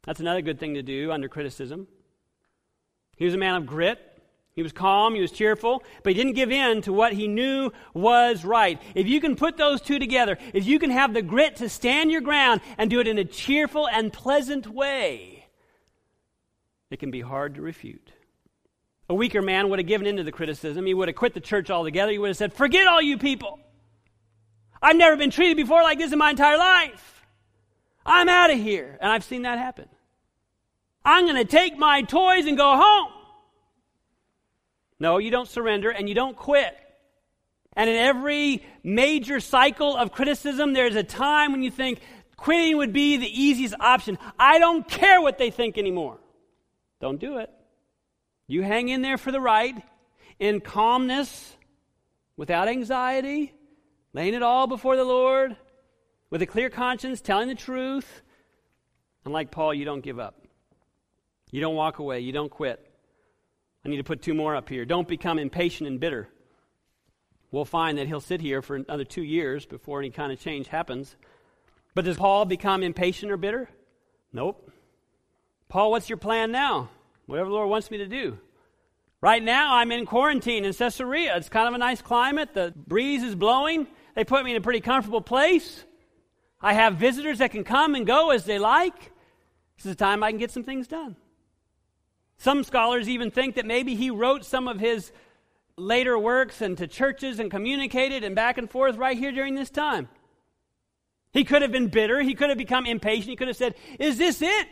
That's 0.06 0.22
another 0.22 0.41
good 0.41 0.58
thing 0.58 0.76
to 0.76 0.82
do 0.82 1.12
under 1.12 1.28
criticism. 1.28 1.86
He 3.17 3.26
was 3.26 3.34
a 3.34 3.38
man 3.38 3.56
of 3.56 3.65
grit. 3.65 4.00
He 4.56 4.63
was 4.63 4.72
calm, 4.72 5.13
he 5.13 5.22
was 5.22 5.32
cheerful, 5.32 5.84
but 6.02 6.13
he 6.13 6.17
didn't 6.17 6.34
give 6.34 6.52
in 6.52 6.82
to 6.84 6.93
what 6.93 7.13
he 7.13 7.28
knew 7.28 7.72
was 7.93 8.43
right. 8.43 8.82
If 8.96 9.06
you 9.08 9.22
can 9.22 9.36
put 9.36 9.58
those 9.58 9.82
two 9.82 10.00
together, 10.00 10.39
if 10.54 10.65
you 10.65 10.80
can 10.80 10.89
have 10.89 11.13
the 11.13 11.22
grit 11.22 11.58
to 11.58 11.70
stand 11.70 12.12
your 12.12 12.22
ground 12.22 12.62
and 12.78 12.89
do 12.89 13.00
it 13.00 13.08
in 13.08 13.20
a 13.20 13.26
cheerful 13.26 13.88
and 13.88 14.12
pleasant 14.12 14.65
way, 14.65 15.37
it 16.89 17.00
can 17.00 17.12
be 17.12 17.21
hard 17.21 17.56
to 17.56 17.62
refute. 17.62 18.12
A 19.10 19.15
weaker 19.15 19.41
man 19.41 19.69
would 19.69 19.80
have 19.80 19.88
given 19.88 20.08
in 20.08 20.17
to 20.17 20.23
the 20.23 20.32
criticism. 20.32 20.86
He 20.86 20.93
would 20.93 21.08
have 21.08 21.15
quit 21.15 21.34
the 21.34 21.39
church 21.39 21.69
altogether. 21.69 22.12
He 22.12 22.17
would 22.17 22.30
have 22.30 22.38
said, 22.38 22.54
Forget 22.54 22.88
all 22.88 23.02
you 23.02 23.17
people. 23.17 23.60
I've 24.82 24.97
never 24.97 25.15
been 25.15 25.32
treated 25.32 25.58
before 25.58 25.82
like 25.82 25.97
this 25.97 26.12
in 26.12 26.19
my 26.19 26.30
entire 26.30 26.58
life. 26.58 27.26
I'm 28.06 28.30
out 28.30 28.52
of 28.52 28.60
here. 28.60 28.97
And 29.02 29.12
I've 29.12 29.23
seen 29.23 29.43
that 29.43 29.58
happen. 29.58 29.88
I'm 31.04 31.26
going 31.26 31.38
to 31.38 31.45
take 31.45 31.78
my 31.78 32.02
toys 32.02 32.45
and 32.45 32.58
go 32.58 32.76
home. 32.76 33.12
No, 35.00 35.19
you 35.19 35.32
don't 35.32 35.47
surrender 35.47 35.89
and 35.89 36.10
you 36.10 36.15
don't 36.15 36.36
quit. 36.36 36.76
And 37.73 37.89
in 37.89 37.95
every 37.95 38.65
major 38.84 39.39
cycle 39.39 39.95
of 39.95 40.12
criticism, 40.12 40.73
there's 40.73 40.95
a 40.95 41.04
time 41.04 41.52
when 41.52 41.62
you 41.62 41.71
think 41.71 42.02
quitting 42.36 42.78
would 42.78 42.91
be 42.91 43.17
the 43.17 43.41
easiest 43.41 43.76
option. 43.80 44.17
I 44.38 44.60
don't 44.60 44.88
care 44.88 45.21
what 45.21 45.38
they 45.38 45.52
think 45.52 45.78
anymore. 45.78 46.17
Don't 47.00 47.20
do 47.20 47.38
it. 47.38 47.50
You 48.48 48.64
hang 48.64 48.90
in 48.90 49.02
there 49.02 49.18
for 49.18 49.32
the 49.32 49.42
right, 49.42 49.76
in 50.40 50.62
calmness, 50.62 51.56
without 52.38 52.68
anxiety, 52.68 53.54
laying 54.14 54.34
it 54.34 54.43
all 54.43 54.68
before 54.68 54.95
the 54.95 55.04
Lord, 55.04 55.56
with 56.30 56.41
a 56.41 56.45
clear 56.45 56.70
conscience, 56.70 57.22
telling 57.22 57.48
the 57.48 57.56
truth. 57.56 58.22
And 59.26 59.34
like 59.34 59.52
Paul, 59.52 59.74
you 59.74 59.86
don't 59.86 60.02
give 60.02 60.20
up. 60.20 60.45
You 61.52 61.62
don't 61.62 61.76
walk 61.76 62.00
away. 62.00 62.22
You 62.22 62.32
don't 62.32 62.50
quit. 62.50 62.84
I 63.86 63.89
need 63.89 63.98
to 63.98 64.04
put 64.04 64.22
two 64.22 64.34
more 64.34 64.56
up 64.56 64.70
here. 64.70 64.86
Don't 64.86 65.08
become 65.08 65.39
impatient 65.39 65.88
and 65.88 66.00
bitter. 66.00 66.28
We'll 67.52 67.66
find 67.66 67.98
that 67.98 68.08
he'll 68.08 68.20
sit 68.20 68.41
here 68.41 68.62
for 68.62 68.76
another 68.76 69.06
two 69.06 69.24
years 69.24 69.66
before 69.66 70.00
any 70.00 70.10
kind 70.10 70.32
of 70.32 70.39
change 70.39 70.68
happens. 70.68 71.16
But 71.93 72.06
does 72.06 72.18
Paul 72.18 72.45
become 72.45 72.84
impatient 72.84 73.32
or 73.32 73.38
bitter? 73.38 73.70
Nope. 74.34 74.70
Paul, 75.70 75.91
what's 75.91 76.09
your 76.09 76.18
plan 76.18 76.51
now? 76.51 76.89
Whatever 77.26 77.49
the 77.49 77.55
Lord 77.55 77.70
wants 77.70 77.91
me 77.91 77.97
to 77.97 78.07
do. 78.07 78.38
Right 79.20 79.43
now, 79.43 79.76
I'm 79.76 79.91
in 79.91 80.05
quarantine 80.05 80.63
in 80.63 80.74
Caesarea. 80.74 81.36
It's 81.36 81.49
kind 81.49 81.68
of 81.68 81.74
a 81.74 81.78
nice 81.78 82.01
climate. 82.01 82.53
The 82.53 82.74
breeze 82.76 83.24
is 83.24 83.36
blowing. 83.36 83.88
They 84.15 84.24
put 84.24 84.45
me 84.45 84.51
in 84.51 84.57
a 84.57 84.61
pretty 84.61 84.80
comfortable 84.80 85.22
place. 85.22 85.84
I 86.61 86.74
have 86.74 86.95
visitors 86.95 87.39
that 87.39 87.51
can 87.51 87.63
come 87.63 87.95
and 87.95 88.05
go 88.05 88.30
as 88.30 88.45
they 88.45 88.59
like. 88.59 89.11
This 89.76 89.86
is 89.86 89.91
a 89.91 89.95
time 89.95 90.24
I 90.24 90.32
can 90.32 90.39
get 90.39 90.51
some 90.51 90.63
things 90.63 90.88
done. 90.88 91.15
Some 92.38 92.63
scholars 92.63 93.09
even 93.09 93.32
think 93.32 93.55
that 93.55 93.65
maybe 93.65 93.95
he 93.95 94.11
wrote 94.11 94.45
some 94.45 94.68
of 94.68 94.80
his 94.80 95.11
later 95.76 96.18
works 96.18 96.61
and 96.61 96.78
to 96.78 96.88
churches 96.88 97.39
and 97.39 97.49
communicated 97.49 98.24
and 98.24 98.36
back 98.36 98.57
and 98.57 98.70
forth 98.70 98.97
right 98.97 99.18
here 99.18 99.32
during 99.32 99.55
this 99.55 99.70
time. 99.70 100.09
He 101.32 101.43
could 101.43 101.61
have 101.61 101.72
been 101.72 101.88
bitter. 101.88 102.22
He 102.22 102.36
could 102.36 102.49
have 102.49 102.57
become 102.57 102.86
impatient. 102.86 103.30
He 103.30 103.36
could 103.36 103.47
have 103.47 103.57
said, 103.57 103.76
Is 103.99 104.18
this 104.18 104.41
it? 104.41 104.68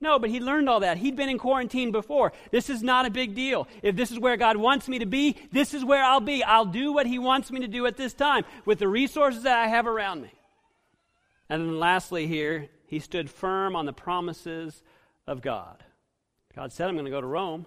No, 0.00 0.18
but 0.18 0.30
he 0.30 0.40
learned 0.40 0.68
all 0.68 0.80
that. 0.80 0.96
He'd 0.96 1.16
been 1.16 1.28
in 1.28 1.38
quarantine 1.38 1.92
before. 1.92 2.32
This 2.50 2.70
is 2.70 2.82
not 2.82 3.04
a 3.04 3.10
big 3.10 3.34
deal. 3.34 3.68
If 3.82 3.96
this 3.96 4.10
is 4.10 4.18
where 4.18 4.38
God 4.38 4.56
wants 4.56 4.88
me 4.88 4.98
to 5.00 5.06
be, 5.06 5.36
this 5.52 5.74
is 5.74 5.84
where 5.84 6.02
I'll 6.02 6.20
be. 6.20 6.42
I'll 6.42 6.64
do 6.64 6.92
what 6.92 7.06
he 7.06 7.18
wants 7.18 7.50
me 7.50 7.60
to 7.60 7.68
do 7.68 7.84
at 7.84 7.98
this 7.98 8.14
time 8.14 8.44
with 8.64 8.78
the 8.78 8.88
resources 8.88 9.42
that 9.42 9.58
I 9.58 9.68
have 9.68 9.86
around 9.86 10.22
me. 10.22 10.32
And 11.50 11.62
then 11.62 11.78
lastly, 11.78 12.26
here, 12.26 12.68
he 12.86 12.98
stood 12.98 13.28
firm 13.28 13.76
on 13.76 13.84
the 13.84 13.92
promises 13.92 14.82
of 15.26 15.42
God. 15.42 15.84
God 16.56 16.72
said, 16.72 16.88
I'm 16.88 16.94
going 16.94 17.04
to 17.04 17.10
go 17.10 17.20
to 17.20 17.26
Rome. 17.26 17.66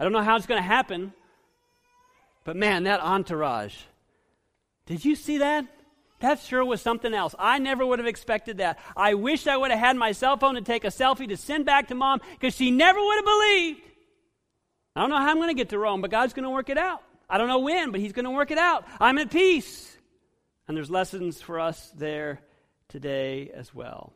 I 0.00 0.04
don't 0.04 0.12
know 0.12 0.22
how 0.22 0.36
it's 0.36 0.46
going 0.46 0.62
to 0.62 0.66
happen, 0.66 1.12
but 2.44 2.56
man, 2.56 2.84
that 2.84 3.00
entourage. 3.00 3.76
Did 4.86 5.04
you 5.04 5.14
see 5.14 5.38
that? 5.38 5.66
That 6.20 6.40
sure 6.40 6.64
was 6.64 6.80
something 6.80 7.12
else. 7.12 7.34
I 7.38 7.58
never 7.58 7.84
would 7.84 7.98
have 7.98 8.08
expected 8.08 8.58
that. 8.58 8.78
I 8.96 9.14
wish 9.14 9.46
I 9.46 9.56
would 9.56 9.70
have 9.70 9.80
had 9.80 9.96
my 9.96 10.12
cell 10.12 10.36
phone 10.36 10.54
to 10.54 10.62
take 10.62 10.84
a 10.84 10.88
selfie 10.88 11.28
to 11.28 11.36
send 11.36 11.66
back 11.66 11.88
to 11.88 11.94
mom 11.94 12.20
because 12.32 12.54
she 12.54 12.70
never 12.70 12.98
would 12.98 13.16
have 13.16 13.24
believed. 13.24 13.82
I 14.94 15.00
don't 15.00 15.10
know 15.10 15.18
how 15.18 15.30
I'm 15.30 15.36
going 15.36 15.48
to 15.48 15.54
get 15.54 15.68
to 15.70 15.78
Rome, 15.78 16.00
but 16.00 16.10
God's 16.10 16.32
going 16.32 16.44
to 16.44 16.50
work 16.50 16.70
it 16.70 16.78
out. 16.78 17.02
I 17.28 17.36
don't 17.36 17.48
know 17.48 17.58
when, 17.58 17.90
but 17.90 18.00
He's 18.00 18.12
going 18.12 18.24
to 18.24 18.30
work 18.30 18.50
it 18.50 18.58
out. 18.58 18.86
I'm 18.98 19.18
at 19.18 19.30
peace. 19.30 19.96
And 20.66 20.76
there's 20.76 20.90
lessons 20.90 21.40
for 21.40 21.60
us 21.60 21.90
there 21.96 22.40
today 22.88 23.50
as 23.54 23.74
well. 23.74 24.12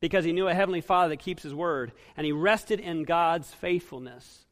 Because 0.00 0.24
he 0.24 0.32
knew 0.32 0.48
a 0.48 0.54
heavenly 0.54 0.80
Father 0.80 1.10
that 1.10 1.20
keeps 1.20 1.44
his 1.44 1.54
word, 1.54 1.92
and 2.16 2.26
he 2.26 2.32
rested 2.32 2.80
in 2.80 3.04
God's 3.04 3.52
faithfulness. 3.54 4.44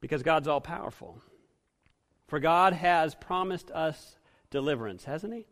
Because 0.00 0.22
God's 0.22 0.48
all 0.48 0.60
powerful. 0.60 1.20
For 2.28 2.38
God 2.38 2.72
has 2.72 3.14
promised 3.14 3.70
us 3.72 4.16
deliverance, 4.50 5.04
hasn't 5.04 5.34
he? 5.34 5.46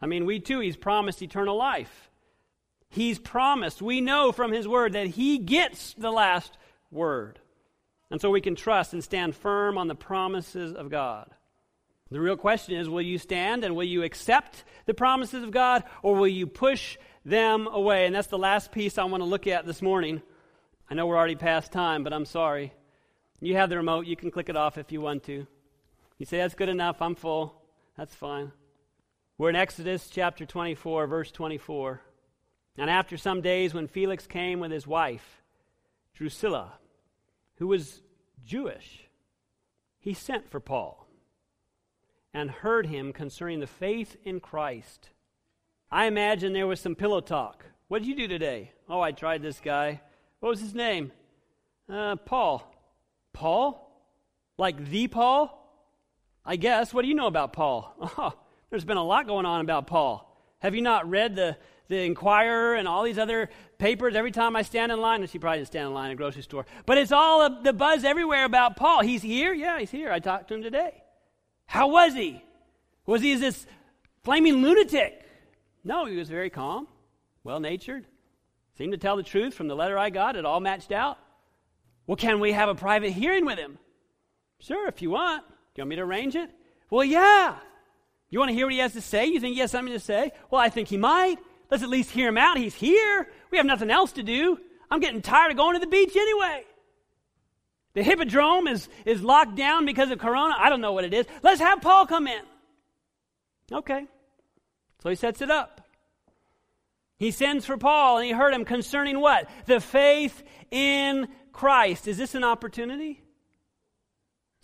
I 0.00 0.06
mean, 0.06 0.26
we 0.26 0.40
too, 0.40 0.60
he's 0.60 0.76
promised 0.76 1.22
eternal 1.22 1.56
life. 1.56 2.10
He's 2.88 3.18
promised, 3.18 3.82
we 3.82 4.00
know 4.00 4.32
from 4.32 4.52
his 4.52 4.68
word 4.68 4.92
that 4.92 5.08
he 5.08 5.38
gets 5.38 5.94
the 5.94 6.10
last 6.10 6.56
word. 6.90 7.38
And 8.10 8.20
so 8.20 8.30
we 8.30 8.40
can 8.40 8.54
trust 8.54 8.92
and 8.92 9.02
stand 9.02 9.34
firm 9.34 9.76
on 9.78 9.88
the 9.88 9.94
promises 9.94 10.72
of 10.72 10.90
God. 10.90 11.30
The 12.10 12.20
real 12.20 12.36
question 12.36 12.76
is 12.76 12.88
will 12.88 13.02
you 13.02 13.18
stand 13.18 13.64
and 13.64 13.74
will 13.74 13.84
you 13.84 14.04
accept 14.04 14.64
the 14.86 14.94
promises 14.94 15.42
of 15.42 15.50
God 15.50 15.82
or 16.02 16.14
will 16.14 16.28
you 16.28 16.46
push 16.46 16.96
them 17.24 17.66
away? 17.66 18.06
And 18.06 18.14
that's 18.14 18.28
the 18.28 18.38
last 18.38 18.70
piece 18.70 18.96
I 18.96 19.04
want 19.04 19.22
to 19.22 19.28
look 19.28 19.48
at 19.48 19.66
this 19.66 19.82
morning. 19.82 20.22
I 20.88 20.94
know 20.94 21.06
we're 21.06 21.16
already 21.16 21.34
past 21.34 21.72
time, 21.72 22.04
but 22.04 22.12
I'm 22.12 22.24
sorry. 22.24 22.72
You 23.40 23.56
have 23.56 23.68
the 23.68 23.76
remote. 23.76 24.06
You 24.06 24.14
can 24.14 24.30
click 24.30 24.48
it 24.48 24.56
off 24.56 24.78
if 24.78 24.92
you 24.92 25.00
want 25.00 25.24
to. 25.24 25.46
You 26.18 26.26
say, 26.26 26.38
that's 26.38 26.54
good 26.54 26.68
enough. 26.68 27.02
I'm 27.02 27.16
full. 27.16 27.60
That's 27.96 28.14
fine. 28.14 28.52
We're 29.38 29.50
in 29.50 29.56
Exodus 29.56 30.08
chapter 30.10 30.44
24, 30.44 31.06
verse 31.06 31.30
24. 31.30 32.02
And 32.76 32.90
after 32.90 33.16
some 33.16 33.40
days, 33.40 33.72
when 33.72 33.88
Felix 33.88 34.26
came 34.26 34.60
with 34.60 34.70
his 34.70 34.86
wife, 34.86 35.42
Drusilla, 36.14 36.74
who 37.56 37.68
was 37.68 38.02
Jewish, 38.44 39.08
he 39.98 40.12
sent 40.12 40.50
for 40.50 40.60
Paul 40.60 41.06
and 42.34 42.50
heard 42.50 42.86
him 42.86 43.14
concerning 43.14 43.60
the 43.60 43.66
faith 43.66 44.16
in 44.24 44.40
Christ. 44.40 45.08
I 45.90 46.04
imagine 46.04 46.52
there 46.52 46.66
was 46.66 46.80
some 46.80 46.94
pillow 46.94 47.20
talk. 47.20 47.64
What 47.88 48.00
did 48.00 48.08
you 48.08 48.14
do 48.14 48.28
today? 48.28 48.72
Oh, 48.90 49.00
I 49.00 49.12
tried 49.12 49.40
this 49.40 49.60
guy. 49.60 50.02
What 50.40 50.50
was 50.50 50.60
his 50.60 50.74
name? 50.74 51.12
Uh, 51.90 52.16
Paul. 52.16 52.62
Paul? 53.32 53.90
Like 54.58 54.90
the 54.90 55.08
Paul? 55.08 55.65
I 56.46 56.56
guess. 56.56 56.94
What 56.94 57.02
do 57.02 57.08
you 57.08 57.14
know 57.14 57.26
about 57.26 57.52
Paul? 57.52 57.94
Oh, 58.18 58.32
there's 58.70 58.84
been 58.84 58.96
a 58.96 59.04
lot 59.04 59.26
going 59.26 59.46
on 59.46 59.60
about 59.60 59.86
Paul. 59.86 60.36
Have 60.58 60.74
you 60.74 60.82
not 60.82 61.08
read 61.08 61.36
the, 61.36 61.56
the 61.88 62.02
Inquirer 62.02 62.74
and 62.74 62.88
all 62.88 63.04
these 63.04 63.18
other 63.18 63.48
papers 63.78 64.16
every 64.16 64.32
time 64.32 64.56
I 64.56 64.62
stand 64.62 64.90
in 64.90 65.00
line? 65.00 65.20
And 65.20 65.30
She 65.30 65.38
probably 65.38 65.58
didn't 65.58 65.68
stand 65.68 65.86
in 65.86 65.94
line 65.94 66.10
at 66.10 66.14
a 66.14 66.16
grocery 66.16 66.42
store. 66.42 66.66
But 66.84 66.98
it's 66.98 67.12
all 67.12 67.62
the 67.62 67.72
buzz 67.72 68.04
everywhere 68.04 68.44
about 68.44 68.76
Paul. 68.76 69.02
He's 69.02 69.22
here? 69.22 69.52
Yeah, 69.52 69.78
he's 69.78 69.90
here. 69.90 70.10
I 70.10 70.18
talked 70.18 70.48
to 70.48 70.54
him 70.54 70.62
today. 70.62 71.02
How 71.66 71.88
was 71.88 72.14
he? 72.14 72.42
Was 73.06 73.22
he 73.22 73.34
this 73.36 73.66
flaming 74.24 74.62
lunatic? 74.62 75.24
No, 75.84 76.06
he 76.06 76.16
was 76.16 76.28
very 76.28 76.50
calm, 76.50 76.88
well 77.44 77.60
natured, 77.60 78.04
seemed 78.76 78.92
to 78.92 78.98
tell 78.98 79.16
the 79.16 79.22
truth 79.22 79.54
from 79.54 79.68
the 79.68 79.76
letter 79.76 79.96
I 79.96 80.10
got. 80.10 80.34
It 80.34 80.44
all 80.44 80.58
matched 80.58 80.90
out. 80.90 81.18
Well, 82.08 82.16
can 82.16 82.40
we 82.40 82.52
have 82.52 82.68
a 82.68 82.74
private 82.74 83.12
hearing 83.12 83.46
with 83.46 83.58
him? 83.58 83.78
Sure, 84.58 84.88
if 84.88 85.00
you 85.02 85.10
want. 85.10 85.44
You 85.76 85.82
want 85.82 85.90
me 85.90 85.96
to 85.96 86.02
arrange 86.02 86.36
it? 86.36 86.50
Well, 86.90 87.04
yeah. 87.04 87.56
You 88.30 88.38
want 88.38 88.50
to 88.50 88.54
hear 88.54 88.66
what 88.66 88.72
he 88.72 88.78
has 88.80 88.94
to 88.94 89.00
say? 89.00 89.26
You 89.26 89.40
think 89.40 89.54
he 89.54 89.60
has 89.60 89.70
something 89.70 89.92
to 89.92 90.00
say? 90.00 90.32
Well, 90.50 90.60
I 90.60 90.68
think 90.68 90.88
he 90.88 90.96
might. 90.96 91.36
Let's 91.70 91.82
at 91.82 91.88
least 91.88 92.10
hear 92.10 92.28
him 92.28 92.38
out. 92.38 92.58
He's 92.58 92.74
here. 92.74 93.28
We 93.50 93.58
have 93.58 93.66
nothing 93.66 93.90
else 93.90 94.12
to 94.12 94.22
do. 94.22 94.58
I'm 94.90 95.00
getting 95.00 95.22
tired 95.22 95.50
of 95.50 95.56
going 95.56 95.74
to 95.74 95.80
the 95.80 95.86
beach 95.86 96.14
anyway. 96.16 96.64
The 97.94 98.02
hippodrome 98.02 98.66
is, 98.66 98.88
is 99.04 99.22
locked 99.22 99.56
down 99.56 99.86
because 99.86 100.10
of 100.10 100.18
Corona. 100.18 100.54
I 100.58 100.68
don't 100.68 100.80
know 100.80 100.92
what 100.92 101.04
it 101.04 101.14
is. 101.14 101.26
Let's 101.42 101.60
have 101.60 101.80
Paul 101.80 102.06
come 102.06 102.26
in. 102.26 102.42
Okay. 103.72 104.06
So 105.02 105.08
he 105.08 105.16
sets 105.16 105.40
it 105.40 105.50
up. 105.50 105.80
He 107.18 107.30
sends 107.30 107.64
for 107.64 107.78
Paul 107.78 108.18
and 108.18 108.26
he 108.26 108.32
heard 108.32 108.52
him 108.52 108.64
concerning 108.64 109.18
what? 109.18 109.48
The 109.66 109.80
faith 109.80 110.42
in 110.70 111.28
Christ. 111.52 112.06
Is 112.06 112.18
this 112.18 112.34
an 112.34 112.44
opportunity? 112.44 113.22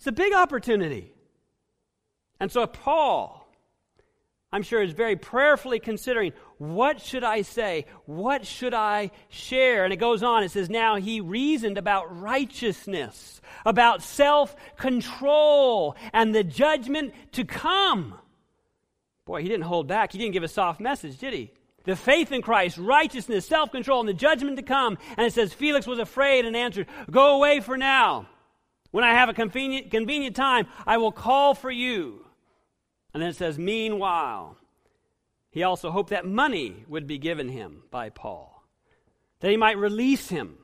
It's 0.03 0.07
a 0.07 0.11
big 0.11 0.33
opportunity. 0.33 1.13
And 2.37 2.51
so 2.51 2.67
Paul 2.67 3.43
I'm 4.53 4.61
sure, 4.61 4.83
is 4.83 4.91
very 4.91 5.15
prayerfully 5.15 5.79
considering 5.79 6.31
what 6.59 7.01
should 7.01 7.23
I 7.23 7.41
say? 7.41 7.87
What 8.05 8.45
should 8.45 8.75
I 8.75 9.09
share? 9.29 9.83
And 9.83 9.91
it 9.91 9.97
goes 9.97 10.21
on. 10.21 10.43
It 10.43 10.51
says, 10.51 10.69
Now 10.69 10.97
he 10.97 11.21
reasoned 11.21 11.79
about 11.79 12.21
righteousness, 12.21 13.41
about 13.65 14.03
self 14.03 14.55
control, 14.77 15.95
and 16.13 16.35
the 16.35 16.43
judgment 16.43 17.15
to 17.31 17.45
come. 17.45 18.13
Boy, 19.25 19.41
he 19.41 19.47
didn't 19.47 19.65
hold 19.65 19.87
back. 19.87 20.11
He 20.11 20.19
didn't 20.19 20.33
give 20.33 20.43
a 20.43 20.47
soft 20.47 20.79
message, 20.79 21.17
did 21.17 21.33
he? 21.33 21.51
The 21.85 21.95
faith 21.95 22.31
in 22.31 22.43
Christ, 22.43 22.77
righteousness, 22.77 23.47
self 23.47 23.71
control, 23.71 24.01
and 24.01 24.09
the 24.09 24.13
judgment 24.13 24.57
to 24.57 24.63
come. 24.63 24.99
And 25.17 25.25
it 25.25 25.33
says, 25.33 25.51
Felix 25.51 25.87
was 25.87 25.97
afraid 25.97 26.45
and 26.45 26.55
answered, 26.55 26.85
Go 27.09 27.37
away 27.37 27.59
for 27.59 27.75
now. 27.75 28.27
When 28.93 29.03
I 29.03 29.15
have 29.15 29.27
a 29.27 29.33
convenient, 29.33 29.89
convenient 29.89 30.35
time, 30.35 30.67
I 30.85 30.97
will 30.97 31.11
call 31.11 31.55
for 31.55 31.71
you. 31.71 32.27
And 33.11 33.23
then 33.23 33.31
it 33.31 33.35
says, 33.35 33.57
Meanwhile, 33.57 34.55
he 35.49 35.63
also 35.63 35.89
hoped 35.89 36.11
that 36.11 36.27
money 36.27 36.85
would 36.87 37.07
be 37.07 37.17
given 37.17 37.49
him 37.49 37.81
by 37.89 38.11
Paul, 38.11 38.63
that 39.39 39.49
he 39.49 39.57
might 39.57 39.79
release 39.79 40.29
him. 40.29 40.59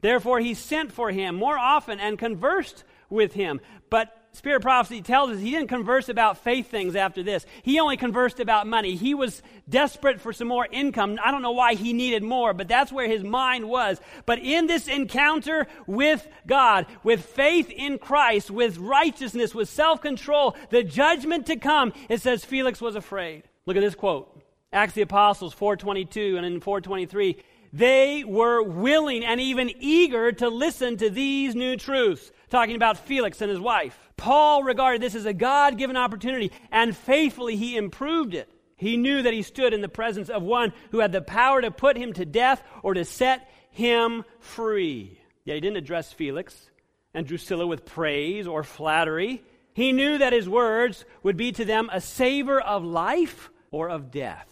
Therefore, 0.00 0.38
he 0.38 0.54
sent 0.54 0.92
for 0.92 1.10
him 1.10 1.34
more 1.34 1.58
often 1.58 1.98
and 1.98 2.16
conversed 2.16 2.84
with 3.10 3.32
him. 3.32 3.60
But 3.90 4.16
Spirit 4.34 4.62
prophecy 4.62 5.02
tells 5.02 5.30
us 5.30 5.40
he 5.40 5.50
didn't 5.50 5.68
converse 5.68 6.08
about 6.08 6.38
faith 6.38 6.70
things 6.70 6.96
after 6.96 7.22
this. 7.22 7.44
He 7.62 7.78
only 7.78 7.98
conversed 7.98 8.40
about 8.40 8.66
money. 8.66 8.96
He 8.96 9.12
was 9.12 9.42
desperate 9.68 10.22
for 10.22 10.32
some 10.32 10.48
more 10.48 10.66
income. 10.70 11.18
I 11.22 11.30
don't 11.30 11.42
know 11.42 11.52
why 11.52 11.74
he 11.74 11.92
needed 11.92 12.22
more, 12.22 12.54
but 12.54 12.66
that's 12.66 12.90
where 12.90 13.06
his 13.06 13.22
mind 13.22 13.68
was. 13.68 14.00
But 14.24 14.38
in 14.38 14.66
this 14.66 14.88
encounter 14.88 15.66
with 15.86 16.26
God, 16.46 16.86
with 17.04 17.22
faith 17.26 17.68
in 17.70 17.98
Christ, 17.98 18.50
with 18.50 18.78
righteousness, 18.78 19.54
with 19.54 19.68
self 19.68 20.00
control, 20.00 20.56
the 20.70 20.82
judgment 20.82 21.46
to 21.46 21.56
come, 21.56 21.92
it 22.08 22.22
says 22.22 22.42
Felix 22.42 22.80
was 22.80 22.96
afraid. 22.96 23.42
Look 23.66 23.76
at 23.76 23.80
this 23.80 23.94
quote. 23.94 24.40
Acts 24.72 24.94
the 24.94 25.02
Apostles 25.02 25.52
422 25.52 26.38
and 26.38 26.46
in 26.46 26.60
423 26.60 27.36
they 27.74 28.22
were 28.22 28.62
willing 28.62 29.24
and 29.24 29.40
even 29.40 29.70
eager 29.80 30.30
to 30.30 30.48
listen 30.48 30.98
to 30.98 31.08
these 31.08 31.54
new 31.54 31.76
truths 31.76 32.30
talking 32.52 32.76
about 32.76 32.98
Felix 32.98 33.40
and 33.40 33.50
his 33.50 33.58
wife. 33.58 33.98
Paul 34.16 34.62
regarded 34.62 35.00
this 35.00 35.16
as 35.16 35.26
a 35.26 35.32
God 35.32 35.78
given 35.78 35.96
opportunity, 35.96 36.52
and 36.70 36.96
faithfully 36.96 37.56
he 37.56 37.76
improved 37.76 38.34
it. 38.34 38.48
He 38.76 38.96
knew 38.96 39.22
that 39.22 39.32
he 39.32 39.42
stood 39.42 39.72
in 39.72 39.80
the 39.80 39.88
presence 39.88 40.28
of 40.28 40.42
one 40.42 40.72
who 40.90 40.98
had 40.98 41.12
the 41.12 41.22
power 41.22 41.62
to 41.62 41.70
put 41.70 41.96
him 41.96 42.12
to 42.12 42.26
death 42.26 42.62
or 42.82 42.94
to 42.94 43.04
set 43.04 43.48
him 43.70 44.24
free. 44.38 45.18
Yet 45.44 45.54
he 45.54 45.60
didn't 45.60 45.78
address 45.78 46.12
Felix 46.12 46.70
and 47.14 47.26
Drusilla 47.26 47.66
with 47.66 47.86
praise 47.86 48.46
or 48.46 48.62
flattery. 48.64 49.42
He 49.74 49.92
knew 49.92 50.18
that 50.18 50.32
his 50.32 50.48
words 50.48 51.04
would 51.22 51.36
be 51.36 51.52
to 51.52 51.64
them 51.64 51.88
a 51.92 52.00
savor 52.00 52.60
of 52.60 52.84
life 52.84 53.50
or 53.70 53.88
of 53.88 54.10
death. 54.10 54.48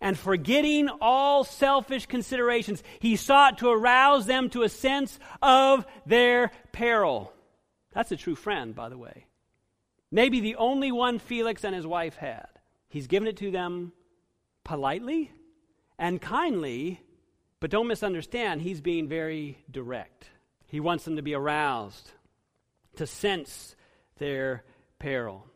And 0.00 0.18
forgetting 0.18 0.88
all 1.00 1.44
selfish 1.44 2.06
considerations, 2.06 2.82
he 2.98 3.16
sought 3.16 3.58
to 3.58 3.70
arouse 3.70 4.26
them 4.26 4.50
to 4.50 4.62
a 4.62 4.68
sense 4.68 5.18
of 5.40 5.86
their 6.04 6.50
peril. 6.72 7.33
That's 7.94 8.12
a 8.12 8.16
true 8.16 8.34
friend, 8.34 8.74
by 8.74 8.88
the 8.88 8.98
way. 8.98 9.26
Maybe 10.10 10.40
the 10.40 10.56
only 10.56 10.92
one 10.92 11.18
Felix 11.18 11.64
and 11.64 11.74
his 11.74 11.86
wife 11.86 12.16
had. 12.16 12.46
He's 12.88 13.06
given 13.06 13.28
it 13.28 13.36
to 13.38 13.50
them 13.50 13.92
politely 14.64 15.32
and 15.98 16.20
kindly, 16.20 17.00
but 17.60 17.70
don't 17.70 17.88
misunderstand, 17.88 18.62
he's 18.62 18.80
being 18.80 19.08
very 19.08 19.58
direct. 19.70 20.30
He 20.66 20.80
wants 20.80 21.04
them 21.04 21.16
to 21.16 21.22
be 21.22 21.34
aroused, 21.34 22.10
to 22.96 23.06
sense 23.06 23.76
their 24.18 24.64
peril. 24.98 25.46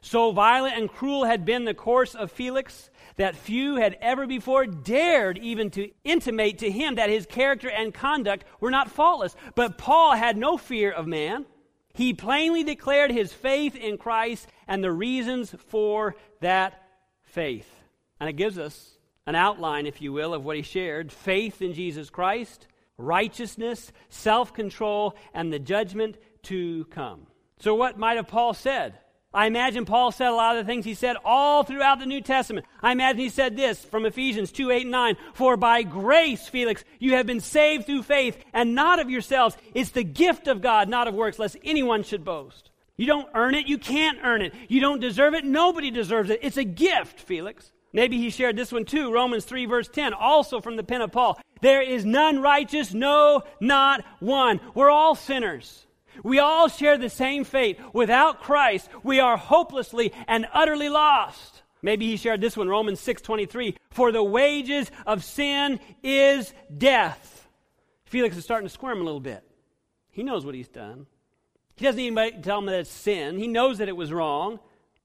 So 0.00 0.32
violent 0.32 0.76
and 0.76 0.90
cruel 0.90 1.24
had 1.24 1.44
been 1.44 1.64
the 1.64 1.72
course 1.74 2.14
of 2.14 2.30
Felix 2.30 2.90
that 3.16 3.36
few 3.36 3.76
had 3.76 3.96
ever 4.00 4.26
before 4.26 4.66
dared 4.66 5.38
even 5.38 5.70
to 5.70 5.90
intimate 6.04 6.58
to 6.58 6.70
him 6.70 6.96
that 6.96 7.08
his 7.08 7.26
character 7.26 7.70
and 7.70 7.94
conduct 7.94 8.44
were 8.60 8.70
not 8.70 8.90
faultless. 8.90 9.34
But 9.54 9.78
Paul 9.78 10.12
had 10.12 10.36
no 10.36 10.58
fear 10.58 10.92
of 10.92 11.06
man. 11.06 11.46
He 11.94 12.12
plainly 12.12 12.64
declared 12.64 13.12
his 13.12 13.32
faith 13.32 13.76
in 13.76 13.98
Christ 13.98 14.48
and 14.66 14.82
the 14.82 14.92
reasons 14.92 15.54
for 15.68 16.16
that 16.40 16.82
faith. 17.22 17.70
And 18.18 18.28
it 18.28 18.34
gives 18.34 18.58
us 18.58 18.98
an 19.26 19.36
outline, 19.36 19.86
if 19.86 20.02
you 20.02 20.12
will, 20.12 20.34
of 20.34 20.44
what 20.44 20.56
he 20.56 20.62
shared 20.62 21.12
faith 21.12 21.62
in 21.62 21.72
Jesus 21.72 22.10
Christ, 22.10 22.66
righteousness, 22.98 23.92
self 24.08 24.52
control, 24.52 25.16
and 25.32 25.52
the 25.52 25.58
judgment 25.58 26.16
to 26.42 26.84
come. 26.86 27.26
So, 27.58 27.74
what 27.74 27.98
might 27.98 28.16
have 28.16 28.28
Paul 28.28 28.54
said? 28.54 28.98
I 29.34 29.46
imagine 29.46 29.84
Paul 29.84 30.12
said 30.12 30.28
a 30.28 30.34
lot 30.34 30.56
of 30.56 30.64
the 30.64 30.70
things 30.70 30.84
he 30.84 30.94
said 30.94 31.16
all 31.24 31.64
throughout 31.64 31.98
the 31.98 32.06
New 32.06 32.20
Testament. 32.20 32.66
I 32.80 32.92
imagine 32.92 33.18
he 33.18 33.28
said 33.28 33.56
this 33.56 33.84
from 33.84 34.06
Ephesians 34.06 34.52
2 34.52 34.70
8 34.70 34.82
and 34.82 34.90
9 34.92 35.16
For 35.34 35.56
by 35.56 35.82
grace, 35.82 36.48
Felix, 36.48 36.84
you 37.00 37.14
have 37.14 37.26
been 37.26 37.40
saved 37.40 37.84
through 37.84 38.04
faith, 38.04 38.38
and 38.52 38.76
not 38.76 39.00
of 39.00 39.10
yourselves. 39.10 39.56
It's 39.74 39.90
the 39.90 40.04
gift 40.04 40.46
of 40.46 40.62
God, 40.62 40.88
not 40.88 41.08
of 41.08 41.14
works, 41.14 41.40
lest 41.40 41.56
anyone 41.64 42.04
should 42.04 42.24
boast. 42.24 42.70
You 42.96 43.06
don't 43.06 43.28
earn 43.34 43.56
it, 43.56 43.66
you 43.66 43.76
can't 43.76 44.18
earn 44.22 44.40
it. 44.40 44.54
You 44.68 44.80
don't 44.80 45.00
deserve 45.00 45.34
it, 45.34 45.44
nobody 45.44 45.90
deserves 45.90 46.30
it. 46.30 46.38
It's 46.42 46.56
a 46.56 46.64
gift, 46.64 47.18
Felix. 47.20 47.72
Maybe 47.92 48.18
he 48.18 48.30
shared 48.30 48.56
this 48.56 48.72
one 48.72 48.84
too, 48.84 49.12
Romans 49.12 49.44
3, 49.44 49.66
verse 49.66 49.88
10, 49.88 50.14
also 50.14 50.60
from 50.60 50.76
the 50.76 50.84
pen 50.84 51.00
of 51.00 51.10
Paul. 51.10 51.40
There 51.60 51.82
is 51.82 52.04
none 52.04 52.40
righteous, 52.40 52.94
no, 52.94 53.42
not 53.60 54.04
one. 54.20 54.60
We're 54.74 54.90
all 54.90 55.14
sinners. 55.16 55.86
We 56.22 56.38
all 56.38 56.68
share 56.68 56.96
the 56.96 57.10
same 57.10 57.44
fate. 57.44 57.78
Without 57.92 58.40
Christ, 58.40 58.88
we 59.02 59.20
are 59.20 59.36
hopelessly 59.36 60.12
and 60.28 60.46
utterly 60.52 60.88
lost. 60.88 61.62
Maybe 61.82 62.06
he 62.06 62.16
shared 62.16 62.40
this 62.40 62.56
one, 62.56 62.68
Romans 62.68 63.00
6:23, 63.00 63.76
for 63.90 64.10
the 64.10 64.22
wages 64.22 64.90
of 65.06 65.22
sin 65.22 65.80
is 66.02 66.54
death. 66.76 67.48
Felix 68.06 68.36
is 68.36 68.44
starting 68.44 68.66
to 68.66 68.72
squirm 68.72 69.00
a 69.00 69.04
little 69.04 69.20
bit. 69.20 69.44
He 70.10 70.22
knows 70.22 70.46
what 70.46 70.54
he's 70.54 70.68
done. 70.68 71.06
He 71.76 71.84
doesn't 71.84 72.00
even 72.00 72.42
tell 72.42 72.58
him 72.58 72.66
that 72.66 72.80
it's 72.80 72.90
sin. 72.90 73.36
He 73.36 73.48
knows 73.48 73.78
that 73.78 73.88
it 73.88 73.96
was 73.96 74.12
wrong. 74.12 74.60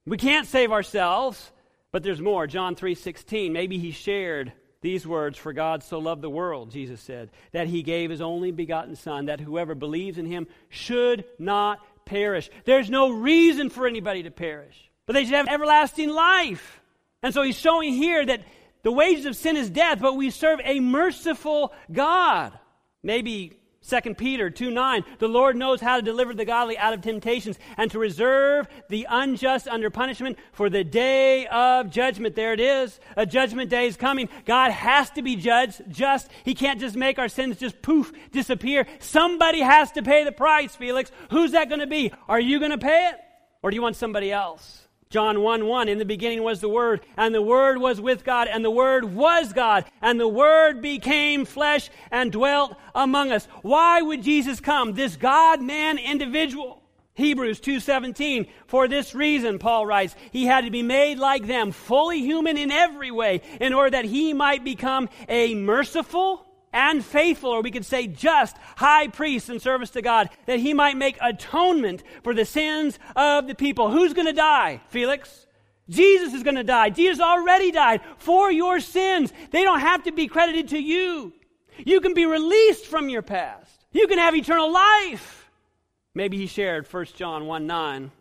We 0.06 0.18
can't 0.18 0.48
save 0.48 0.72
ourselves, 0.72 1.52
but 1.92 2.04
there's 2.04 2.22
more. 2.22 2.48
John 2.48 2.76
3:16, 2.76 3.52
maybe 3.52 3.78
he 3.78 3.92
shared 3.92 4.54
these 4.82 5.06
words, 5.06 5.38
For 5.38 5.54
God 5.54 5.84
so 5.84 6.00
loved 6.00 6.22
the 6.22 6.30
world, 6.30 6.72
Jesus 6.72 7.02
said, 7.02 7.32
that 7.52 7.68
he 7.68 7.84
gave 7.84 8.10
his 8.10 8.22
only 8.22 8.52
begotten 8.52 8.96
Son, 8.96 9.26
that 9.26 9.40
whoever 9.40 9.76
believes 9.76 10.18
in 10.18 10.26
him 10.26 10.48
should 10.70 11.26
not 11.38 11.80
perish. 12.06 12.50
There's 12.66 12.90
no 12.90 13.12
reason 13.12 13.70
for 13.70 13.88
anybody 13.88 14.24
to 14.24 14.32
perish, 14.32 14.90
but 15.06 15.14
they 15.14 15.26
should 15.26 15.34
have 15.34 15.50
everlasting 15.50 16.10
life. 16.10 16.82
And 17.22 17.34
so 17.34 17.42
he's 17.42 17.60
showing 17.60 17.94
here 17.94 18.26
that 18.26 18.42
the 18.84 18.92
wages 18.92 19.26
of 19.26 19.36
sin 19.36 19.58
is 19.58 19.70
death, 19.70 20.00
but 20.00 20.16
we 20.16 20.30
serve 20.30 20.62
a 20.64 20.80
merciful 20.80 21.74
God. 21.92 22.58
Maybe 23.04 23.59
2 23.90 24.14
Peter 24.16 24.50
2 24.50 24.72
9, 24.72 25.04
the 25.20 25.28
Lord 25.28 25.56
knows 25.56 25.82
how 25.82 25.96
to 25.96 26.02
deliver 26.02 26.34
the 26.34 26.46
godly 26.46 26.78
out 26.78 26.94
of 26.94 27.02
temptations 27.02 27.58
and 27.78 27.90
to 27.92 28.00
reserve 28.00 28.68
the 28.90 29.08
unjust 29.10 29.68
under 29.68 29.90
punishment 29.90 30.38
for 30.52 30.70
the 30.70 30.84
day 30.84 31.48
of 31.48 31.90
judgment. 31.90 32.36
There 32.36 32.54
it 32.54 32.60
is. 32.60 33.00
A 33.16 33.26
judgment 33.26 33.70
day 33.70 33.88
is 33.88 33.98
coming. 33.98 34.30
God 34.46 34.72
has 34.72 35.10
to 35.12 35.22
be 35.22 35.36
judged 35.36 35.82
just. 35.90 36.30
He 36.44 36.54
can't 36.54 36.80
just 36.80 36.96
make 36.96 37.20
our 37.20 37.30
sins 37.30 37.58
just 37.58 37.82
poof, 37.82 38.12
disappear. 38.32 38.86
Somebody 39.00 39.62
has 39.62 39.92
to 39.94 40.04
pay 40.04 40.24
the 40.24 40.32
price, 40.32 40.76
Felix. 40.76 41.12
Who's 41.32 41.52
that 41.52 41.70
going 41.70 41.82
to 41.82 41.88
be? 41.88 42.12
Are 42.28 42.40
you 42.40 42.60
going 42.60 42.72
to 42.72 42.78
pay 42.78 43.10
it? 43.12 43.20
Or 43.62 43.72
do 43.72 43.76
you 43.76 43.82
want 43.82 43.96
somebody 43.96 44.32
else? 44.32 44.89
John 45.12 45.42
1 45.42 45.66
1, 45.66 45.90
in 45.90 45.98
the 45.98 46.06
beginning 46.06 46.44
was 46.44 46.62
the 46.62 46.70
Word, 46.70 47.02
and 47.18 47.34
the 47.34 47.42
Word 47.42 47.80
was 47.80 48.00
with 48.00 48.24
God, 48.24 48.48
and 48.48 48.64
the 48.64 48.70
Word 48.70 49.04
was 49.04 49.54
God, 49.54 49.86
and 50.04 50.20
the 50.20 50.28
Word 50.28 50.84
became 50.84 51.46
flesh 51.46 51.90
and 52.12 52.32
dwelt 52.32 52.76
among 52.94 53.32
us. 53.32 53.48
Why 53.64 54.04
would 54.04 54.22
Jesus 54.22 54.60
come? 54.60 54.94
This 54.94 55.16
God 55.16 55.64
man 55.64 55.98
individual. 55.98 56.84
Hebrews 57.16 57.60
2:17 57.60 58.50
For 58.68 58.88
this 58.88 59.16
reason 59.16 59.58
Paul 59.58 59.88
writes 59.88 60.16
he 60.32 60.46
had 60.46 60.66
to 60.66 60.70
be 60.70 60.84
made 60.84 61.18
like 61.18 61.48
them 61.48 61.72
fully 61.72 62.20
human 62.20 62.56
in 62.56 62.70
every 62.70 63.10
way 63.10 63.42
in 63.60 63.74
order 63.74 63.90
that 63.90 64.06
he 64.06 64.34
might 64.34 64.64
become 64.64 65.10
a 65.28 65.56
merciful 65.56 66.46
and 66.72 67.04
faithful, 67.04 67.50
or 67.50 67.62
we 67.62 67.72
could 67.72 67.86
say 67.86 68.08
just, 68.08 68.56
high 68.76 69.08
priest 69.08 69.50
in 69.50 69.60
service 69.60 69.90
to 69.92 70.02
God, 70.02 70.30
that 70.46 70.60
he 70.60 70.74
might 70.74 70.98
make 70.98 71.18
atonement 71.22 72.04
for 72.24 72.34
the 72.34 72.46
sins 72.46 73.00
of 73.16 73.48
the 73.48 73.56
people. 73.56 73.90
Who's 73.90 74.14
going 74.14 74.28
to 74.28 74.34
die, 74.34 74.82
Felix? 74.90 75.48
Jesus 75.90 76.34
is 76.34 76.44
going 76.44 76.56
to 76.56 76.64
die. 76.64 76.92
Jesus 76.92 77.20
already 77.20 77.72
died 77.72 78.02
for 78.18 78.52
your 78.52 78.80
sins. 78.80 79.34
They 79.52 79.64
don't 79.64 79.80
have 79.80 80.04
to 80.04 80.12
be 80.12 80.28
credited 80.28 80.70
to 80.70 80.80
you. 80.80 81.34
You 81.86 82.02
can 82.02 82.14
be 82.14 82.26
released 82.26 82.86
from 82.86 83.10
your 83.10 83.22
past. 83.22 83.86
You 83.92 84.08
can 84.08 84.20
have 84.20 84.36
eternal 84.36 84.72
life. 84.72 85.50
Maybe 86.14 86.38
he 86.38 86.48
shared 86.48 86.92
1 86.92 87.06
John 87.16 87.46
1 87.46 87.66
9, 87.66 88.12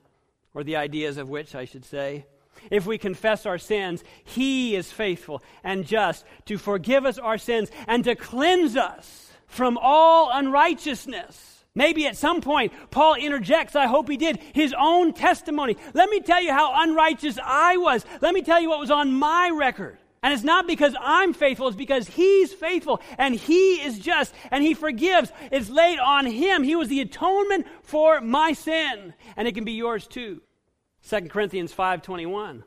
or 0.54 0.64
the 0.64 0.76
ideas 0.76 1.18
of 1.18 1.28
which 1.28 1.54
I 1.54 1.64
should 1.64 1.84
say. 1.84 2.24
If 2.70 2.86
we 2.86 2.98
confess 2.98 3.46
our 3.46 3.58
sins, 3.58 4.04
He 4.24 4.76
is 4.76 4.92
faithful 4.92 5.42
and 5.64 5.86
just 5.86 6.24
to 6.46 6.58
forgive 6.58 7.04
us 7.04 7.18
our 7.18 7.38
sins 7.38 7.70
and 7.86 8.04
to 8.04 8.14
cleanse 8.14 8.76
us 8.76 9.30
from 9.46 9.78
all 9.80 10.30
unrighteousness. 10.32 11.64
Maybe 11.74 12.06
at 12.06 12.16
some 12.16 12.40
point, 12.40 12.72
Paul 12.90 13.14
interjects, 13.14 13.76
I 13.76 13.86
hope 13.86 14.08
he 14.08 14.16
did, 14.16 14.40
his 14.52 14.74
own 14.76 15.12
testimony. 15.12 15.76
Let 15.94 16.10
me 16.10 16.20
tell 16.20 16.42
you 16.42 16.52
how 16.52 16.82
unrighteous 16.82 17.38
I 17.42 17.76
was. 17.76 18.04
Let 18.20 18.34
me 18.34 18.42
tell 18.42 18.60
you 18.60 18.68
what 18.68 18.80
was 18.80 18.90
on 18.90 19.12
my 19.12 19.50
record. 19.50 19.98
And 20.22 20.34
it's 20.34 20.42
not 20.42 20.66
because 20.66 20.96
I'm 21.00 21.32
faithful, 21.32 21.68
it's 21.68 21.76
because 21.76 22.08
He's 22.08 22.52
faithful 22.52 23.00
and 23.16 23.34
He 23.34 23.74
is 23.74 23.98
just 24.00 24.34
and 24.50 24.64
He 24.64 24.74
forgives. 24.74 25.30
It's 25.52 25.70
laid 25.70 26.00
on 26.00 26.26
Him. 26.26 26.64
He 26.64 26.74
was 26.74 26.88
the 26.88 27.00
atonement 27.00 27.66
for 27.82 28.20
my 28.20 28.52
sin, 28.52 29.14
and 29.36 29.46
it 29.46 29.54
can 29.54 29.64
be 29.64 29.72
yours 29.72 30.06
too. 30.08 30.40
2 31.08 31.30
Corinthians 31.30 31.72
5:21. 31.72 32.64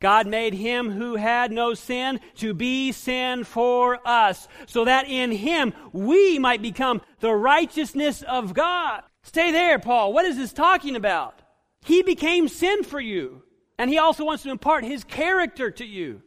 God 0.00 0.26
made 0.26 0.54
him 0.54 0.90
who 0.90 1.16
had 1.16 1.50
no 1.50 1.74
sin 1.74 2.20
to 2.36 2.54
be 2.54 2.92
sin 2.92 3.44
for 3.44 3.98
us, 4.06 4.48
so 4.66 4.84
that 4.84 5.08
in 5.08 5.32
him 5.32 5.72
we 5.92 6.38
might 6.38 6.62
become 6.62 7.02
the 7.20 7.34
righteousness 7.34 8.22
of 8.22 8.54
God. 8.54 9.02
Stay 9.22 9.50
there, 9.50 9.78
Paul. 9.78 10.12
What 10.12 10.24
is 10.24 10.36
this 10.36 10.52
talking 10.52 10.94
about? 10.94 11.42
He 11.84 12.02
became 12.02 12.48
sin 12.48 12.84
for 12.84 13.00
you, 13.00 13.42
and 13.76 13.90
he 13.90 13.98
also 13.98 14.24
wants 14.24 14.44
to 14.44 14.50
impart 14.50 14.84
his 14.84 15.04
character 15.04 15.70
to 15.72 15.84
you. 15.84 16.22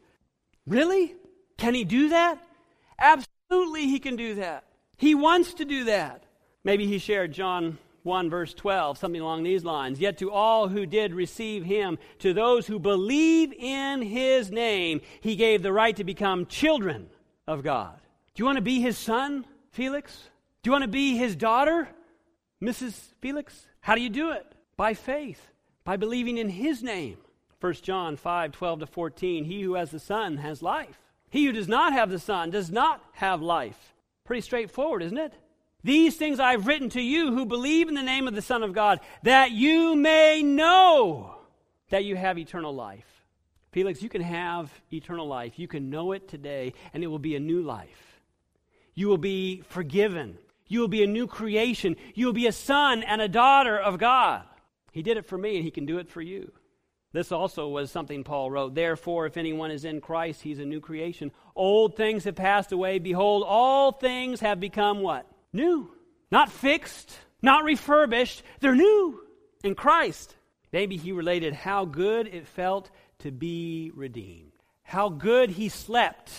Really? 0.68 1.16
Can 1.58 1.74
he 1.74 1.84
do 1.84 2.10
that? 2.10 2.40
Absolutely, 3.00 3.88
he 3.88 4.00
can 4.00 4.16
do 4.16 4.36
that. 4.36 4.66
He 4.98 5.16
wants 5.16 5.54
to 5.56 5.66
do 5.66 5.86
that. 5.86 6.24
Maybe 6.64 6.88
he 6.88 6.98
shared 6.98 7.34
John 7.34 7.78
1, 8.04 8.30
verse 8.30 8.54
12, 8.54 8.98
something 8.98 9.22
along 9.22 9.44
these 9.44 9.64
lines. 9.64 10.00
Yet 10.00 10.18
to 10.20 10.32
all 10.32 10.68
who 10.68 10.86
did 10.86 11.14
receive 11.14 11.64
him, 11.64 11.98
to 12.20 12.34
those 12.34 12.68
who 12.68 12.80
believe 12.80 13.54
in 13.54 14.02
his 14.02 14.52
name, 14.52 15.02
he 15.22 15.36
gave 15.36 15.62
the 15.62 15.74
right 15.74 15.96
to 15.96 16.04
become 16.04 16.46
children 16.46 17.10
of 17.48 17.64
God. 17.64 18.00
Do 18.34 18.42
you 18.42 18.46
want 18.46 18.58
to 18.58 18.64
be 18.64 18.82
his 18.82 18.98
son, 18.98 19.46
Felix? 19.72 20.30
Do 20.64 20.70
you 20.70 20.72
want 20.72 20.84
to 20.84 20.88
be 20.88 21.18
his 21.18 21.36
daughter, 21.36 21.88
Mrs. 22.62 23.14
Felix? 23.20 23.68
How 23.82 23.96
do 23.96 24.02
you 24.02 24.10
do 24.10 24.32
it? 24.32 24.46
By 24.78 24.94
faith, 24.94 25.52
by 25.84 25.98
believing 25.98 26.38
in 26.38 26.50
his 26.50 26.82
name. 26.82 27.18
1 27.60 27.74
John 27.74 28.16
5, 28.16 28.52
12 28.52 28.80
to 28.80 28.86
14. 28.88 29.44
He 29.46 29.62
who 29.62 29.76
has 29.76 29.92
the 29.92 30.00
Son 30.00 30.38
has 30.38 30.64
life. 30.64 30.98
He 31.30 31.46
who 31.46 31.52
does 31.52 31.68
not 31.68 31.94
have 31.94 32.10
the 32.10 32.20
Son 32.20 32.50
does 32.50 32.72
not 32.72 33.04
have 33.14 33.42
life. 33.42 33.94
Pretty 34.24 34.42
straightforward, 34.42 35.04
isn't 35.04 35.18
it? 35.18 35.34
These 35.84 36.16
things 36.16 36.40
I've 36.40 36.68
written 36.68 36.90
to 36.90 37.02
you 37.02 37.34
who 37.34 37.46
believe 37.46 37.88
in 37.88 37.96
the 37.96 38.04
name 38.04 38.28
of 38.28 38.36
the 38.36 38.42
Son 38.42 38.64
of 38.64 38.74
God, 38.74 39.00
that 39.24 39.52
you 39.52 39.96
may 39.96 40.44
know 40.44 41.36
that 41.90 42.06
you 42.06 42.16
have 42.16 42.38
eternal 42.38 42.74
life. 42.74 43.06
Felix, 43.72 44.02
you 44.02 44.10
can 44.10 44.22
have 44.22 44.72
eternal 44.92 45.28
life. 45.28 45.58
You 45.58 45.68
can 45.68 45.90
know 45.90 46.12
it 46.12 46.28
today, 46.28 46.74
and 46.94 47.04
it 47.04 47.08
will 47.08 47.20
be 47.20 47.36
a 47.36 47.40
new 47.40 47.62
life. 47.62 48.22
You 48.94 49.08
will 49.08 49.18
be 49.18 49.62
forgiven. 49.70 50.38
You 50.68 50.82
will 50.82 50.88
be 50.88 51.04
a 51.04 51.08
new 51.08 51.26
creation. 51.26 51.96
You 52.14 52.28
will 52.28 52.34
be 52.34 52.48
a 52.48 52.52
son 52.52 53.04
and 53.04 53.22
a 53.22 53.30
daughter 53.30 53.78
of 53.78 53.98
God. 53.98 54.44
He 54.92 55.02
did 55.02 55.18
it 55.18 55.26
for 55.26 55.38
me, 55.38 55.56
and 55.56 55.64
He 55.64 55.72
can 55.72 55.86
do 55.86 56.00
it 56.00 56.10
for 56.10 56.22
you. 56.22 56.52
This 57.14 57.32
also 57.32 57.68
was 57.68 57.92
something 57.92 58.24
Paul 58.24 58.52
wrote. 58.52 58.76
Therefore, 58.76 59.26
if 59.26 59.36
anyone 59.36 59.72
is 59.72 59.84
in 59.84 60.00
Christ, 60.00 60.42
he's 60.42 60.60
a 60.60 60.66
new 60.66 60.80
creation. 60.80 61.32
Old 61.56 61.98
things 61.98 62.24
have 62.24 62.36
passed 62.36 62.72
away. 62.72 63.00
Behold, 63.00 63.44
all 63.46 63.92
things 63.92 64.40
have 64.40 64.60
become 64.62 65.02
what? 65.02 65.30
New. 65.54 65.92
Not 66.32 66.52
fixed, 66.52 67.12
not 67.42 67.64
refurbished. 67.64 68.44
They're 68.60 68.76
new 68.76 69.22
in 69.64 69.76
Christ. 69.76 70.36
Maybe 70.72 70.96
he 70.96 71.12
related 71.12 71.54
how 71.54 71.86
good 71.86 72.28
it 72.28 72.48
felt 72.48 72.90
to 73.20 73.32
be 73.32 73.92
redeemed, 73.94 74.54
how 74.84 75.10
good 75.10 75.52
he 75.52 75.70
slept 75.70 76.32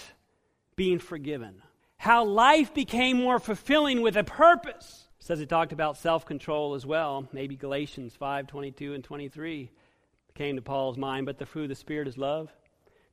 being 0.75 0.99
forgiven, 0.99 1.63
how 1.99 2.25
life 2.25 2.73
became 2.73 3.19
more 3.19 3.39
fulfilling 3.39 4.01
with 4.01 4.17
a 4.17 4.25
purpose. 4.25 5.07
Says 5.19 5.39
he 5.39 5.47
talked 5.47 5.73
about 5.73 5.99
self 5.99 6.25
control 6.25 6.75
as 6.75 6.85
well. 6.85 7.29
Maybe 7.33 7.55
Galatians 7.55 8.17
5 8.17 8.47
22 8.47 8.95
and 8.95 9.05
23 9.05 9.71
came 10.35 10.57
to 10.57 10.63
Paul's 10.63 10.97
mind, 10.97 11.27
but 11.27 11.39
the 11.39 11.47
fruit 11.47 11.65
of 11.65 11.69
the 11.69 11.75
Spirit 11.75 12.09
is 12.09 12.17
love, 12.17 12.51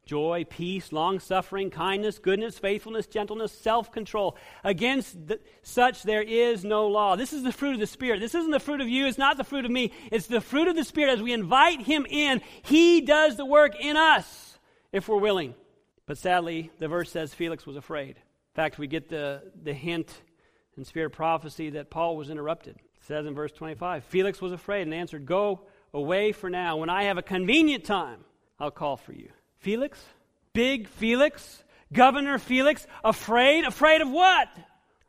joy, 0.10 0.44
peace, 0.50 0.92
long 0.92 1.20
suffering, 1.20 1.70
kindness, 1.70 2.18
goodness, 2.18 2.58
faithfulness, 2.58 3.06
gentleness, 3.06 3.52
self 3.52 3.92
control. 3.92 4.36
Against 4.64 5.28
the, 5.28 5.40
such 5.62 6.02
there 6.02 6.24
is 6.24 6.66
no 6.66 6.88
law. 6.88 7.16
This 7.16 7.32
is 7.32 7.44
the 7.44 7.52
fruit 7.52 7.76
of 7.76 7.80
the 7.80 7.86
Spirit. 7.86 8.20
This 8.20 8.34
isn't 8.34 8.50
the 8.50 8.60
fruit 8.60 8.82
of 8.82 8.90
you, 8.90 9.06
it's 9.06 9.20
not 9.20 9.38
the 9.38 9.44
fruit 9.44 9.66
of 9.66 9.72
me. 9.72 9.92
It's 10.12 10.26
the 10.26 10.42
fruit 10.42 10.68
of 10.68 10.76
the 10.76 10.84
Spirit. 10.84 11.14
As 11.14 11.22
we 11.22 11.32
invite 11.32 11.84
Him 11.84 12.08
in, 12.10 12.42
He 12.64 13.02
does 13.02 13.38
the 13.38 13.46
work 13.46 13.80
in 13.80 13.98
us 13.98 14.58
if 14.92 15.08
we're 15.08 15.20
willing. 15.20 15.54
But 16.08 16.18
sadly, 16.18 16.72
the 16.80 16.88
verse 16.88 17.12
says 17.12 17.36
Felix 17.36 17.68
was 17.68 17.76
afraid. 17.76 18.18
In 18.18 18.56
fact, 18.56 18.80
we 18.80 18.88
get 18.88 19.10
the, 19.10 19.44
the 19.62 19.74
hint 19.74 20.12
in 20.76 20.86
spirit 20.86 21.12
prophecy 21.12 21.70
that 21.72 21.92
Paul 21.92 22.18
was 22.18 22.32
interrupted. 22.32 22.78
It 22.78 23.06
says 23.06 23.28
in 23.28 23.36
verse 23.36 23.52
25 23.52 24.06
Felix 24.06 24.42
was 24.42 24.54
afraid 24.54 24.82
and 24.82 24.94
answered, 24.96 25.28
Go 25.28 25.68
away 25.94 26.32
for 26.32 26.50
now. 26.50 26.78
When 26.78 26.90
I 26.90 27.04
have 27.04 27.20
a 27.20 27.22
convenient 27.22 27.84
time, 27.84 28.22
I'll 28.60 28.72
call 28.72 28.98
for 28.98 29.14
you. 29.14 29.30
Felix? 29.60 30.04
Big 30.54 30.88
Felix? 30.88 31.64
Governor 31.92 32.40
Felix? 32.40 32.86
Afraid? 33.04 33.66
Afraid 33.66 34.02
of 34.02 34.10
what? 34.10 34.48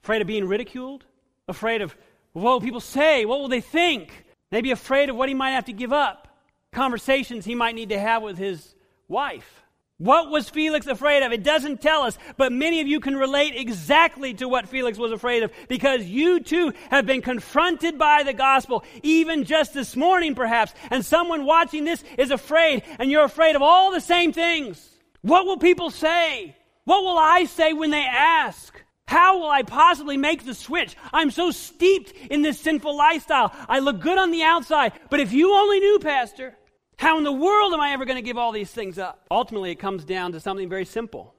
Afraid 0.02 0.22
of 0.22 0.26
being 0.28 0.46
ridiculed? 0.46 1.04
Afraid 1.48 1.82
of 1.82 1.96
what 2.32 2.52
will 2.52 2.60
people 2.60 2.80
say? 2.80 3.24
What 3.24 3.40
will 3.40 3.48
they 3.48 3.60
think? 3.60 4.24
Maybe 4.50 4.70
afraid 4.70 5.10
of 5.10 5.16
what 5.16 5.28
he 5.28 5.34
might 5.34 5.52
have 5.52 5.66
to 5.66 5.72
give 5.72 5.92
up. 5.92 6.28
Conversations 6.72 7.44
he 7.44 7.54
might 7.54 7.74
need 7.74 7.88
to 7.90 7.98
have 7.98 8.22
with 8.22 8.38
his 8.38 8.74
wife. 9.08 9.62
What 10.00 10.30
was 10.30 10.48
Felix 10.48 10.86
afraid 10.86 11.22
of? 11.22 11.30
It 11.30 11.42
doesn't 11.42 11.82
tell 11.82 12.04
us, 12.04 12.16
but 12.38 12.52
many 12.52 12.80
of 12.80 12.88
you 12.88 13.00
can 13.00 13.16
relate 13.16 13.52
exactly 13.54 14.32
to 14.32 14.48
what 14.48 14.66
Felix 14.66 14.96
was 14.96 15.12
afraid 15.12 15.42
of 15.42 15.52
because 15.68 16.06
you 16.06 16.40
too 16.40 16.72
have 16.90 17.04
been 17.04 17.20
confronted 17.20 17.98
by 17.98 18.22
the 18.22 18.32
gospel, 18.32 18.82
even 19.02 19.44
just 19.44 19.74
this 19.74 19.94
morning 19.94 20.34
perhaps, 20.34 20.72
and 20.90 21.04
someone 21.04 21.44
watching 21.44 21.84
this 21.84 22.02
is 22.16 22.30
afraid, 22.30 22.82
and 22.98 23.10
you're 23.10 23.24
afraid 23.24 23.56
of 23.56 23.60
all 23.60 23.92
the 23.92 24.00
same 24.00 24.32
things. 24.32 24.88
What 25.20 25.44
will 25.44 25.58
people 25.58 25.90
say? 25.90 26.56
What 26.84 27.04
will 27.04 27.18
I 27.18 27.44
say 27.44 27.74
when 27.74 27.90
they 27.90 28.06
ask? 28.06 28.82
How 29.06 29.38
will 29.38 29.50
I 29.50 29.64
possibly 29.64 30.16
make 30.16 30.46
the 30.46 30.54
switch? 30.54 30.96
I'm 31.12 31.30
so 31.30 31.50
steeped 31.50 32.12
in 32.30 32.40
this 32.40 32.58
sinful 32.58 32.96
lifestyle. 32.96 33.54
I 33.68 33.80
look 33.80 34.00
good 34.00 34.16
on 34.16 34.30
the 34.30 34.44
outside, 34.44 34.94
but 35.10 35.20
if 35.20 35.34
you 35.34 35.52
only 35.52 35.78
knew, 35.78 35.98
Pastor, 35.98 36.56
how 37.00 37.16
in 37.16 37.24
the 37.24 37.32
world 37.32 37.72
am 37.72 37.80
I 37.80 37.92
ever 37.92 38.04
going 38.04 38.16
to 38.16 38.22
give 38.22 38.36
all 38.36 38.52
these 38.52 38.70
things 38.70 38.98
up? 38.98 39.24
Ultimately, 39.30 39.70
it 39.70 39.78
comes 39.78 40.04
down 40.04 40.32
to 40.32 40.40
something 40.40 40.68
very 40.68 40.84
simple. 40.84 41.34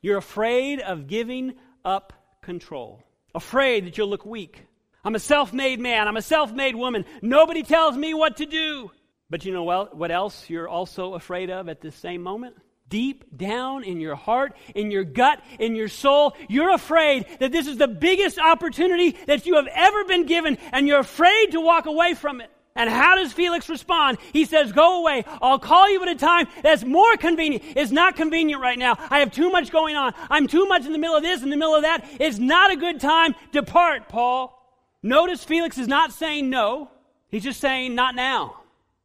You're 0.00 0.16
afraid 0.16 0.80
of 0.80 1.06
giving 1.06 1.52
up 1.84 2.14
control, 2.40 3.02
afraid 3.34 3.84
that 3.84 3.98
you'll 3.98 4.08
look 4.08 4.24
weak. 4.24 4.64
I'm 5.04 5.14
a 5.14 5.18
self 5.18 5.52
made 5.52 5.80
man, 5.80 6.08
I'm 6.08 6.16
a 6.16 6.22
self 6.22 6.50
made 6.50 6.74
woman. 6.74 7.04
Nobody 7.20 7.62
tells 7.62 7.94
me 7.94 8.14
what 8.14 8.38
to 8.38 8.46
do. 8.46 8.90
But 9.28 9.44
you 9.44 9.52
know 9.52 9.64
what 9.92 10.10
else 10.10 10.48
you're 10.48 10.68
also 10.68 11.12
afraid 11.12 11.50
of 11.50 11.68
at 11.68 11.82
this 11.82 11.94
same 11.94 12.22
moment? 12.22 12.56
Deep 12.88 13.36
down 13.36 13.84
in 13.84 14.00
your 14.00 14.14
heart, 14.14 14.56
in 14.74 14.90
your 14.90 15.04
gut, 15.04 15.42
in 15.58 15.76
your 15.76 15.88
soul, 15.88 16.34
you're 16.48 16.72
afraid 16.72 17.26
that 17.38 17.52
this 17.52 17.66
is 17.66 17.76
the 17.76 17.86
biggest 17.86 18.38
opportunity 18.38 19.14
that 19.26 19.44
you 19.44 19.56
have 19.56 19.68
ever 19.74 20.04
been 20.04 20.24
given, 20.24 20.56
and 20.72 20.88
you're 20.88 21.00
afraid 21.00 21.52
to 21.52 21.60
walk 21.60 21.84
away 21.84 22.14
from 22.14 22.40
it. 22.40 22.50
And 22.74 22.88
how 22.88 23.16
does 23.16 23.32
Felix 23.32 23.68
respond? 23.68 24.18
He 24.32 24.44
says, 24.44 24.72
Go 24.72 25.00
away. 25.00 25.24
I'll 25.42 25.58
call 25.58 25.90
you 25.90 26.02
at 26.02 26.08
a 26.08 26.14
time 26.14 26.46
that's 26.62 26.84
more 26.84 27.16
convenient. 27.16 27.64
It's 27.76 27.92
not 27.92 28.16
convenient 28.16 28.62
right 28.62 28.78
now. 28.78 28.96
I 29.10 29.18
have 29.18 29.30
too 29.30 29.50
much 29.50 29.70
going 29.70 29.94
on. 29.96 30.14
I'm 30.30 30.46
too 30.46 30.66
much 30.66 30.86
in 30.86 30.92
the 30.92 30.98
middle 30.98 31.16
of 31.16 31.22
this, 31.22 31.42
in 31.42 31.50
the 31.50 31.56
middle 31.56 31.74
of 31.74 31.82
that. 31.82 32.06
It's 32.18 32.38
not 32.38 32.70
a 32.70 32.76
good 32.76 33.00
time. 33.00 33.34
Depart, 33.52 34.08
Paul. 34.08 34.58
Notice 35.02 35.44
Felix 35.44 35.76
is 35.76 35.88
not 35.88 36.12
saying 36.12 36.48
no. 36.48 36.90
He's 37.28 37.42
just 37.42 37.60
saying, 37.60 37.94
Not 37.94 38.14
now. 38.14 38.62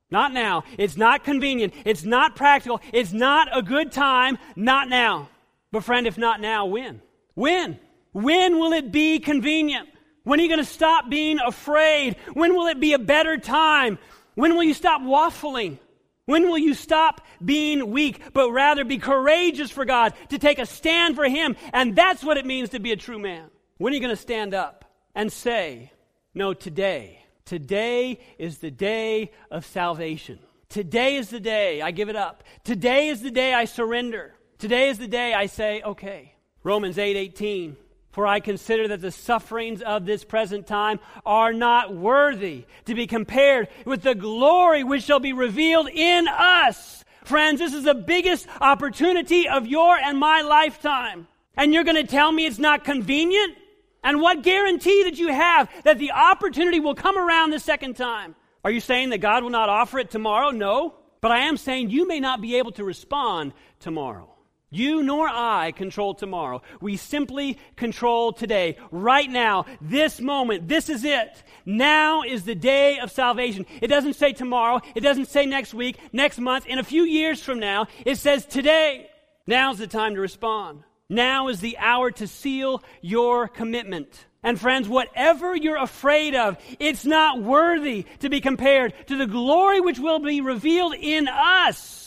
Not 0.09 0.31
now. 0.31 0.63
It's 0.77 0.95
not 0.95 1.25
convenient. 1.25 1.73
It's 1.83 2.03
not 2.03 2.35
practical. 2.35 2.79
It's 2.93 3.11
not 3.11 3.49
a 3.51 3.61
good 3.61 3.91
time. 3.91 4.37
Not 4.55 4.87
now. 4.87 5.29
But, 5.71 5.83
friend, 5.83 6.07
if 6.07 6.17
not 6.17 6.39
now, 6.39 6.65
when? 6.65 7.01
When? 7.33 7.77
When 8.13 8.57
will 8.57 8.71
it 8.71 8.91
be 8.91 9.19
convenient? 9.19 9.89
When 10.27 10.41
are 10.41 10.43
you 10.43 10.49
going 10.49 10.59
to 10.59 10.65
stop 10.65 11.09
being 11.09 11.39
afraid? 11.39 12.17
When 12.33 12.53
will 12.53 12.67
it 12.67 12.81
be 12.81 12.91
a 12.91 12.99
better 12.99 13.37
time? 13.37 13.97
When 14.35 14.55
will 14.55 14.63
you 14.63 14.73
stop 14.73 15.01
waffling? 15.01 15.79
When 16.25 16.49
will 16.49 16.57
you 16.57 16.73
stop 16.73 17.25
being 17.43 17.91
weak, 17.91 18.21
but 18.33 18.51
rather 18.51 18.83
be 18.83 18.97
courageous 18.97 19.71
for 19.71 19.85
God, 19.85 20.13
to 20.27 20.37
take 20.37 20.59
a 20.59 20.65
stand 20.65 21.15
for 21.15 21.23
Him? 21.29 21.55
And 21.71 21.95
that's 21.95 22.25
what 22.25 22.35
it 22.35 22.45
means 22.45 22.71
to 22.71 22.79
be 22.81 22.91
a 22.91 22.97
true 22.97 23.17
man. 23.17 23.49
When 23.77 23.93
are 23.93 23.95
you 23.95 24.01
going 24.01 24.13
to 24.13 24.21
stand 24.21 24.53
up 24.53 24.83
and 25.15 25.31
say, 25.31 25.93
No, 26.33 26.53
today, 26.53 27.23
today 27.45 28.19
is 28.37 28.57
the 28.57 28.69
day 28.69 29.31
of 29.49 29.65
salvation. 29.65 30.39
Today 30.67 31.15
is 31.15 31.29
the 31.29 31.39
day 31.39 31.81
I 31.81 31.91
give 31.91 32.09
it 32.09 32.17
up. 32.17 32.43
Today 32.65 33.07
is 33.07 33.21
the 33.21 33.31
day 33.31 33.53
I 33.53 33.63
surrender. 33.63 34.35
Today 34.57 34.89
is 34.89 34.97
the 34.97 35.07
day 35.07 35.33
I 35.33 35.45
say, 35.45 35.81
Okay. 35.85 36.33
Romans 36.63 36.97
8 36.97 37.15
18. 37.15 37.77
For 38.17 38.25
I 38.25 38.39
consider 38.39 38.87
that 38.87 39.01
the 39.01 39.11
sufferings 39.11 39.83
of 39.83 40.07
this 40.07 40.23
present 40.23 40.65
time 40.65 40.99
are 41.23 41.53
not 41.53 41.93
worthy 41.93 42.65
to 42.85 42.95
be 42.95 43.05
compared 43.05 43.67
with 43.85 44.01
the 44.01 44.15
glory 44.15 44.83
which 44.83 45.03
shall 45.03 45.19
be 45.19 45.33
revealed 45.33 45.87
in 45.87 46.27
us. 46.27 47.05
Friends, 47.25 47.59
this 47.59 47.75
is 47.75 47.83
the 47.83 47.93
biggest 47.93 48.47
opportunity 48.59 49.47
of 49.47 49.67
your 49.67 49.95
and 49.95 50.17
my 50.17 50.41
lifetime. 50.41 51.27
And 51.55 51.71
you're 51.71 51.83
going 51.83 52.03
to 52.03 52.11
tell 52.11 52.31
me 52.31 52.47
it's 52.47 52.57
not 52.57 52.83
convenient? 52.83 53.55
And 54.03 54.19
what 54.19 54.41
guarantee 54.41 55.03
that 55.03 55.19
you 55.19 55.27
have 55.31 55.69
that 55.83 55.99
the 55.99 56.13
opportunity 56.13 56.79
will 56.79 56.95
come 56.95 57.19
around 57.19 57.51
the 57.51 57.59
second 57.59 57.97
time? 57.97 58.33
Are 58.63 58.71
you 58.71 58.79
saying 58.79 59.11
that 59.11 59.19
God 59.19 59.43
will 59.43 59.51
not 59.51 59.69
offer 59.69 59.99
it 59.99 60.09
tomorrow? 60.09 60.49
No. 60.49 60.95
But 61.21 61.29
I 61.29 61.41
am 61.41 61.55
saying 61.55 61.91
you 61.91 62.07
may 62.07 62.19
not 62.19 62.41
be 62.41 62.55
able 62.55 62.71
to 62.71 62.83
respond 62.83 63.53
tomorrow. 63.79 64.36
You 64.69 65.01
nor 65.01 65.29
I 65.29 65.71
control 65.71 66.13
tomorrow. 66.13 66.61
We 66.81 66.97
simply 66.97 67.57
control 67.77 68.33
today, 68.33 68.77
right 68.91 69.29
now, 69.29 69.65
this 69.79 70.19
moment. 70.19 70.67
This 70.67 70.89
is 70.89 71.05
it. 71.05 71.41
Now 71.65 72.23
is 72.23 72.43
the 72.43 72.55
day 72.55 72.99
of 72.99 73.09
salvation. 73.09 73.65
It 73.81 73.87
doesn't 73.87 74.15
say 74.15 74.33
tomorrow. 74.33 74.81
It 74.93 75.01
doesn't 75.01 75.29
say 75.29 75.45
next 75.45 75.73
week, 75.73 75.97
next 76.11 76.37
month, 76.37 76.65
in 76.65 76.79
a 76.79 76.83
few 76.83 77.03
years 77.03 77.41
from 77.41 77.59
now. 77.59 77.87
It 78.05 78.17
says 78.17 78.45
today. 78.45 79.09
Now's 79.45 79.77
the 79.77 79.87
time 79.87 80.15
to 80.15 80.21
respond. 80.21 80.83
Now 81.09 81.47
is 81.47 81.61
the 81.61 81.77
hour 81.77 82.11
to 82.11 82.27
seal 82.27 82.83
your 83.01 83.47
commitment. 83.47 84.25
And 84.43 84.59
friends, 84.59 84.89
whatever 84.89 85.55
you're 85.55 85.81
afraid 85.81 86.35
of, 86.35 86.57
it's 86.77 87.05
not 87.05 87.41
worthy 87.41 88.05
to 88.19 88.27
be 88.29 88.41
compared 88.41 88.93
to 89.07 89.15
the 89.15 89.27
glory 89.27 89.79
which 89.79 89.99
will 89.99 90.19
be 90.19 90.41
revealed 90.41 90.93
in 90.93 91.29
us 91.29 92.06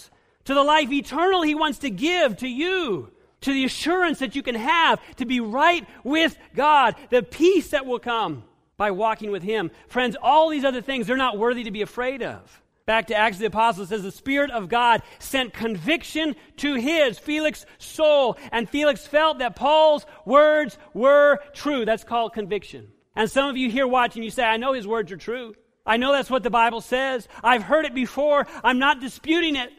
to 0.51 0.55
the 0.55 0.63
life 0.65 0.91
eternal 0.91 1.43
He 1.43 1.55
wants 1.55 1.79
to 1.79 1.91
give 1.91 2.39
to 2.39 2.49
you, 2.49 3.13
to 3.43 3.53
the 3.53 3.65
assurance 3.65 4.19
that 4.19 4.35
you 4.35 4.43
can 4.43 4.57
have 4.57 5.01
to 5.17 5.25
be 5.25 5.39
right 5.39 5.87
with 6.03 6.37
God, 6.57 6.97
the 7.11 7.23
peace 7.23 7.71
that 7.71 7.87
will 7.87 8.01
come 8.01 8.43
by 8.77 8.91
walking 8.91 9.31
with 9.31 9.45
Him. 9.45 9.71
Friends, 9.87 10.17
all 10.21 10.49
these 10.49 10.65
other 10.65 10.83
things, 10.83 11.07
they're 11.07 11.17
not 11.17 11.39
worthy 11.39 11.63
to 11.65 11.71
be 11.71 11.83
afraid 11.83 12.21
of. 12.25 12.63
Back 12.85 13.07
to 13.07 13.15
Acts 13.15 13.37
of 13.37 13.43
the 13.43 13.47
Apostles, 13.47 13.91
says 13.91 14.03
the 14.03 14.11
Spirit 14.11 14.51
of 14.51 14.69
God 14.69 15.03
sent 15.21 15.53
conviction 15.53 16.35
to 16.57 16.75
his, 16.75 17.17
Felix' 17.17 17.65
soul. 17.79 18.37
And 18.51 18.69
Felix 18.69 19.07
felt 19.07 19.39
that 19.39 19.55
Paul's 19.55 20.05
words 20.25 20.77
were 20.95 21.39
true. 21.53 21.85
That's 21.85 22.03
called 22.03 22.33
conviction. 22.33 22.89
And 23.15 23.31
some 23.31 23.49
of 23.49 23.57
you 23.57 23.71
here 23.71 23.87
watching, 23.87 24.25
you 24.25 24.31
say, 24.31 24.43
I 24.43 24.57
know 24.57 24.73
his 24.73 24.89
words 24.89 25.13
are 25.13 25.17
true. 25.17 25.55
I 25.87 25.99
know 25.99 26.11
that's 26.11 26.31
what 26.31 26.43
the 26.43 26.51
Bible 26.51 26.81
says. 26.81 27.29
I've 27.45 27.63
heard 27.63 27.85
it 27.85 27.95
before. 27.95 28.49
I'm 28.65 28.81
not 28.81 29.01
disputing 29.01 29.55
it. 29.55 29.71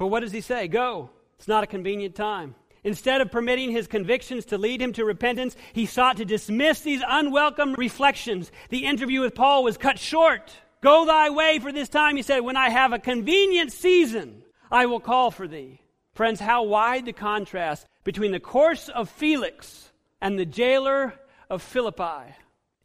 But 0.00 0.06
what 0.06 0.20
does 0.20 0.32
he 0.32 0.40
say? 0.40 0.66
Go. 0.66 1.10
It's 1.38 1.46
not 1.46 1.62
a 1.62 1.66
convenient 1.66 2.14
time. 2.14 2.54
Instead 2.84 3.20
of 3.20 3.30
permitting 3.30 3.70
his 3.70 3.86
convictions 3.86 4.46
to 4.46 4.56
lead 4.56 4.80
him 4.80 4.94
to 4.94 5.04
repentance, 5.04 5.54
he 5.74 5.84
sought 5.84 6.16
to 6.16 6.24
dismiss 6.24 6.80
these 6.80 7.02
unwelcome 7.06 7.74
reflections. 7.74 8.50
The 8.70 8.86
interview 8.86 9.20
with 9.20 9.34
Paul 9.34 9.62
was 9.62 9.76
cut 9.76 9.98
short. 9.98 10.56
Go 10.80 11.04
thy 11.04 11.28
way 11.28 11.58
for 11.58 11.70
this 11.70 11.90
time, 11.90 12.16
he 12.16 12.22
said. 12.22 12.40
When 12.40 12.56
I 12.56 12.70
have 12.70 12.94
a 12.94 12.98
convenient 12.98 13.72
season, 13.72 14.42
I 14.72 14.86
will 14.86 15.00
call 15.00 15.30
for 15.30 15.46
thee. 15.46 15.82
Friends, 16.14 16.40
how 16.40 16.62
wide 16.62 17.04
the 17.04 17.12
contrast 17.12 17.86
between 18.02 18.32
the 18.32 18.40
course 18.40 18.88
of 18.88 19.10
Felix 19.10 19.90
and 20.22 20.38
the 20.38 20.46
jailer 20.46 21.12
of 21.50 21.60
Philippi. 21.60 22.34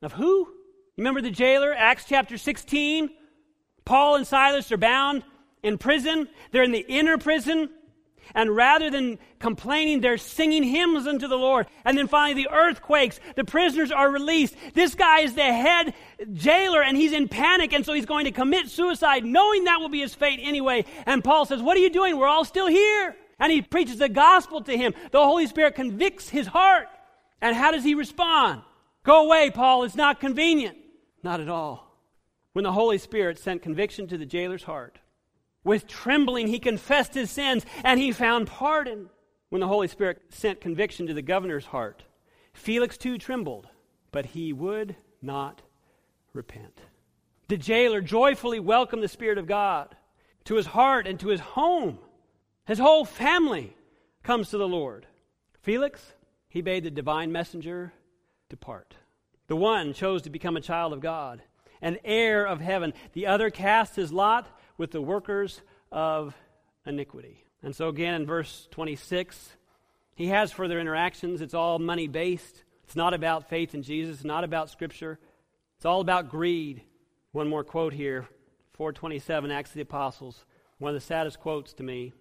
Of 0.01 0.11
who? 0.11 0.49
Remember 0.97 1.21
the 1.21 1.31
jailer, 1.31 1.73
Acts 1.73 2.03
chapter 2.09 2.37
16? 2.37 3.09
Paul 3.85 4.15
and 4.15 4.27
Silas 4.27 4.69
are 4.73 4.77
bound 4.77 5.23
in 5.65 5.79
prison, 5.79 6.29
they're 6.51 6.63
in 6.63 6.71
the 6.71 6.85
inner 6.87 7.17
prison. 7.17 7.69
And 8.35 8.55
rather 8.55 8.89
than 8.89 9.17
complaining, 9.39 10.01
they're 10.01 10.17
singing 10.17 10.63
hymns 10.63 11.07
unto 11.07 11.27
the 11.27 11.37
Lord. 11.37 11.67
And 11.83 11.97
then 11.97 12.07
finally, 12.07 12.43
the 12.43 12.49
earthquakes. 12.51 13.19
The 13.35 13.43
prisoners 13.43 13.91
are 13.91 14.09
released. 14.09 14.55
This 14.73 14.93
guy 14.93 15.21
is 15.21 15.33
the 15.33 15.43
head 15.43 15.93
jailer 16.33 16.83
and 16.83 16.95
he's 16.95 17.13
in 17.13 17.27
panic. 17.27 17.73
And 17.73 17.85
so 17.85 17.93
he's 17.93 18.05
going 18.05 18.25
to 18.25 18.31
commit 18.31 18.69
suicide, 18.69 19.25
knowing 19.25 19.63
that 19.63 19.79
will 19.79 19.89
be 19.89 20.01
his 20.01 20.13
fate 20.13 20.39
anyway. 20.41 20.85
And 21.05 21.23
Paul 21.23 21.45
says, 21.45 21.61
What 21.61 21.77
are 21.77 21.81
you 21.81 21.89
doing? 21.89 22.17
We're 22.17 22.27
all 22.27 22.45
still 22.45 22.67
here. 22.67 23.15
And 23.39 23.51
he 23.51 23.61
preaches 23.61 23.97
the 23.97 24.09
gospel 24.09 24.61
to 24.61 24.77
him. 24.77 24.93
The 25.11 25.23
Holy 25.23 25.47
Spirit 25.47 25.75
convicts 25.75 26.29
his 26.29 26.47
heart. 26.47 26.87
And 27.41 27.55
how 27.55 27.71
does 27.71 27.83
he 27.83 27.95
respond? 27.95 28.61
Go 29.03 29.25
away, 29.25 29.49
Paul. 29.49 29.83
It's 29.83 29.95
not 29.95 30.19
convenient. 30.19 30.77
Not 31.23 31.41
at 31.41 31.49
all. 31.49 31.85
When 32.53 32.63
the 32.63 32.71
Holy 32.71 32.97
Spirit 32.97 33.39
sent 33.39 33.61
conviction 33.61 34.07
to 34.07 34.17
the 34.17 34.25
jailer's 34.25 34.63
heart, 34.63 34.99
with 35.65 35.87
trembling, 35.87 36.47
he 36.47 36.59
confessed 36.59 37.13
his 37.13 37.29
sins 37.29 37.65
and 37.83 37.99
he 37.99 38.13
found 38.13 38.47
pardon. 38.47 39.09
When 39.49 39.59
the 39.59 39.67
Holy 39.67 39.87
Spirit 39.87 40.21
sent 40.29 40.59
conviction 40.59 41.07
to 41.07 41.13
the 41.13 41.21
governor's 41.21 41.65
heart, 41.65 42.03
Felix 42.53 42.97
too 42.97 43.17
trembled, 43.17 43.67
but 44.11 44.27
he 44.27 44.51
would 44.53 44.95
not 45.21 45.61
repent. 46.33 46.81
The 47.47 47.57
jailer 47.57 48.01
joyfully 48.01 48.59
welcomed 48.59 49.03
the 49.03 49.07
Spirit 49.07 49.37
of 49.37 49.47
God 49.47 49.95
to 50.45 50.55
his 50.55 50.65
heart 50.65 51.05
and 51.07 51.19
to 51.19 51.27
his 51.27 51.39
home. 51.39 51.99
His 52.65 52.79
whole 52.79 53.05
family 53.05 53.75
comes 54.23 54.49
to 54.49 54.57
the 54.57 54.67
Lord. 54.67 55.05
Felix, 55.61 56.13
he 56.49 56.61
bade 56.61 56.83
the 56.83 56.91
divine 56.91 57.31
messenger 57.31 57.93
depart. 58.49 58.95
The 59.47 59.55
one 59.55 59.93
chose 59.93 60.23
to 60.23 60.29
become 60.29 60.57
a 60.57 60.61
child 60.61 60.91
of 60.91 61.01
God, 61.01 61.41
an 61.81 61.99
heir 62.03 62.45
of 62.45 62.61
heaven. 62.61 62.93
The 63.13 63.27
other 63.27 63.49
cast 63.49 63.95
his 63.95 64.11
lot 64.11 64.47
with 64.77 64.91
the 64.91 65.01
workers 65.01 65.61
of 65.91 66.35
iniquity. 66.85 67.43
And 67.63 67.75
so, 67.75 67.87
again, 67.87 68.13
in 68.13 68.25
verse 68.25 68.67
26, 68.71 69.55
he 70.15 70.27
has 70.27 70.51
further 70.51 70.79
interactions. 70.79 71.41
It's 71.41 71.53
all 71.53 71.79
money 71.79 72.07
based. 72.07 72.63
It's 72.83 72.95
not 72.95 73.13
about 73.13 73.49
faith 73.49 73.73
in 73.73 73.81
Jesus, 73.81 74.17
it's 74.17 74.25
not 74.25 74.43
about 74.43 74.69
Scripture. 74.69 75.19
It's 75.77 75.85
all 75.85 76.01
about 76.01 76.29
greed. 76.29 76.83
One 77.31 77.49
more 77.49 77.63
quote 77.63 77.93
here 77.93 78.27
427, 78.73 79.51
Acts 79.51 79.71
of 79.71 79.75
the 79.75 79.81
Apostles. 79.81 80.45
One 80.77 80.89
of 80.89 80.95
the 80.95 81.05
saddest 81.05 81.39
quotes 81.39 81.73
to 81.73 81.83
me. 81.83 82.13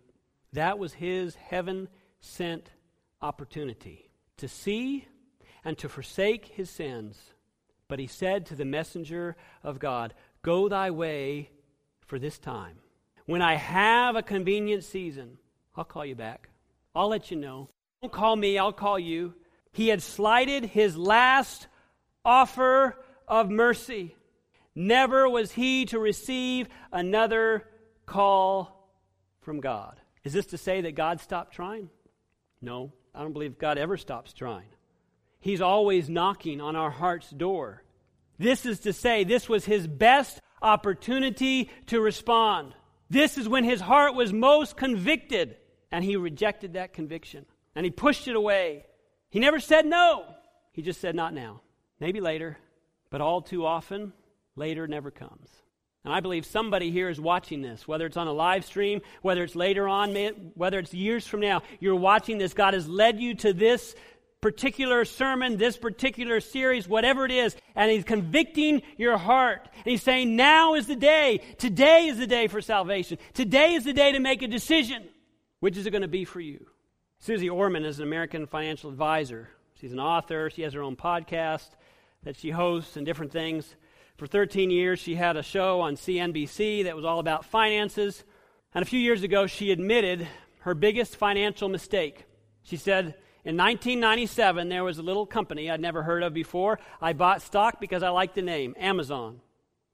That 0.52 0.78
was 0.78 0.94
his 0.94 1.34
heaven 1.34 1.88
sent 2.20 2.70
opportunity 3.20 4.10
to 4.36 4.48
see 4.48 5.06
and 5.64 5.76
to 5.78 5.88
forsake 5.88 6.46
his 6.46 6.70
sins. 6.70 7.18
But 7.88 7.98
he 7.98 8.06
said 8.06 8.46
to 8.46 8.54
the 8.54 8.64
messenger 8.64 9.36
of 9.62 9.78
God, 9.78 10.14
Go 10.42 10.68
thy 10.68 10.90
way 10.90 11.50
for 12.06 12.18
this 12.18 12.38
time. 12.38 12.76
When 13.26 13.42
I 13.42 13.54
have 13.54 14.16
a 14.16 14.22
convenient 14.22 14.84
season, 14.84 15.38
I'll 15.76 15.84
call 15.84 16.04
you 16.04 16.14
back. 16.14 16.48
I'll 16.94 17.08
let 17.08 17.30
you 17.30 17.36
know. 17.36 17.68
Don't 18.02 18.12
call 18.12 18.36
me, 18.36 18.58
I'll 18.58 18.72
call 18.72 18.98
you. 18.98 19.34
He 19.72 19.88
had 19.88 20.02
slighted 20.02 20.64
his 20.64 20.96
last 20.96 21.66
offer 22.24 22.96
of 23.26 23.50
mercy. 23.50 24.14
Never 24.74 25.28
was 25.28 25.52
he 25.52 25.86
to 25.86 25.98
receive 25.98 26.68
another 26.92 27.64
call 28.06 28.90
from 29.40 29.60
God. 29.60 30.00
Is 30.22 30.32
this 30.32 30.46
to 30.46 30.58
say 30.58 30.80
that 30.82 30.94
God 30.94 31.20
stopped 31.20 31.54
trying? 31.54 31.90
No, 32.60 32.92
I 33.14 33.22
don't 33.22 33.32
believe 33.32 33.58
God 33.58 33.78
ever 33.78 33.96
stops 33.96 34.32
trying. 34.32 34.68
He's 35.40 35.60
always 35.60 36.08
knocking 36.08 36.60
on 36.60 36.76
our 36.76 36.90
heart's 36.90 37.30
door. 37.30 37.82
This 38.38 38.64
is 38.64 38.80
to 38.80 38.92
say, 38.92 39.24
this 39.24 39.48
was 39.48 39.64
his 39.64 39.86
best 39.86 40.40
opportunity 40.64 41.70
to 41.86 42.00
respond. 42.00 42.74
This 43.10 43.38
is 43.38 43.48
when 43.48 43.64
his 43.64 43.80
heart 43.80 44.14
was 44.14 44.32
most 44.32 44.76
convicted, 44.76 45.56
and 45.92 46.02
he 46.02 46.16
rejected 46.16 46.72
that 46.72 46.92
conviction 46.92 47.46
and 47.76 47.84
he 47.84 47.90
pushed 47.90 48.28
it 48.28 48.36
away. 48.36 48.84
He 49.30 49.40
never 49.40 49.60
said 49.60 49.86
no, 49.86 50.24
he 50.72 50.82
just 50.82 51.00
said, 51.00 51.14
Not 51.14 51.34
now. 51.34 51.60
Maybe 52.00 52.20
later, 52.20 52.58
but 53.10 53.20
all 53.20 53.42
too 53.42 53.64
often, 53.64 54.12
later 54.56 54.86
never 54.86 55.10
comes. 55.10 55.48
And 56.04 56.12
I 56.12 56.20
believe 56.20 56.44
somebody 56.44 56.90
here 56.90 57.08
is 57.08 57.20
watching 57.20 57.62
this, 57.62 57.88
whether 57.88 58.04
it's 58.04 58.16
on 58.16 58.26
a 58.26 58.32
live 58.32 58.64
stream, 58.64 59.00
whether 59.22 59.42
it's 59.42 59.56
later 59.56 59.88
on, 59.88 60.14
whether 60.54 60.78
it's 60.78 60.92
years 60.92 61.26
from 61.26 61.40
now. 61.40 61.62
You're 61.80 61.94
watching 61.94 62.36
this. 62.36 62.52
God 62.52 62.74
has 62.74 62.86
led 62.86 63.20
you 63.20 63.34
to 63.36 63.54
this 63.54 63.94
particular 64.42 65.06
sermon, 65.06 65.56
this 65.56 65.78
particular 65.78 66.40
series, 66.40 66.86
whatever 66.86 67.24
it 67.24 67.30
is, 67.30 67.56
and 67.74 67.90
He's 67.90 68.04
convicting 68.04 68.82
your 68.96 69.16
heart. 69.18 69.68
And 69.76 69.84
He's 69.86 70.02
saying, 70.02 70.36
now 70.36 70.74
is 70.74 70.86
the 70.86 70.96
day. 70.96 71.40
Today 71.58 72.06
is 72.06 72.18
the 72.18 72.26
day 72.26 72.46
for 72.46 72.60
salvation. 72.60 73.18
Today 73.32 73.74
is 73.74 73.84
the 73.84 73.92
day 73.92 74.12
to 74.12 74.20
make 74.20 74.42
a 74.42 74.48
decision. 74.48 75.04
Which 75.60 75.76
is 75.76 75.86
it 75.86 75.90
going 75.90 76.02
to 76.02 76.08
be 76.08 76.24
for 76.24 76.40
you? 76.40 76.66
Suze 77.20 77.48
Orman 77.48 77.84
is 77.84 77.98
an 77.98 78.04
American 78.04 78.46
financial 78.46 78.90
advisor. 78.90 79.48
She's 79.80 79.92
an 79.92 80.00
author. 80.00 80.50
She 80.50 80.62
has 80.62 80.74
her 80.74 80.82
own 80.82 80.96
podcast 80.96 81.68
that 82.22 82.36
she 82.36 82.50
hosts 82.50 82.96
and 82.96 83.06
different 83.06 83.32
things. 83.32 83.74
For 84.16 84.26
13 84.26 84.70
years, 84.70 84.98
she 85.00 85.14
had 85.14 85.36
a 85.36 85.42
show 85.42 85.80
on 85.80 85.96
CNBC 85.96 86.84
that 86.84 86.94
was 86.94 87.04
all 87.04 87.18
about 87.18 87.44
finances. 87.44 88.24
And 88.74 88.82
a 88.82 88.86
few 88.86 89.00
years 89.00 89.22
ago, 89.22 89.46
she 89.46 89.72
admitted 89.72 90.28
her 90.60 90.74
biggest 90.74 91.16
financial 91.16 91.68
mistake. 91.68 92.24
She 92.62 92.76
said, 92.76 93.14
in 93.44 93.58
1997, 93.58 94.70
there 94.70 94.84
was 94.84 94.98
a 94.98 95.02
little 95.02 95.26
company 95.26 95.70
I'd 95.70 95.80
never 95.80 96.02
heard 96.02 96.22
of 96.22 96.32
before. 96.32 96.78
I 97.00 97.12
bought 97.12 97.42
stock 97.42 97.78
because 97.78 98.02
I 98.02 98.08
liked 98.08 98.34
the 98.34 98.42
name 98.42 98.74
Amazon. 98.78 99.40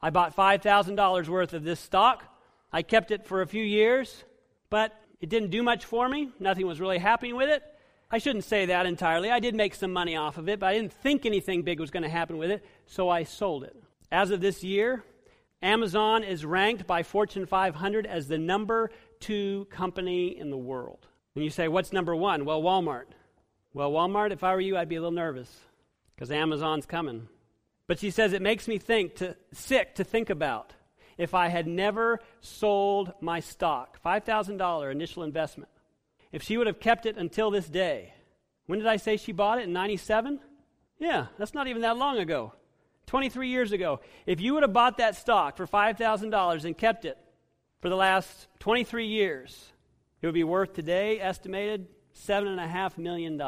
I 0.00 0.10
bought 0.10 0.36
$5,000 0.36 1.28
worth 1.28 1.52
of 1.52 1.64
this 1.64 1.80
stock. 1.80 2.24
I 2.72 2.82
kept 2.82 3.10
it 3.10 3.26
for 3.26 3.42
a 3.42 3.46
few 3.46 3.64
years, 3.64 4.24
but 4.70 4.92
it 5.20 5.28
didn't 5.28 5.50
do 5.50 5.64
much 5.64 5.84
for 5.84 6.08
me. 6.08 6.30
Nothing 6.38 6.66
was 6.66 6.80
really 6.80 6.98
happening 6.98 7.34
with 7.34 7.48
it. 7.48 7.62
I 8.08 8.18
shouldn't 8.18 8.44
say 8.44 8.66
that 8.66 8.86
entirely. 8.86 9.30
I 9.30 9.40
did 9.40 9.56
make 9.56 9.74
some 9.74 9.92
money 9.92 10.16
off 10.16 10.38
of 10.38 10.48
it, 10.48 10.60
but 10.60 10.66
I 10.66 10.74
didn't 10.74 10.92
think 10.92 11.26
anything 11.26 11.62
big 11.62 11.80
was 11.80 11.90
going 11.90 12.04
to 12.04 12.08
happen 12.08 12.38
with 12.38 12.52
it, 12.52 12.64
so 12.86 13.08
I 13.08 13.24
sold 13.24 13.64
it. 13.64 13.76
As 14.12 14.30
of 14.30 14.40
this 14.40 14.62
year, 14.62 15.04
Amazon 15.60 16.22
is 16.22 16.44
ranked 16.44 16.86
by 16.86 17.02
Fortune 17.02 17.46
500 17.46 18.06
as 18.06 18.28
the 18.28 18.38
number 18.38 18.90
two 19.18 19.66
company 19.70 20.38
in 20.38 20.50
the 20.50 20.56
world. 20.56 21.06
And 21.34 21.44
you 21.44 21.50
say, 21.50 21.68
what's 21.68 21.92
number 21.92 22.14
one? 22.16 22.44
Well, 22.44 22.62
Walmart. 22.62 23.06
Well, 23.72 23.92
Walmart, 23.92 24.32
if 24.32 24.42
I 24.42 24.54
were 24.54 24.60
you, 24.60 24.76
I'd 24.76 24.88
be 24.88 24.96
a 24.96 25.00
little 25.00 25.12
nervous 25.12 25.48
because 26.14 26.30
Amazon's 26.30 26.86
coming. 26.86 27.28
But 27.86 27.98
she 27.98 28.10
says 28.10 28.32
it 28.32 28.42
makes 28.42 28.68
me 28.68 28.78
think 28.78 29.16
to, 29.16 29.36
sick 29.52 29.94
to 29.96 30.04
think 30.04 30.30
about 30.30 30.74
if 31.18 31.34
I 31.34 31.48
had 31.48 31.66
never 31.66 32.20
sold 32.40 33.12
my 33.20 33.40
stock, 33.40 33.98
$5,000 34.04 34.90
initial 34.90 35.22
investment. 35.22 35.70
If 36.32 36.42
she 36.42 36.56
would 36.56 36.66
have 36.66 36.80
kept 36.80 37.06
it 37.06 37.16
until 37.16 37.50
this 37.50 37.68
day. 37.68 38.14
When 38.66 38.78
did 38.78 38.88
I 38.88 38.96
say 38.96 39.16
she 39.16 39.32
bought 39.32 39.58
it? 39.58 39.64
In 39.64 39.72
97? 39.72 40.40
Yeah, 40.98 41.26
that's 41.38 41.54
not 41.54 41.66
even 41.66 41.82
that 41.82 41.96
long 41.96 42.18
ago. 42.18 42.54
23 43.06 43.48
years 43.48 43.72
ago. 43.72 44.00
If 44.26 44.40
you 44.40 44.54
would 44.54 44.62
have 44.62 44.72
bought 44.72 44.98
that 44.98 45.16
stock 45.16 45.56
for 45.56 45.66
$5,000 45.66 46.64
and 46.64 46.78
kept 46.78 47.04
it 47.04 47.18
for 47.80 47.88
the 47.88 47.96
last 47.96 48.46
23 48.60 49.06
years, 49.06 49.72
it 50.22 50.26
would 50.26 50.34
be 50.34 50.44
worth 50.44 50.72
today, 50.72 51.20
estimated, 51.20 51.88
$7.5 52.14 52.98
million. 52.98 53.40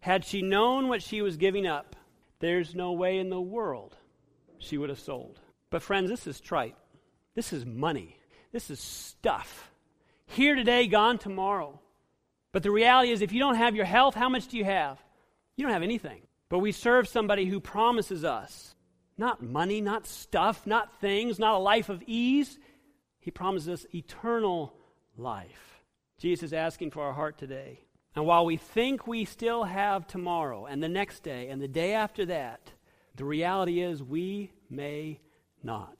Had 0.00 0.24
she 0.24 0.42
known 0.42 0.88
what 0.88 1.02
she 1.02 1.22
was 1.22 1.36
giving 1.36 1.66
up, 1.66 1.96
there's 2.40 2.74
no 2.74 2.92
way 2.92 3.18
in 3.18 3.30
the 3.30 3.40
world 3.40 3.96
she 4.58 4.78
would 4.78 4.88
have 4.88 4.98
sold. 4.98 5.38
But, 5.70 5.82
friends, 5.82 6.10
this 6.10 6.26
is 6.26 6.40
trite. 6.40 6.76
This 7.34 7.52
is 7.52 7.64
money. 7.64 8.16
This 8.52 8.70
is 8.70 8.80
stuff. 8.80 9.70
Here 10.26 10.54
today, 10.54 10.86
gone 10.86 11.18
tomorrow. 11.18 11.80
But 12.52 12.62
the 12.62 12.70
reality 12.70 13.10
is, 13.10 13.22
if 13.22 13.32
you 13.32 13.38
don't 13.38 13.56
have 13.56 13.74
your 13.74 13.84
health, 13.84 14.14
how 14.14 14.28
much 14.28 14.48
do 14.48 14.58
you 14.58 14.64
have? 14.64 14.98
You 15.56 15.64
don't 15.64 15.72
have 15.72 15.82
anything. 15.82 16.22
But 16.48 16.58
we 16.58 16.72
serve 16.72 17.08
somebody 17.08 17.46
who 17.46 17.60
promises 17.60 18.24
us 18.24 18.74
not 19.16 19.42
money, 19.42 19.80
not 19.80 20.06
stuff, 20.06 20.66
not 20.66 21.00
things, 21.00 21.38
not 21.38 21.54
a 21.54 21.58
life 21.58 21.88
of 21.88 22.02
ease. 22.06 22.58
He 23.20 23.30
promises 23.30 23.68
us 23.68 23.86
eternal 23.94 24.74
life. 25.16 25.71
Jesus 26.22 26.50
is 26.50 26.52
asking 26.52 26.92
for 26.92 27.02
our 27.02 27.12
heart 27.12 27.36
today. 27.36 27.80
And 28.14 28.24
while 28.24 28.46
we 28.46 28.56
think 28.56 29.08
we 29.08 29.24
still 29.24 29.64
have 29.64 30.06
tomorrow 30.06 30.66
and 30.66 30.80
the 30.80 30.88
next 30.88 31.24
day 31.24 31.48
and 31.48 31.60
the 31.60 31.66
day 31.66 31.94
after 31.94 32.24
that, 32.26 32.70
the 33.16 33.24
reality 33.24 33.80
is 33.80 34.00
we 34.00 34.52
may 34.70 35.18
not. 35.64 35.96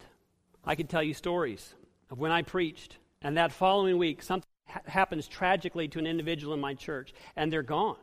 I 0.64 0.76
could 0.76 0.88
tell 0.88 1.02
you 1.02 1.12
stories 1.12 1.74
of 2.08 2.20
when 2.20 2.30
I 2.30 2.42
preached, 2.42 2.98
and 3.20 3.36
that 3.36 3.50
following 3.50 3.98
week, 3.98 4.22
something 4.22 4.48
ha- 4.68 4.82
happens 4.86 5.26
tragically 5.26 5.88
to 5.88 5.98
an 5.98 6.06
individual 6.06 6.54
in 6.54 6.60
my 6.60 6.74
church, 6.74 7.12
and 7.34 7.52
they're 7.52 7.64
gone. 7.64 7.96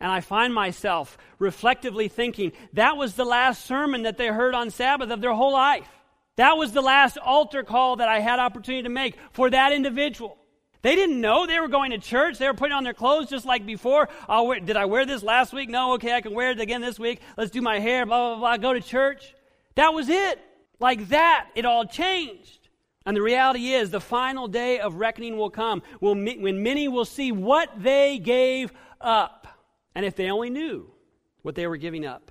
And 0.00 0.10
I 0.10 0.22
find 0.22 0.54
myself 0.54 1.18
reflectively 1.38 2.08
thinking, 2.08 2.52
that 2.72 2.96
was 2.96 3.16
the 3.16 3.26
last 3.26 3.66
sermon 3.66 4.04
that 4.04 4.16
they 4.16 4.28
heard 4.28 4.54
on 4.54 4.70
Sabbath 4.70 5.10
of 5.10 5.20
their 5.20 5.34
whole 5.34 5.52
life. 5.52 5.90
That 6.36 6.56
was 6.56 6.72
the 6.72 6.80
last 6.80 7.18
altar 7.18 7.62
call 7.62 7.96
that 7.96 8.08
I 8.08 8.20
had 8.20 8.38
opportunity 8.38 8.84
to 8.84 8.88
make 8.88 9.18
for 9.32 9.50
that 9.50 9.72
individual. 9.72 10.38
They 10.82 10.94
didn't 10.94 11.20
know 11.20 11.46
they 11.46 11.58
were 11.58 11.68
going 11.68 11.90
to 11.90 11.98
church. 11.98 12.38
They 12.38 12.46
were 12.46 12.54
putting 12.54 12.74
on 12.74 12.84
their 12.84 12.94
clothes 12.94 13.28
just 13.28 13.44
like 13.44 13.66
before. 13.66 14.08
Wear, 14.28 14.60
did 14.60 14.76
I 14.76 14.84
wear 14.84 15.04
this 15.04 15.22
last 15.22 15.52
week? 15.52 15.68
No. 15.68 15.94
Okay, 15.94 16.12
I 16.12 16.20
can 16.20 16.34
wear 16.34 16.50
it 16.50 16.60
again 16.60 16.80
this 16.80 16.98
week. 16.98 17.20
Let's 17.36 17.50
do 17.50 17.60
my 17.60 17.80
hair, 17.80 18.06
blah, 18.06 18.34
blah, 18.34 18.38
blah. 18.38 18.56
Go 18.56 18.72
to 18.72 18.80
church. 18.80 19.34
That 19.74 19.92
was 19.94 20.08
it. 20.08 20.40
Like 20.78 21.08
that, 21.08 21.48
it 21.54 21.64
all 21.64 21.86
changed. 21.86 22.68
And 23.04 23.16
the 23.16 23.22
reality 23.22 23.72
is, 23.72 23.90
the 23.90 24.00
final 24.00 24.48
day 24.48 24.80
of 24.80 24.96
reckoning 24.96 25.36
will 25.36 25.50
come 25.50 25.82
when 26.00 26.62
many 26.62 26.88
will 26.88 27.04
see 27.04 27.32
what 27.32 27.70
they 27.80 28.18
gave 28.18 28.72
up. 29.00 29.46
And 29.94 30.04
if 30.04 30.16
they 30.16 30.30
only 30.30 30.50
knew 30.50 30.90
what 31.42 31.54
they 31.54 31.66
were 31.66 31.76
giving 31.76 32.04
up, 32.04 32.30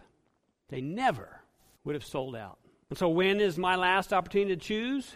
they 0.69 0.81
never 0.81 1.41
would 1.83 1.95
have 1.95 2.05
sold 2.05 2.35
out. 2.35 2.59
And 2.89 2.99
so, 2.99 3.09
when 3.09 3.39
is 3.39 3.57
my 3.57 3.75
last 3.75 4.13
opportunity 4.13 4.55
to 4.55 4.61
choose? 4.61 5.15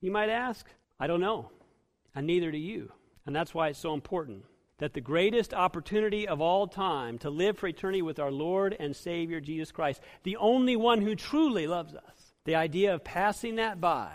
You 0.00 0.10
might 0.10 0.30
ask. 0.30 0.66
I 0.98 1.06
don't 1.06 1.20
know. 1.20 1.50
And 2.16 2.26
neither 2.26 2.50
do 2.50 2.58
you. 2.58 2.90
And 3.26 3.36
that's 3.36 3.54
why 3.54 3.68
it's 3.68 3.78
so 3.78 3.94
important 3.94 4.44
that 4.78 4.94
the 4.94 5.00
greatest 5.00 5.54
opportunity 5.54 6.26
of 6.26 6.40
all 6.40 6.66
time 6.66 7.18
to 7.18 7.30
live 7.30 7.58
for 7.58 7.68
eternity 7.68 8.02
with 8.02 8.18
our 8.18 8.32
Lord 8.32 8.76
and 8.78 8.96
Savior 8.96 9.40
Jesus 9.40 9.70
Christ, 9.70 10.00
the 10.22 10.36
only 10.36 10.76
one 10.76 11.00
who 11.00 11.14
truly 11.14 11.66
loves 11.66 11.94
us, 11.94 12.34
the 12.44 12.56
idea 12.56 12.94
of 12.94 13.04
passing 13.04 13.56
that 13.56 13.80
by 13.80 14.10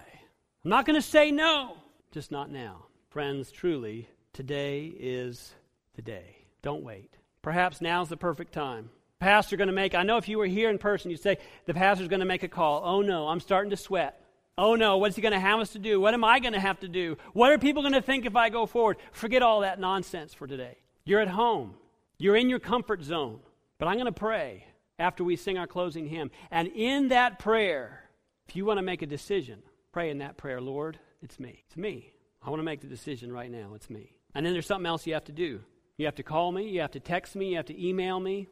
I'm 0.64 0.70
not 0.70 0.86
going 0.86 0.96
to 0.96 1.02
say 1.02 1.32
no, 1.32 1.76
just 2.12 2.32
not 2.32 2.52
now. 2.52 2.86
Friends, 3.10 3.52
truly, 3.52 4.08
today 4.32 4.86
is 4.86 5.54
the 5.96 6.04
day. 6.04 6.38
Don't 6.62 6.84
wait. 6.84 7.18
Perhaps 7.42 7.82
now's 7.82 8.10
the 8.10 8.18
perfect 8.18 8.54
time. 8.54 8.92
Pastor 9.20 9.58
going 9.58 9.70
to 9.70 9.74
make, 9.74 9.96
I 9.96 10.04
know 10.04 10.18
if 10.18 10.30
you 10.30 10.38
were 10.38 10.46
here 10.46 10.70
in 10.70 10.78
person, 10.78 11.10
you'd 11.10 11.20
say, 11.20 11.40
the 11.66 11.74
pastor's 11.74 12.10
going 12.10 12.20
to 12.20 12.28
make 12.28 12.44
a 12.44 12.48
call. 12.48 12.84
Oh 12.86 13.02
no, 13.02 13.28
I'm 13.28 13.40
starting 13.40 13.72
to 13.72 13.78
sweat. 13.78 14.22
Oh 14.58 14.76
no, 14.76 14.98
what's 14.98 15.16
he 15.16 15.22
going 15.22 15.34
to 15.34 15.40
have 15.40 15.60
us 15.60 15.72
to 15.72 15.80
do? 15.80 16.00
What 16.00 16.14
am 16.14 16.24
I 16.24 16.40
going 16.40 16.54
to 16.54 16.60
have 16.60 16.80
to 16.82 16.88
do? 16.88 17.18
What 17.34 17.52
are 17.52 17.58
people 17.58 17.84
going 17.84 17.94
to 17.94 18.02
think 18.02 18.26
if 18.26 18.36
I 18.36 18.50
go 18.50 18.66
forward? 18.66 18.98
Forget 19.12 19.42
all 19.42 19.62
that 19.62 19.80
nonsense 19.80 20.34
for 20.34 20.48
today. 20.48 20.78
You're 21.06 21.22
at 21.22 21.30
home, 21.30 21.76
you're 22.18 22.36
in 22.36 22.50
your 22.50 22.60
comfort 22.60 23.04
zone. 23.04 23.40
But 23.80 23.88
I'm 23.88 23.96
going 23.96 24.06
to 24.06 24.12
pray 24.12 24.66
after 25.00 25.24
we 25.24 25.36
sing 25.36 25.58
our 25.58 25.66
closing 25.66 26.08
hymn. 26.08 26.30
And 26.52 26.68
in 26.68 27.08
that 27.08 27.40
prayer, 27.40 28.04
if 28.48 28.56
you 28.56 28.64
want 28.64 28.78
to 28.78 28.84
make 28.84 29.02
a 29.02 29.08
decision, 29.08 29.64
Pray 29.92 30.10
in 30.10 30.20
that 30.20 30.38
prayer, 30.38 30.62
Lord, 30.62 31.00
it's 31.22 31.40
me. 31.40 31.64
It's 31.68 31.76
me. 31.76 32.14
I 32.42 32.50
want 32.50 32.60
to 32.60 32.66
make 32.66 32.82
the 32.82 32.88
decision 32.88 33.32
right 33.32 33.52
now. 33.52 33.74
It's 33.76 33.90
me. 33.90 34.16
And 34.34 34.46
then 34.46 34.54
there's 34.54 34.66
something 34.66 34.86
else 34.86 35.06
you 35.06 35.14
have 35.14 35.26
to 35.26 35.34
do. 35.34 35.62
You 35.98 36.06
have 36.06 36.16
to 36.16 36.24
call 36.24 36.52
me, 36.52 36.70
you 36.70 36.82
have 36.82 36.92
to 36.92 37.00
text 37.00 37.36
me, 37.36 37.50
you 37.50 37.58
have 37.58 37.66
to 37.66 37.88
email 37.88 38.20
me. 38.20 38.48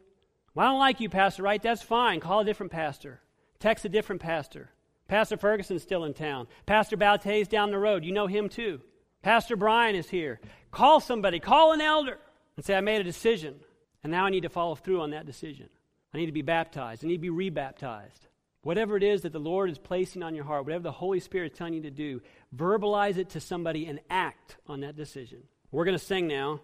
Well, 0.54 0.68
I 0.68 0.70
don't 0.70 0.80
like 0.80 1.00
you, 1.00 1.10
Pastor 1.10 1.44
Wright. 1.44 1.62
That's 1.62 1.82
fine. 1.82 2.20
Call 2.20 2.42
a 2.42 2.46
different 2.46 2.72
pastor. 2.72 3.22
Text 3.60 3.86
a 3.86 3.90
different 3.90 4.22
pastor. 4.22 4.70
Pastor 5.10 5.38
Ferguson's 5.38 5.82
still 5.82 6.06
in 6.06 6.14
town. 6.14 6.48
Pastor 6.68 6.96
Baltet's 6.96 7.48
down 7.48 7.72
the 7.72 7.80
road. 7.80 8.06
You 8.06 8.12
know 8.12 8.28
him 8.28 8.48
too. 8.48 8.80
Pastor 9.24 9.56
Brian 9.56 9.96
is 9.96 10.08
here. 10.08 10.40
Call 10.72 11.00
somebody, 11.00 11.40
call 11.40 11.74
an 11.74 11.82
elder, 11.82 12.20
and 12.56 12.64
say, 12.64 12.76
I 12.76 12.82
made 12.82 13.02
a 13.02 13.04
decision, 13.04 13.56
and 14.04 14.12
now 14.12 14.26
I 14.26 14.30
need 14.30 14.44
to 14.44 14.50
follow 14.50 14.76
through 14.76 15.02
on 15.02 15.10
that 15.10 15.26
decision. 15.26 15.68
I 16.14 16.20
need 16.20 16.28
to 16.28 16.32
be 16.32 16.44
baptized. 16.44 17.04
I 17.04 17.08
need 17.08 17.16
to 17.16 17.22
be 17.22 17.32
rebaptized. 17.32 18.28
Whatever 18.62 18.98
it 18.98 19.04
is 19.04 19.24
that 19.24 19.34
the 19.34 19.40
Lord 19.40 19.72
is 19.72 19.80
placing 19.80 20.22
on 20.22 20.36
your 20.36 20.46
heart, 20.46 20.66
whatever 20.66 20.84
the 20.84 20.92
Holy 20.92 21.20
Spirit 21.20 21.54
is 21.54 21.58
telling 21.58 21.74
you 21.74 21.82
to 21.82 21.92
do, 21.92 22.22
verbalize 22.56 23.18
it 23.18 23.32
to 23.32 23.40
somebody 23.40 23.88
and 23.88 24.00
act 24.10 24.58
on 24.68 24.82
that 24.82 24.96
decision. 24.96 25.42
We're 25.72 25.86
going 25.86 25.98
to 25.98 26.04
sing 26.04 26.28
now. 26.28 26.62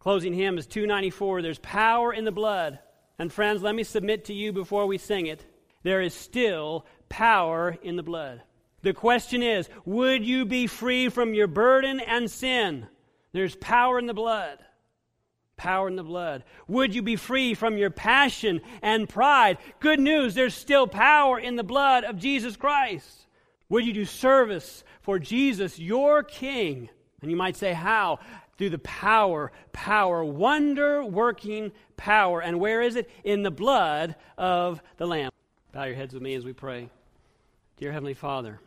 Closing 0.00 0.34
hymn 0.34 0.58
is 0.58 0.66
294. 0.66 1.40
There's 1.40 1.58
power 1.58 2.12
in 2.12 2.24
the 2.24 2.32
blood. 2.32 2.78
And 3.18 3.32
friends, 3.32 3.62
let 3.62 3.74
me 3.74 3.84
submit 3.84 4.26
to 4.26 4.34
you 4.34 4.52
before 4.52 4.86
we 4.86 4.98
sing 4.98 5.26
it 5.26 5.44
there 5.82 6.00
is 6.00 6.14
still 6.14 6.86
power 7.08 7.76
in 7.82 7.96
the 7.96 8.02
blood. 8.02 8.42
The 8.82 8.94
question 8.94 9.42
is 9.42 9.68
would 9.84 10.24
you 10.24 10.44
be 10.44 10.66
free 10.66 11.08
from 11.08 11.34
your 11.34 11.46
burden 11.46 12.00
and 12.00 12.30
sin? 12.30 12.86
There's 13.32 13.54
power 13.56 13.98
in 13.98 14.06
the 14.06 14.14
blood 14.14 14.58
power 15.60 15.88
in 15.88 15.96
the 15.96 16.02
blood? 16.02 16.42
Would 16.68 16.94
you 16.94 17.02
be 17.02 17.16
free 17.16 17.52
from 17.52 17.76
your 17.76 17.90
passion 17.90 18.62
and 18.80 19.06
pride? 19.06 19.58
Good 19.78 20.00
news, 20.00 20.34
there's 20.34 20.54
still 20.54 20.86
power 20.86 21.38
in 21.38 21.56
the 21.56 21.62
blood 21.62 22.04
of 22.04 22.16
Jesus 22.16 22.56
Christ. 22.56 23.26
Would 23.68 23.84
you 23.84 23.92
do 23.92 24.06
service 24.06 24.82
for 25.02 25.18
Jesus, 25.18 25.78
your 25.78 26.22
King? 26.22 26.88
And 27.20 27.30
you 27.30 27.36
might 27.36 27.56
say, 27.56 27.74
how? 27.74 28.20
Through 28.56 28.70
the 28.70 28.78
power, 28.78 29.52
power, 29.72 30.24
wonder 30.24 31.04
working 31.04 31.72
power. 31.98 32.40
And 32.40 32.58
where 32.58 32.80
is 32.80 32.96
it? 32.96 33.10
In 33.22 33.42
the 33.42 33.50
blood 33.50 34.16
of 34.38 34.80
the 34.96 35.06
Lamb. 35.06 35.30
Bow 35.72 35.84
your 35.84 35.94
heads 35.94 36.14
with 36.14 36.22
me 36.22 36.34
as 36.34 36.44
we 36.44 36.52
pray. 36.52 36.88
Dear 37.76 37.92
Heavenly 37.92 38.14
Father, 38.14 38.58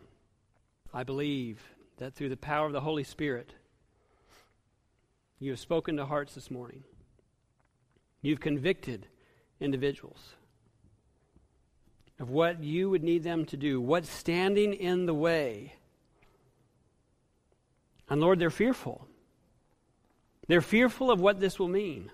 I 0.92 1.02
believe 1.02 1.60
that 1.98 2.14
through 2.14 2.30
the 2.30 2.36
power 2.36 2.66
of 2.66 2.72
the 2.72 2.80
Holy 2.80 3.04
Spirit, 3.04 3.52
you 5.38 5.50
have 5.50 5.60
spoken 5.60 5.98
to 5.98 6.06
hearts 6.06 6.34
this 6.34 6.50
morning. 6.50 6.82
You've 8.22 8.40
convicted 8.40 9.06
individuals 9.60 10.30
of 12.18 12.30
what 12.30 12.64
you 12.64 12.88
would 12.88 13.02
need 13.02 13.22
them 13.22 13.44
to 13.46 13.56
do, 13.58 13.82
what's 13.82 14.08
standing 14.08 14.72
in 14.72 15.04
the 15.04 15.12
way. 15.12 15.74
And 18.08 18.18
Lord, 18.18 18.38
they're 18.38 18.48
fearful. 18.48 19.06
They're 20.46 20.62
fearful 20.62 21.10
of 21.10 21.20
what 21.20 21.38
this 21.38 21.58
will 21.58 21.68
mean, 21.68 22.10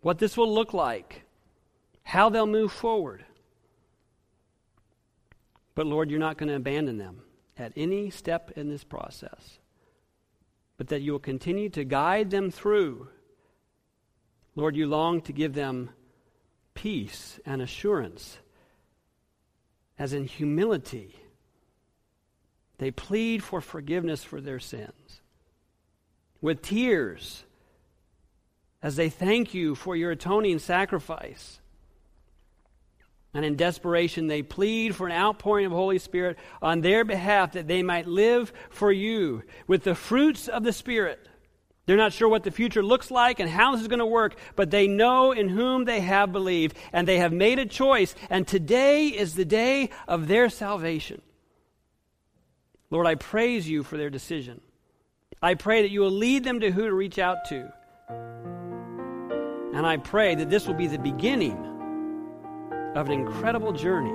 what 0.00 0.18
this 0.18 0.36
will 0.36 0.52
look 0.52 0.72
like, 0.72 1.24
how 2.04 2.28
they'll 2.28 2.46
move 2.46 2.70
forward. 2.70 3.24
But 5.74 5.86
Lord, 5.86 6.10
you're 6.10 6.20
not 6.20 6.38
going 6.38 6.48
to 6.48 6.56
abandon 6.56 6.98
them 6.98 7.22
at 7.58 7.72
any 7.76 8.10
step 8.10 8.52
in 8.56 8.68
this 8.68 8.84
process 8.84 9.58
but 10.76 10.88
that 10.88 11.02
you 11.02 11.12
will 11.12 11.20
continue 11.20 11.68
to 11.70 11.84
guide 11.84 12.30
them 12.30 12.50
through. 12.50 13.08
Lord, 14.56 14.76
you 14.76 14.86
long 14.86 15.20
to 15.22 15.32
give 15.32 15.54
them 15.54 15.90
peace 16.74 17.38
and 17.46 17.62
assurance, 17.62 18.38
as 19.98 20.12
in 20.12 20.24
humility. 20.24 21.16
They 22.78 22.90
plead 22.90 23.42
for 23.42 23.60
forgiveness 23.60 24.24
for 24.24 24.40
their 24.40 24.58
sins. 24.58 25.20
With 26.40 26.62
tears, 26.62 27.44
as 28.82 28.96
they 28.96 29.08
thank 29.08 29.54
you 29.54 29.74
for 29.74 29.96
your 29.96 30.10
atoning 30.10 30.58
sacrifice. 30.58 31.60
And 33.34 33.44
in 33.44 33.56
desperation, 33.56 34.28
they 34.28 34.42
plead 34.42 34.94
for 34.94 35.08
an 35.08 35.12
outpouring 35.12 35.66
of 35.66 35.72
Holy 35.72 35.98
Spirit 35.98 36.38
on 36.62 36.80
their 36.80 37.04
behalf 37.04 37.52
that 37.52 37.66
they 37.66 37.82
might 37.82 38.06
live 38.06 38.52
for 38.70 38.92
you 38.92 39.42
with 39.66 39.82
the 39.82 39.96
fruits 39.96 40.46
of 40.46 40.62
the 40.62 40.72
Spirit. 40.72 41.28
They're 41.86 41.96
not 41.96 42.12
sure 42.12 42.28
what 42.28 42.44
the 42.44 42.52
future 42.52 42.82
looks 42.82 43.10
like 43.10 43.40
and 43.40 43.50
how 43.50 43.72
this 43.72 43.82
is 43.82 43.88
going 43.88 43.98
to 43.98 44.06
work, 44.06 44.36
but 44.54 44.70
they 44.70 44.86
know 44.86 45.32
in 45.32 45.48
whom 45.48 45.84
they 45.84 46.00
have 46.00 46.32
believed, 46.32 46.76
and 46.92 47.06
they 47.06 47.18
have 47.18 47.32
made 47.32 47.58
a 47.58 47.66
choice, 47.66 48.14
and 48.30 48.46
today 48.46 49.08
is 49.08 49.34
the 49.34 49.44
day 49.44 49.90
of 50.08 50.28
their 50.28 50.48
salvation. 50.48 51.20
Lord, 52.90 53.06
I 53.06 53.16
praise 53.16 53.68
you 53.68 53.82
for 53.82 53.96
their 53.96 54.10
decision. 54.10 54.60
I 55.42 55.54
pray 55.54 55.82
that 55.82 55.90
you 55.90 56.00
will 56.00 56.10
lead 56.10 56.44
them 56.44 56.60
to 56.60 56.70
who 56.70 56.86
to 56.86 56.94
reach 56.94 57.18
out 57.18 57.44
to. 57.46 57.70
And 59.74 59.84
I 59.84 59.96
pray 59.96 60.36
that 60.36 60.48
this 60.48 60.66
will 60.66 60.74
be 60.74 60.86
the 60.86 60.98
beginning 60.98 61.73
of 62.94 63.06
an 63.06 63.12
incredible 63.12 63.72
journey 63.72 64.12